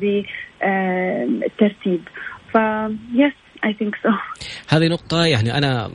بالترتيب 0.60 2.00
ف 2.52 2.58
yes 3.14 3.32
I 3.64 3.72
think 3.78 3.96
so 4.02 4.08
هذه 4.68 4.88
نقطة 4.88 5.24
يعني 5.24 5.58
أنا 5.58 5.90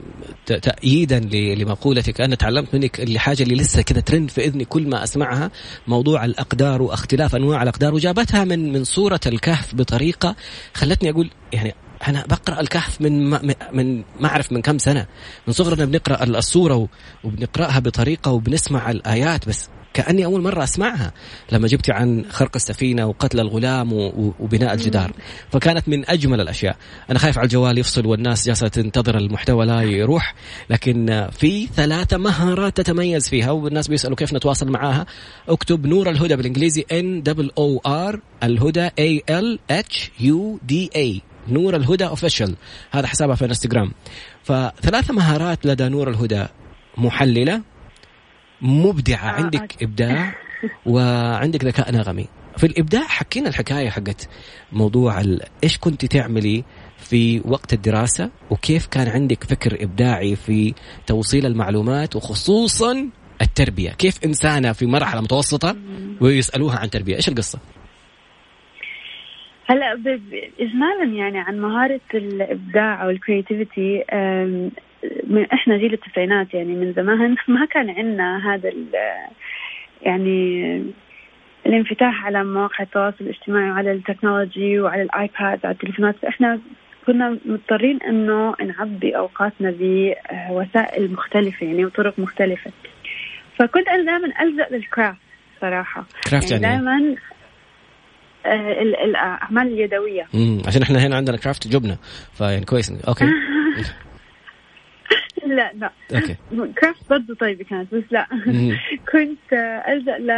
تأييدا 0.46 1.20
لمقولتك. 1.56 2.22
أنا 2.22 2.36
تعلمت 2.36 2.76
منك 2.76 3.00
اللي 3.00 3.20
حاجة 3.20 3.44
اللي 3.44 3.56
لسه 3.56 3.82
كذا 3.82 4.00
ترن 4.00 4.30
في 4.30 4.42
إذني 4.42 4.66
كل 4.66 4.90
ما 4.90 5.04
أسمعها 5.04 5.52
موضوع 5.88 6.26
الأقدار 6.26 6.82
واختلاف 6.82 7.36
أنواع 7.36 7.64
الأقدار 7.64 7.94
وجابتها 7.94 8.44
من 8.44 8.74
من 8.74 8.84
سورة 8.84 9.20
الكهف 9.28 9.76
بطريقة 9.76 10.36
خلتني 10.74 11.10
أقول 11.10 11.30
يعني 11.54 11.74
أنا 12.08 12.26
بقرأ 12.30 12.62
الكهف 12.62 13.02
من 13.02 13.30
ما 13.30 13.56
من 13.74 14.04
ما 14.20 14.28
اعرف 14.28 14.52
من 14.52 14.62
كم 14.62 14.78
سنة. 14.78 15.06
من 15.48 15.54
صغرنا 15.54 15.86
بنقرأ 15.86 16.24
السورة 16.24 16.88
وبنقرأها 17.24 17.80
بطريقة 17.80 18.32
وبنسمع 18.32 18.92
الآيات 18.92 19.48
بس 19.50 19.70
كأني 19.94 20.26
أول 20.26 20.42
مرة 20.42 20.64
أسمعها 20.64 21.14
لما 21.52 21.68
جبتي 21.68 21.92
عن 21.92 22.26
خرق 22.30 22.52
السفينة 22.56 23.06
وقتل 23.06 23.40
الغلام 23.40 23.94
وبناء 24.40 24.74
الجدار. 24.74 25.12
فكانت 25.52 25.90
من 25.90 26.10
أجمل 26.10 26.42
الأشياء. 26.42 26.78
أنا 27.10 27.20
خايف 27.20 27.38
على 27.38 27.46
الجوال 27.46 27.78
يفصل 27.78 28.06
والناس 28.06 28.46
جالسة 28.48 28.68
تنتظر 28.68 29.18
المحتوى 29.18 29.66
لا 29.66 29.82
يروح 29.82 30.36
لكن 30.70 31.28
في 31.32 31.68
ثلاثة 31.68 32.18
مهارات 32.18 32.78
تتميز 32.78 33.30
فيها 33.30 33.52
والناس 33.52 33.88
بيسألوا 33.88 34.16
كيف 34.16 34.34
نتواصل 34.34 34.72
معاها. 34.72 35.06
اكتب 35.50 35.86
نور 35.86 36.10
الهدى 36.10 36.36
بالإنجليزي 36.36 36.86
N 36.92 37.24
double 37.24 37.52
O 37.58 37.82
R 37.86 38.20
الهدى 38.44 38.90
A 39.00 39.24
L 39.30 39.60
H 39.72 40.12
U 40.20 40.60
D 40.64 40.90
A 40.96 41.22
نور 41.48 41.76
الهدى 41.76 42.06
اوفيشال 42.06 42.56
هذا 42.92 43.08
حسابها 43.08 43.36
في 43.36 43.46
انستغرام 43.46 43.92
فثلاث 44.44 45.12
مهارات 45.12 45.66
لدى 45.66 45.90
نور 45.90 46.10
الهدى. 46.10 46.46
محللة 46.98 47.62
مبدعة. 48.62 49.30
آه 49.30 49.32
عندك 49.32 49.84
إبداع 49.84 50.36
وعندك 50.86 51.66
ذكاء 51.66 51.92
نغمي. 51.92 52.28
في 52.58 52.66
الإبداع 52.66 53.04
حكينا 53.08 53.50
الحكاية 53.50 53.90
حقت 53.90 54.30
موضوع 54.72 55.24
إيش 55.64 55.78
كنت 55.78 56.06
تعملي 56.06 56.64
في 56.98 57.42
وقت 57.46 57.74
الدراسة 57.74 58.30
وكيف 58.50 58.86
كان 58.86 59.08
عندك 59.08 59.44
فكر 59.44 59.84
إبداعي 59.84 60.36
في 60.36 60.74
توصيل 61.08 61.46
المعلومات 61.46 62.16
وخصوصا 62.16 63.10
التربية. 63.42 63.90
كيف 63.90 64.24
إنسانة 64.26 64.72
في 64.72 64.86
مرحلة 64.86 65.22
متوسطة 65.22 65.76
ويسألوها 66.22 66.78
عن 66.80 66.90
تربية. 66.90 67.16
إيش 67.16 67.28
القصة؟ 67.28 67.60
هلا 69.70 69.94
اجمالا 70.60 71.04
يعني 71.04 71.40
عن 71.40 71.60
مهارة 71.60 72.00
الإبداع 72.14 73.04
أو 73.04 73.10
ال 73.10 73.18
creativity 73.18 74.04
إحنا 75.54 75.78
جيل 75.78 75.94
التسعينات 75.94 76.54
يعني 76.54 76.76
من 76.76 76.94
زمان 76.94 77.36
ما 77.48 77.66
كان 77.66 77.90
عندنا 77.90 78.54
هذا 78.54 78.72
يعني 80.02 80.82
الانفتاح 81.66 82.26
على 82.26 82.44
مواقع 82.44 82.84
التواصل 82.84 83.18
الاجتماعي 83.22 83.72
وعلى 83.72 83.92
ال 83.92 84.00
technology 84.00 84.80
وعلى 84.80 85.02
ال 85.02 85.14
iPad 85.14 85.66
على 85.66 85.74
التليفونات. 85.74 86.16
فإحنا 86.22 86.60
كنا 87.06 87.38
مضطرين 87.46 88.02
إنه 88.02 88.56
نعبي 88.66 89.18
أوقاتنا 89.18 89.74
بوسائل 89.80 91.12
مختلفة 91.14 91.66
يعني 91.66 91.86
وطرق 91.86 92.20
مختلفة. 92.20 92.72
فكنت 93.60 93.88
أنا 93.88 94.04
دائما 94.04 94.42
ألجأ 94.42 94.68
لل 94.72 94.85
craft 94.85 95.20
صراحة. 95.62 96.06
craft 96.30 96.52
يعني, 96.52 96.64
يعني 96.64 96.76
دائما 96.76 96.98
آه، 97.12 97.16
الأعمال 98.46 99.68
اليدوية. 99.68 100.28
امم 100.36 100.62
عشان 100.68 100.82
إحنا 100.82 101.00
هنا 101.00 101.16
عندنا 101.16 101.38
كرافت 101.38 101.68
جبنة. 101.68 101.98
فيعني 102.34 102.66
كويس. 102.66 102.92
أوكي. 103.08 103.26
لا 105.46 105.72
لا. 105.74 105.92
okay. 106.16 106.36
كرافت 106.82 107.10
برضه 107.10 107.36
طيبة 107.36 107.64
كانت 107.64 107.96
بس 107.96 108.04
لا. 108.12 108.28
كنت 109.12 109.54
ألجأ 109.88 110.18
ل 110.18 110.32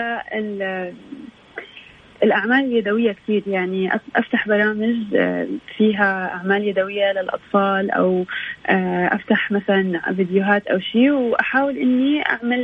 الأعمال 2.23 2.65
اليدوية 2.65 3.11
كثير 3.11 3.43
يعني 3.47 3.95
أفتح 4.15 4.47
برامج 4.47 4.95
آه، 5.15 5.47
فيها 5.77 6.33
أعمال 6.33 6.67
يدوية 6.67 7.11
للأطفال 7.11 7.91
أو 7.91 8.25
آه، 8.67 9.15
أفتح 9.15 9.51
مثلا 9.51 10.13
فيديوهات 10.15 10.67
أو 10.67 10.79
شيء 10.79 11.11
وأحاول 11.11 11.77
إني 11.77 12.21
أعمل 12.29 12.63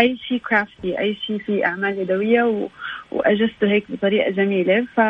أي 0.00 0.16
شيء 0.28 0.38
crafty 0.38 0.98
أي 0.98 1.14
شيء 1.14 1.38
في 1.38 1.64
أعمال 1.64 1.98
يدوية 1.98 2.68
وأجسده 3.12 3.70
هيك 3.70 3.84
بطريقة 3.88 4.30
جميلة. 4.30 4.86
ف 4.96 5.00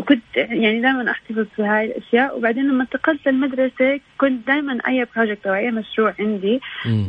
وكنت 0.00 0.22
يعني 0.36 0.80
دائما 0.80 1.10
أحتفظ 1.10 1.46
في 1.56 1.62
هاي 1.62 1.84
الأشياء. 1.84 2.38
وبعدين 2.38 2.68
لما 2.68 2.82
انتقلت 2.82 3.28
للمدرسة 3.28 4.00
كنت 4.18 4.46
دائما 4.46 4.78
أي 4.88 5.06
project 5.16 5.46
أو 5.46 5.54
أي 5.54 5.70
مشروع 5.70 6.14
عندي 6.20 6.60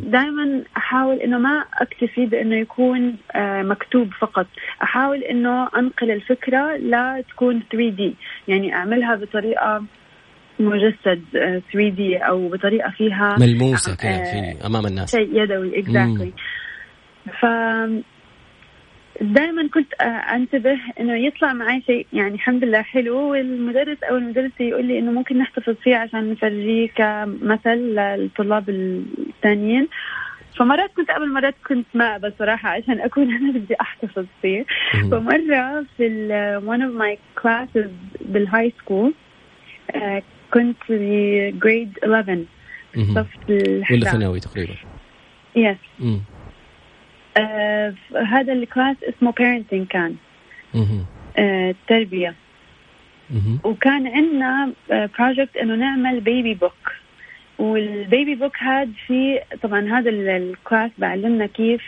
دائما 0.04 0.64
أحاول 0.78 1.16
إنه 1.16 1.38
ما 1.38 1.64
أكتفي 1.82 2.26
بإنه 2.26 2.56
يكون 2.56 3.16
آه، 3.36 3.62
مكتوب 3.62 4.14
فقط. 4.20 4.48
أحاول 4.84 5.24
إنه 5.24 5.64
أنقل 5.78 6.12
الفكرة 6.12 6.78
لتكون 6.78 7.64
3D 7.72 8.16
يعني 8.48 8.76
أعملها 8.76 9.16
بطريقة 9.16 9.84
مجسد 10.60 11.22
3 11.32 11.62
آه، 11.76 11.90
D 11.90 12.18
أو 12.18 12.48
بطريقة 12.50 12.90
فيها 12.90 13.36
ملموسة 13.40 13.96
كذا 13.96 14.24
في 14.24 14.66
أمام 14.66 14.86
الناس. 14.86 15.16
شيء 15.16 15.30
يدوي 15.44 15.80
exactly 15.80 16.34
ف 17.42 17.46
دائما 19.22 19.68
كنت 19.68 19.94
أنتبه 20.34 20.80
إنه 21.00 21.14
يطلع 21.14 21.54
معي 21.54 21.82
شيء. 21.82 22.08
يعني 22.14 22.36
الحمد 22.36 22.64
لله 22.64 22.82
حلو. 22.82 23.32
والمدرس 23.32 24.04
أو 24.04 24.18
المدرسة 24.18 24.54
يقول 24.60 24.86
لي 24.86 25.00
إنه 25.00 25.12
ممكن 25.12 25.38
نحتفظ 25.38 25.74
فيه 25.84 25.96
عشان 25.96 26.32
نفرجيه 26.32 26.88
كمثل 26.88 27.78
للطلاب 27.78 28.70
الثانيين 28.70 29.88
فمرات 30.58 30.92
كنت 30.96 31.12
قبل 31.12 31.34
مرات 31.34 31.56
كنت 31.68 31.86
ما 31.94 32.12
أقبل 32.12 32.34
صراحة 32.40 32.70
عشان 32.70 33.00
أكون 33.00 33.36
أنا 33.36 33.52
بدي 33.52 33.76
أحتفظ 33.82 34.26
فيه. 34.42 34.66
فمرة 35.12 35.86
في 35.98 36.28
one 36.66 36.82
of 36.82 37.02
my 37.02 37.42
classes 37.42 37.90
بال 38.22 38.74
high 38.80 38.93
school 38.93 39.14
كنت 40.54 40.78
في 40.88 41.52
grade 41.52 42.04
11 42.04 42.46
صف 43.16 43.28
ولا 43.92 44.12
ثانوي 44.12 44.40
تقريبا؟ 44.40 44.74
yes 45.56 45.78
yes. 46.00 46.41
آه 47.38 47.94
هذا 48.32 48.54
الكلاس 48.54 48.96
اسمه 49.04 49.32
parenting 49.32 49.88
كان. 49.90 50.16
آه 51.38 51.70
التربية 51.70 52.36
وكان 53.64 54.08
عندنا 54.08 54.72
project 54.90 55.58
إنه 55.58 55.76
نعمل 55.76 56.20
baby 56.20 56.54
book 56.54 56.92
وال 57.60 57.85
baby 57.85 58.36
book 58.36 58.58
هاد 58.60 58.92
في 59.08 59.40
طبعا 59.64 60.00
هذا 60.00 60.10
الكلاس 60.10 60.92
بعلمنا 60.98 61.46
كيف 61.46 61.82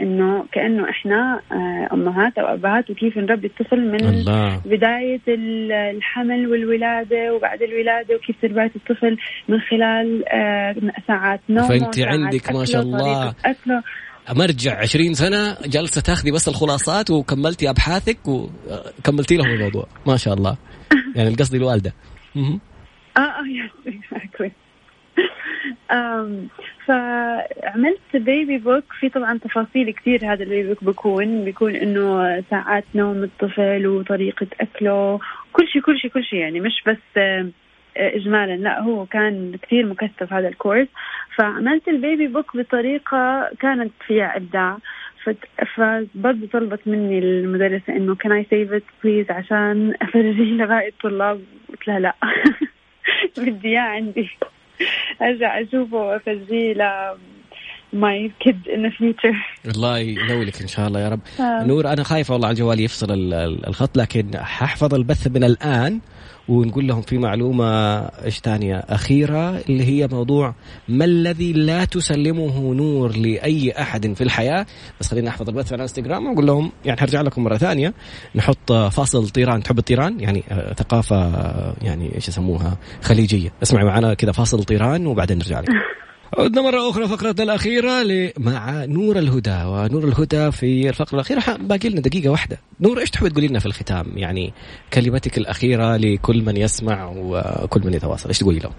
إنه 0.00 0.44
كأنه 0.52 0.90
إحنا 0.90 1.40
آه، 1.52 1.88
أمهات 1.92 2.38
أو 2.38 2.54
أبهات 2.54 2.90
وكيف 2.90 3.18
نربي 3.18 3.46
الطفل 3.46 3.80
من 3.80 4.04
الله. 4.04 4.60
بداية 4.64 5.20
الحمل 5.28 6.46
والولادة 6.46 7.34
وبعد 7.34 7.62
الولادة 7.62 8.16
وكيف 8.16 8.36
تربية 8.42 8.72
الطفل 8.76 9.16
من 9.48 9.60
خلال 9.60 10.28
آه، 10.28 10.74
ساعات 11.06 11.40
نوم 11.48 11.68
فأنت 11.68 11.98
عندك 11.98 12.52
ما 12.52 12.64
شاء 12.64 12.82
الله. 12.82 13.34
أكله. 13.44 13.82
مرجع 14.30 14.78
20 14.78 15.14
سنة 15.14 15.56
جالسة 15.66 16.00
تاخذي 16.00 16.30
بس 16.30 16.48
الخلاصات 16.48 17.10
وكملتي 17.10 17.70
أبحاثك 17.70 18.18
وكملتي 18.28 19.36
لهم 19.36 19.46
الموضوع. 19.46 19.86
ما 20.06 20.16
شاء 20.16 20.34
الله. 20.34 20.56
يعني 21.16 21.28
القصد 21.28 21.54
الوالده 21.54 21.94
آه 22.36 23.20
آه 23.20 23.44
yes 23.46 23.70
فعملت 26.86 28.00
baby 28.14 28.58
book 28.58 28.84
في 29.00 29.08
طبعا 29.08 29.38
تفاصيل 29.38 29.90
كثير 29.90 30.32
هذا 30.32 30.42
ال 30.42 30.47
baby 30.47 30.68
book 30.68 30.84
بيكون 30.84 31.44
بيكون 31.44 31.76
إنه 31.76 32.40
ساعات 32.50 32.84
نوم 32.94 33.24
الطفل 33.24 33.86
وطريقة 33.86 34.46
أكله. 34.60 35.20
كل 35.52 35.68
شيء 35.68 35.82
كل 35.82 35.98
شيء 35.98 36.10
كل 36.10 36.24
شيء 36.24 36.38
يعني 36.38 36.60
مش 36.60 36.82
بس 36.86 37.22
اجمالا. 37.96 38.56
لا 38.56 38.80
هو 38.80 39.06
كان 39.06 39.56
كثير 39.62 39.86
مكثف 39.86 40.32
هذا 40.32 40.48
ال 40.48 40.53
course. 40.53 40.88
فعملت 41.36 41.88
ال 41.88 41.96
baby 41.96 42.26
book 42.26 42.56
بطريقة 42.56 43.50
كانت 43.60 43.92
فيها 44.06 44.36
إبداع. 44.36 44.78
فبرضه 45.76 46.46
طلبت 46.52 46.80
مني 46.86 47.18
المدرسة 47.18 47.96
إنه 47.96 48.14
can 48.14 48.32
I 48.32 48.46
save 48.50 48.72
it 48.72 48.82
please 49.04 49.30
عشان 49.30 49.94
أفرجيه 50.02 50.52
لباقي 50.64 50.88
الطلاب. 50.88 51.40
قلت 51.68 51.88
لها 51.88 52.00
لا. 52.00 52.14
بدي 53.38 53.68
إياه 53.68 53.80
عندي. 53.80 54.30
أرجع 55.22 55.60
أشوفه 55.60 55.96
وأفرجيه 55.96 56.72
ل 56.72 56.82
my 57.92 58.32
kid 58.40 58.68
in 58.68 58.90
future 58.90 59.34
الله 59.74 59.98
ينولك 59.98 60.60
إن 60.60 60.66
شاء 60.66 60.88
الله 60.88 61.00
يا 61.00 61.08
رب. 61.08 61.20
آه. 61.40 61.64
نور 61.64 61.92
أنا 61.92 62.02
خايفه 62.02 62.32
والله 62.32 62.46
على 62.46 62.54
الجوال 62.54 62.80
يفصل 62.80 63.06
الخط 63.68 63.96
لكن 63.96 64.30
ححفظ 64.36 64.94
البث 64.94 65.26
من 65.26 65.44
الآن 65.44 66.00
ونقول 66.52 66.88
لهم 66.88 67.02
في 67.02 67.18
معلومة 67.18 67.98
إيش 67.98 68.38
ثانية 68.38 68.76
أخيرة 68.76 69.58
اللي 69.58 69.84
هي 69.84 70.08
موضوع 70.08 70.54
ما 70.88 71.04
الذي 71.04 71.52
لا 71.52 71.84
تسلمه 71.84 72.74
نور 72.74 73.16
لأي 73.16 73.72
أحد 73.72 74.12
في 74.12 74.24
الحياة؟ 74.24 74.66
بس 75.00 75.08
خلينا 75.08 75.28
نحفظ 75.28 75.48
البث 75.48 75.72
على 75.72 75.82
إنستغرام 75.82 76.26
ونقول 76.26 76.46
لهم 76.46 76.72
يعني 76.84 77.00
هرجع 77.00 77.20
لكم 77.20 77.44
مرة 77.44 77.56
ثانية 77.56 77.94
نحط 78.34 78.72
فاصل 78.72 79.28
طيران 79.28 79.62
تحب 79.62 79.78
الطيران؟ 79.78 80.20
يعني 80.20 80.44
آه، 80.50 80.72
ثقافة 80.72 81.16
يعني 81.82 82.14
إيش 82.14 82.28
يسموها؟ 82.28 82.76
خليجية. 83.02 83.52
اسمعي 83.62 83.84
معنا 83.84 84.14
كذا 84.14 84.32
فاصل 84.32 84.64
طيران 84.64 85.06
وبعدين 85.06 85.38
نرجع 85.38 85.60
لكم. 85.60 85.72
عدنا 86.38 86.62
مرة 86.62 86.90
أخرى 86.90 87.08
فقرتنا 87.08 87.44
الأخيرة 87.44 88.04
مع 88.38 88.84
نور 88.84 89.18
الهدى 89.18 89.64
ونور 89.64 90.04
الهدى 90.04 90.52
في 90.52 90.88
الفقرة 90.88 91.14
الأخيرة. 91.14 91.56
باقي 91.60 91.88
لنا 91.88 92.00
دقيقة 92.00 92.30
واحدة. 92.30 92.58
نور 92.80 92.98
إيش 92.98 93.10
تحب 93.10 93.28
تقولي 93.28 93.48
لنا 93.48 93.58
في 93.58 93.66
الختام؟ 93.66 94.06
يعني 94.16 94.52
كلمتك 94.92 95.38
الأخيرة 95.38 95.96
لكل 95.96 96.42
من 96.42 96.56
يسمع 96.56 97.12
وكل 97.16 97.80
من 97.84 97.94
يتواصل. 97.94 98.28
إيش 98.28 98.38
تقولي 98.38 98.58
له؟ 98.58 98.70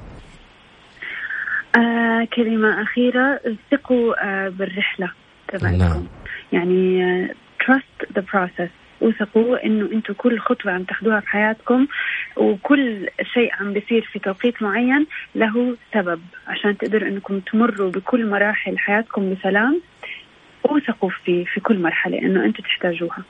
آه 1.76 2.28
كلمة 2.36 2.84
أخيرة. 2.84 3.40
ثقوا 3.72 4.14
آه 4.26 4.50
بالرحلة 4.50 5.12
تبعكم 5.48 5.78
نعم. 5.78 6.08
يعني 6.52 7.04
آه 7.04 7.30
trust 7.64 8.06
the 8.18 8.22
process. 8.22 8.83
وثقوا 9.04 9.66
إنه 9.66 9.90
أنتم 9.92 10.14
كل 10.14 10.40
خطوة 10.40 10.72
عم 10.72 10.84
تاخذوها 10.84 11.20
في 11.20 11.28
حياتكم 11.28 11.88
وكل 12.38 13.08
شيء 13.34 13.54
عم 13.60 13.74
بيصير 13.74 14.10
في 14.14 14.20
توقيت 14.20 14.62
معين 14.62 15.06
له 15.36 15.78
سبب 15.94 16.22
عشان 16.48 16.78
تقدروا 16.78 17.10
إنكم 17.10 17.40
تمروا 17.40 17.92
بكل 17.92 18.30
مراحل 18.30 18.78
حياتكم 18.78 19.34
بسلام 19.36 19.82
وثقوا 20.64 21.10
في 21.26 21.46
في 21.46 21.60
كل 21.60 21.82
مرحلة 21.82 22.18
إنه 22.20 22.46
أنتم 22.46 22.64
تحتاجوها. 22.64 23.24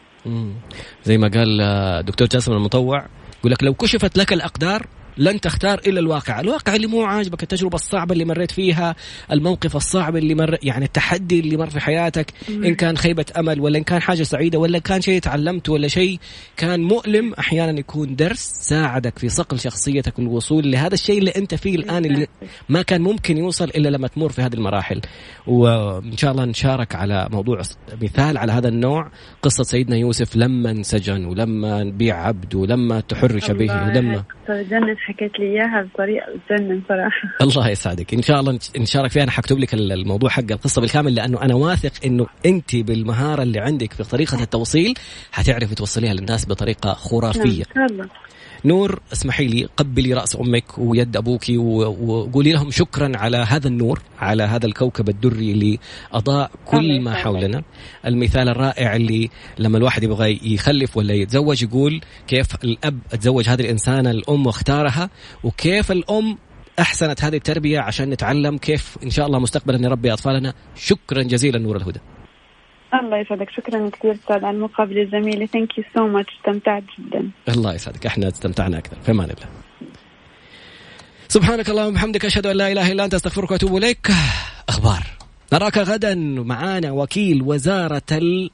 زي 1.03 1.17
ما 1.17 1.27
قال 1.27 1.57
دكتور 2.05 2.27
جاسم 2.27 2.53
المطوع 2.53 3.05
يقول 3.39 3.51
لك 3.51 3.63
لو 3.63 3.73
كشفت 3.73 4.17
لك 4.17 4.33
الأقدار 4.33 4.81
لن 5.17 5.41
تختار 5.41 5.79
إلا 5.87 5.99
الواقع، 5.99 6.39
الواقع 6.39 6.75
اللي 6.75 6.87
مو 6.87 7.03
عاجبك، 7.03 7.43
التجربة 7.43 7.75
الصعبة 7.75 8.13
اللي 8.13 8.25
مريت 8.25 8.51
فيها، 8.51 8.95
الموقف 9.31 9.75
الصعب 9.75 10.15
اللي 10.15 10.35
مر 10.35 10.57
يعني 10.63 10.85
التحدي 10.85 11.39
اللي 11.39 11.57
مر 11.57 11.69
في 11.69 11.79
حياتك، 11.79 12.33
إن 12.49 12.75
كان 12.75 12.97
خيبة 12.97 13.25
أمل 13.37 13.59
ولا 13.59 13.77
إن 13.77 13.83
كان 13.83 14.01
حاجة 14.01 14.23
سعيدة 14.23 14.59
ولا 14.59 14.79
كان 14.79 15.01
شيء 15.01 15.19
تعلمته 15.19 15.73
ولا 15.73 15.87
شيء 15.87 16.19
كان 16.57 16.81
مؤلم 16.81 17.33
أحيانا 17.33 17.79
يكون 17.79 18.15
درس 18.15 18.39
ساعدك 18.61 19.19
في 19.19 19.29
صقل 19.29 19.59
شخصيتك 19.59 20.19
والوصول 20.19 20.71
لهذا 20.71 20.93
الشيء 20.93 21.17
اللي 21.19 21.31
أنت 21.31 21.55
فيه 21.55 21.75
الآن 21.75 22.05
اللي 22.05 22.27
ما 22.69 22.81
كان 22.81 23.01
ممكن 23.01 23.37
يوصل 23.37 23.65
إلا 23.65 23.89
لما 23.89 24.07
تمر 24.07 24.29
في 24.29 24.41
هذه 24.41 24.53
المراحل. 24.53 25.01
وإن 25.47 26.17
شاء 26.17 26.31
الله 26.31 26.45
نشارك 26.45 26.95
على 26.95 27.27
موضوع 27.31 27.61
مثال 28.01 28.37
على 28.37 28.51
هذا 28.51 28.67
النوع 28.67 29.11
قصة 29.41 29.63
سيدنا 29.63 29.97
يوسف 29.97 30.35
لما 30.35 30.71
انسجن 30.71 31.25
ولما 31.25 31.83
بيع 31.83 32.27
عبد 32.27 32.55
ولما 32.55 32.99
تحرش 32.99 33.51
به 33.51 33.83
ولما 33.83 34.23
حكيت 35.03 35.39
لي 35.39 35.45
إياها 35.45 35.89
بطريقة 35.93 36.25
تجنن 36.49 36.81
صراحة. 36.89 37.29
الله 37.45 37.69
يسعدك. 37.69 38.13
إن 38.13 38.21
شاء 38.21 38.39
الله 38.39 38.59
نشارك 38.77 39.11
فيها 39.11 39.23
أنا 39.23 39.31
حكتب 39.31 39.59
لك 39.59 39.73
الموضوع 39.73 40.29
حق 40.29 40.51
القصة 40.51 40.81
بالكامل 40.81 41.15
لأنه 41.15 41.41
أنا 41.41 41.55
واثق 41.55 41.91
إنه 42.05 42.27
أنت 42.45 42.75
بالمهارة 42.75 43.43
اللي 43.43 43.59
عندك 43.59 43.93
في 43.93 44.03
طريقة 44.03 44.43
التوصيل 44.43 44.93
حتعرفي 45.31 45.75
توصليها 45.75 46.13
للناس 46.13 46.45
بطريقة 46.45 46.93
خرافية. 46.93 47.63
إن 47.63 47.75
شاء 47.75 47.85
الله. 47.85 48.05
نور 48.65 48.99
اسمحي 49.13 49.47
لي 49.47 49.67
قبلي 49.77 50.13
رأس 50.13 50.35
أمك 50.35 50.77
ويد 50.77 51.17
أبوك 51.17 51.43
وقولي 51.49 52.51
لهم 52.51 52.71
شكرا 52.71 53.17
على 53.17 53.37
هذا 53.37 53.67
النور 53.67 54.01
على 54.19 54.43
هذا 54.43 54.65
الكوكب 54.65 55.09
الدري 55.09 55.51
اللي 55.51 55.79
أضاء 56.13 56.51
كل 56.65 57.01
ما 57.01 57.13
حولنا. 57.13 57.63
المثال 58.05 58.49
الرائع 58.49 58.95
اللي 58.95 59.29
لما 59.59 59.77
الواحد 59.77 60.03
يبغى 60.03 60.39
يخلف 60.43 60.97
ولا 60.97 61.13
يتزوج 61.13 61.63
يقول 61.63 62.01
كيف 62.27 62.47
الأب 62.63 62.99
تزوج 63.09 63.49
هذه 63.49 63.61
الإنسانة 63.61 64.11
الأم 64.11 64.45
واختارها 64.45 65.09
وكيف 65.43 65.91
الأم 65.91 66.37
أحسنت 66.79 67.23
هذه 67.23 67.35
التربية 67.35 67.79
عشان 67.79 68.09
نتعلم 68.09 68.57
كيف 68.57 68.97
إن 69.03 69.09
شاء 69.09 69.27
الله 69.27 69.39
مستقبلا 69.39 69.77
نربي 69.77 70.13
أطفالنا. 70.13 70.53
شكرا 70.75 71.23
جزيلا 71.23 71.59
نور 71.59 71.77
الهدى. 71.77 71.99
الله 73.01 73.17
يسعدك. 73.17 73.49
شكرا 73.49 73.89
كثير 73.89 74.13
أستاذ 74.13 74.45
على 74.45 74.57
المقابله 74.57 75.01
الجميله 75.01 75.45
thank 75.45 75.77
you 75.77 75.83
so 75.95 76.07
much 76.07 76.29
استمتعت 76.37 76.83
جدا. 76.99 77.31
الله 77.49 77.73
يسعدك. 77.73 78.05
إحنا 78.05 78.27
استمتعنا 78.27 78.77
أكثر. 78.77 78.97
في 79.05 79.11
أمان 79.11 79.29
الله 79.29 79.47
سبحانك 81.27 81.69
اللهم 81.69 81.87
وبحمدك. 81.87 82.25
أشهد 82.25 82.47
أن 82.47 82.55
لا 82.55 82.71
إله 82.71 82.91
إلا 82.91 83.05
أنت. 83.05 83.13
أستغفرك 83.13 83.51
وأتوب 83.51 83.77
إليك. 83.77 84.11
أخبار. 84.69 85.03
نراك 85.53 85.77
غدا 85.77 86.15
معانا 86.15 86.91
وكيل 86.91 87.41
وزارة 87.41 88.01
ال... 88.11 88.49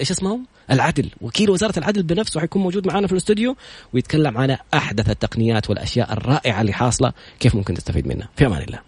إيش 0.00 0.10
اسمه؟ 0.10 0.40
العدل. 0.70 1.10
وكيل 1.20 1.50
وزارة 1.50 1.78
العدل 1.78 2.02
بنفسه 2.02 2.40
حيكون 2.40 2.62
موجود 2.62 2.86
معنا 2.86 3.06
في 3.06 3.12
الاستوديو 3.12 3.56
ويتكلم 3.92 4.38
عن 4.38 4.56
أحدث 4.74 5.10
التقنيات 5.10 5.70
والأشياء 5.70 6.12
الرائعة 6.12 6.60
اللي 6.60 6.72
حاصلة. 6.72 7.12
كيف 7.40 7.54
ممكن 7.54 7.74
تستفيد 7.74 8.06
منها؟ 8.06 8.28
في 8.36 8.46
أمان 8.46 8.62
الله 8.62 8.78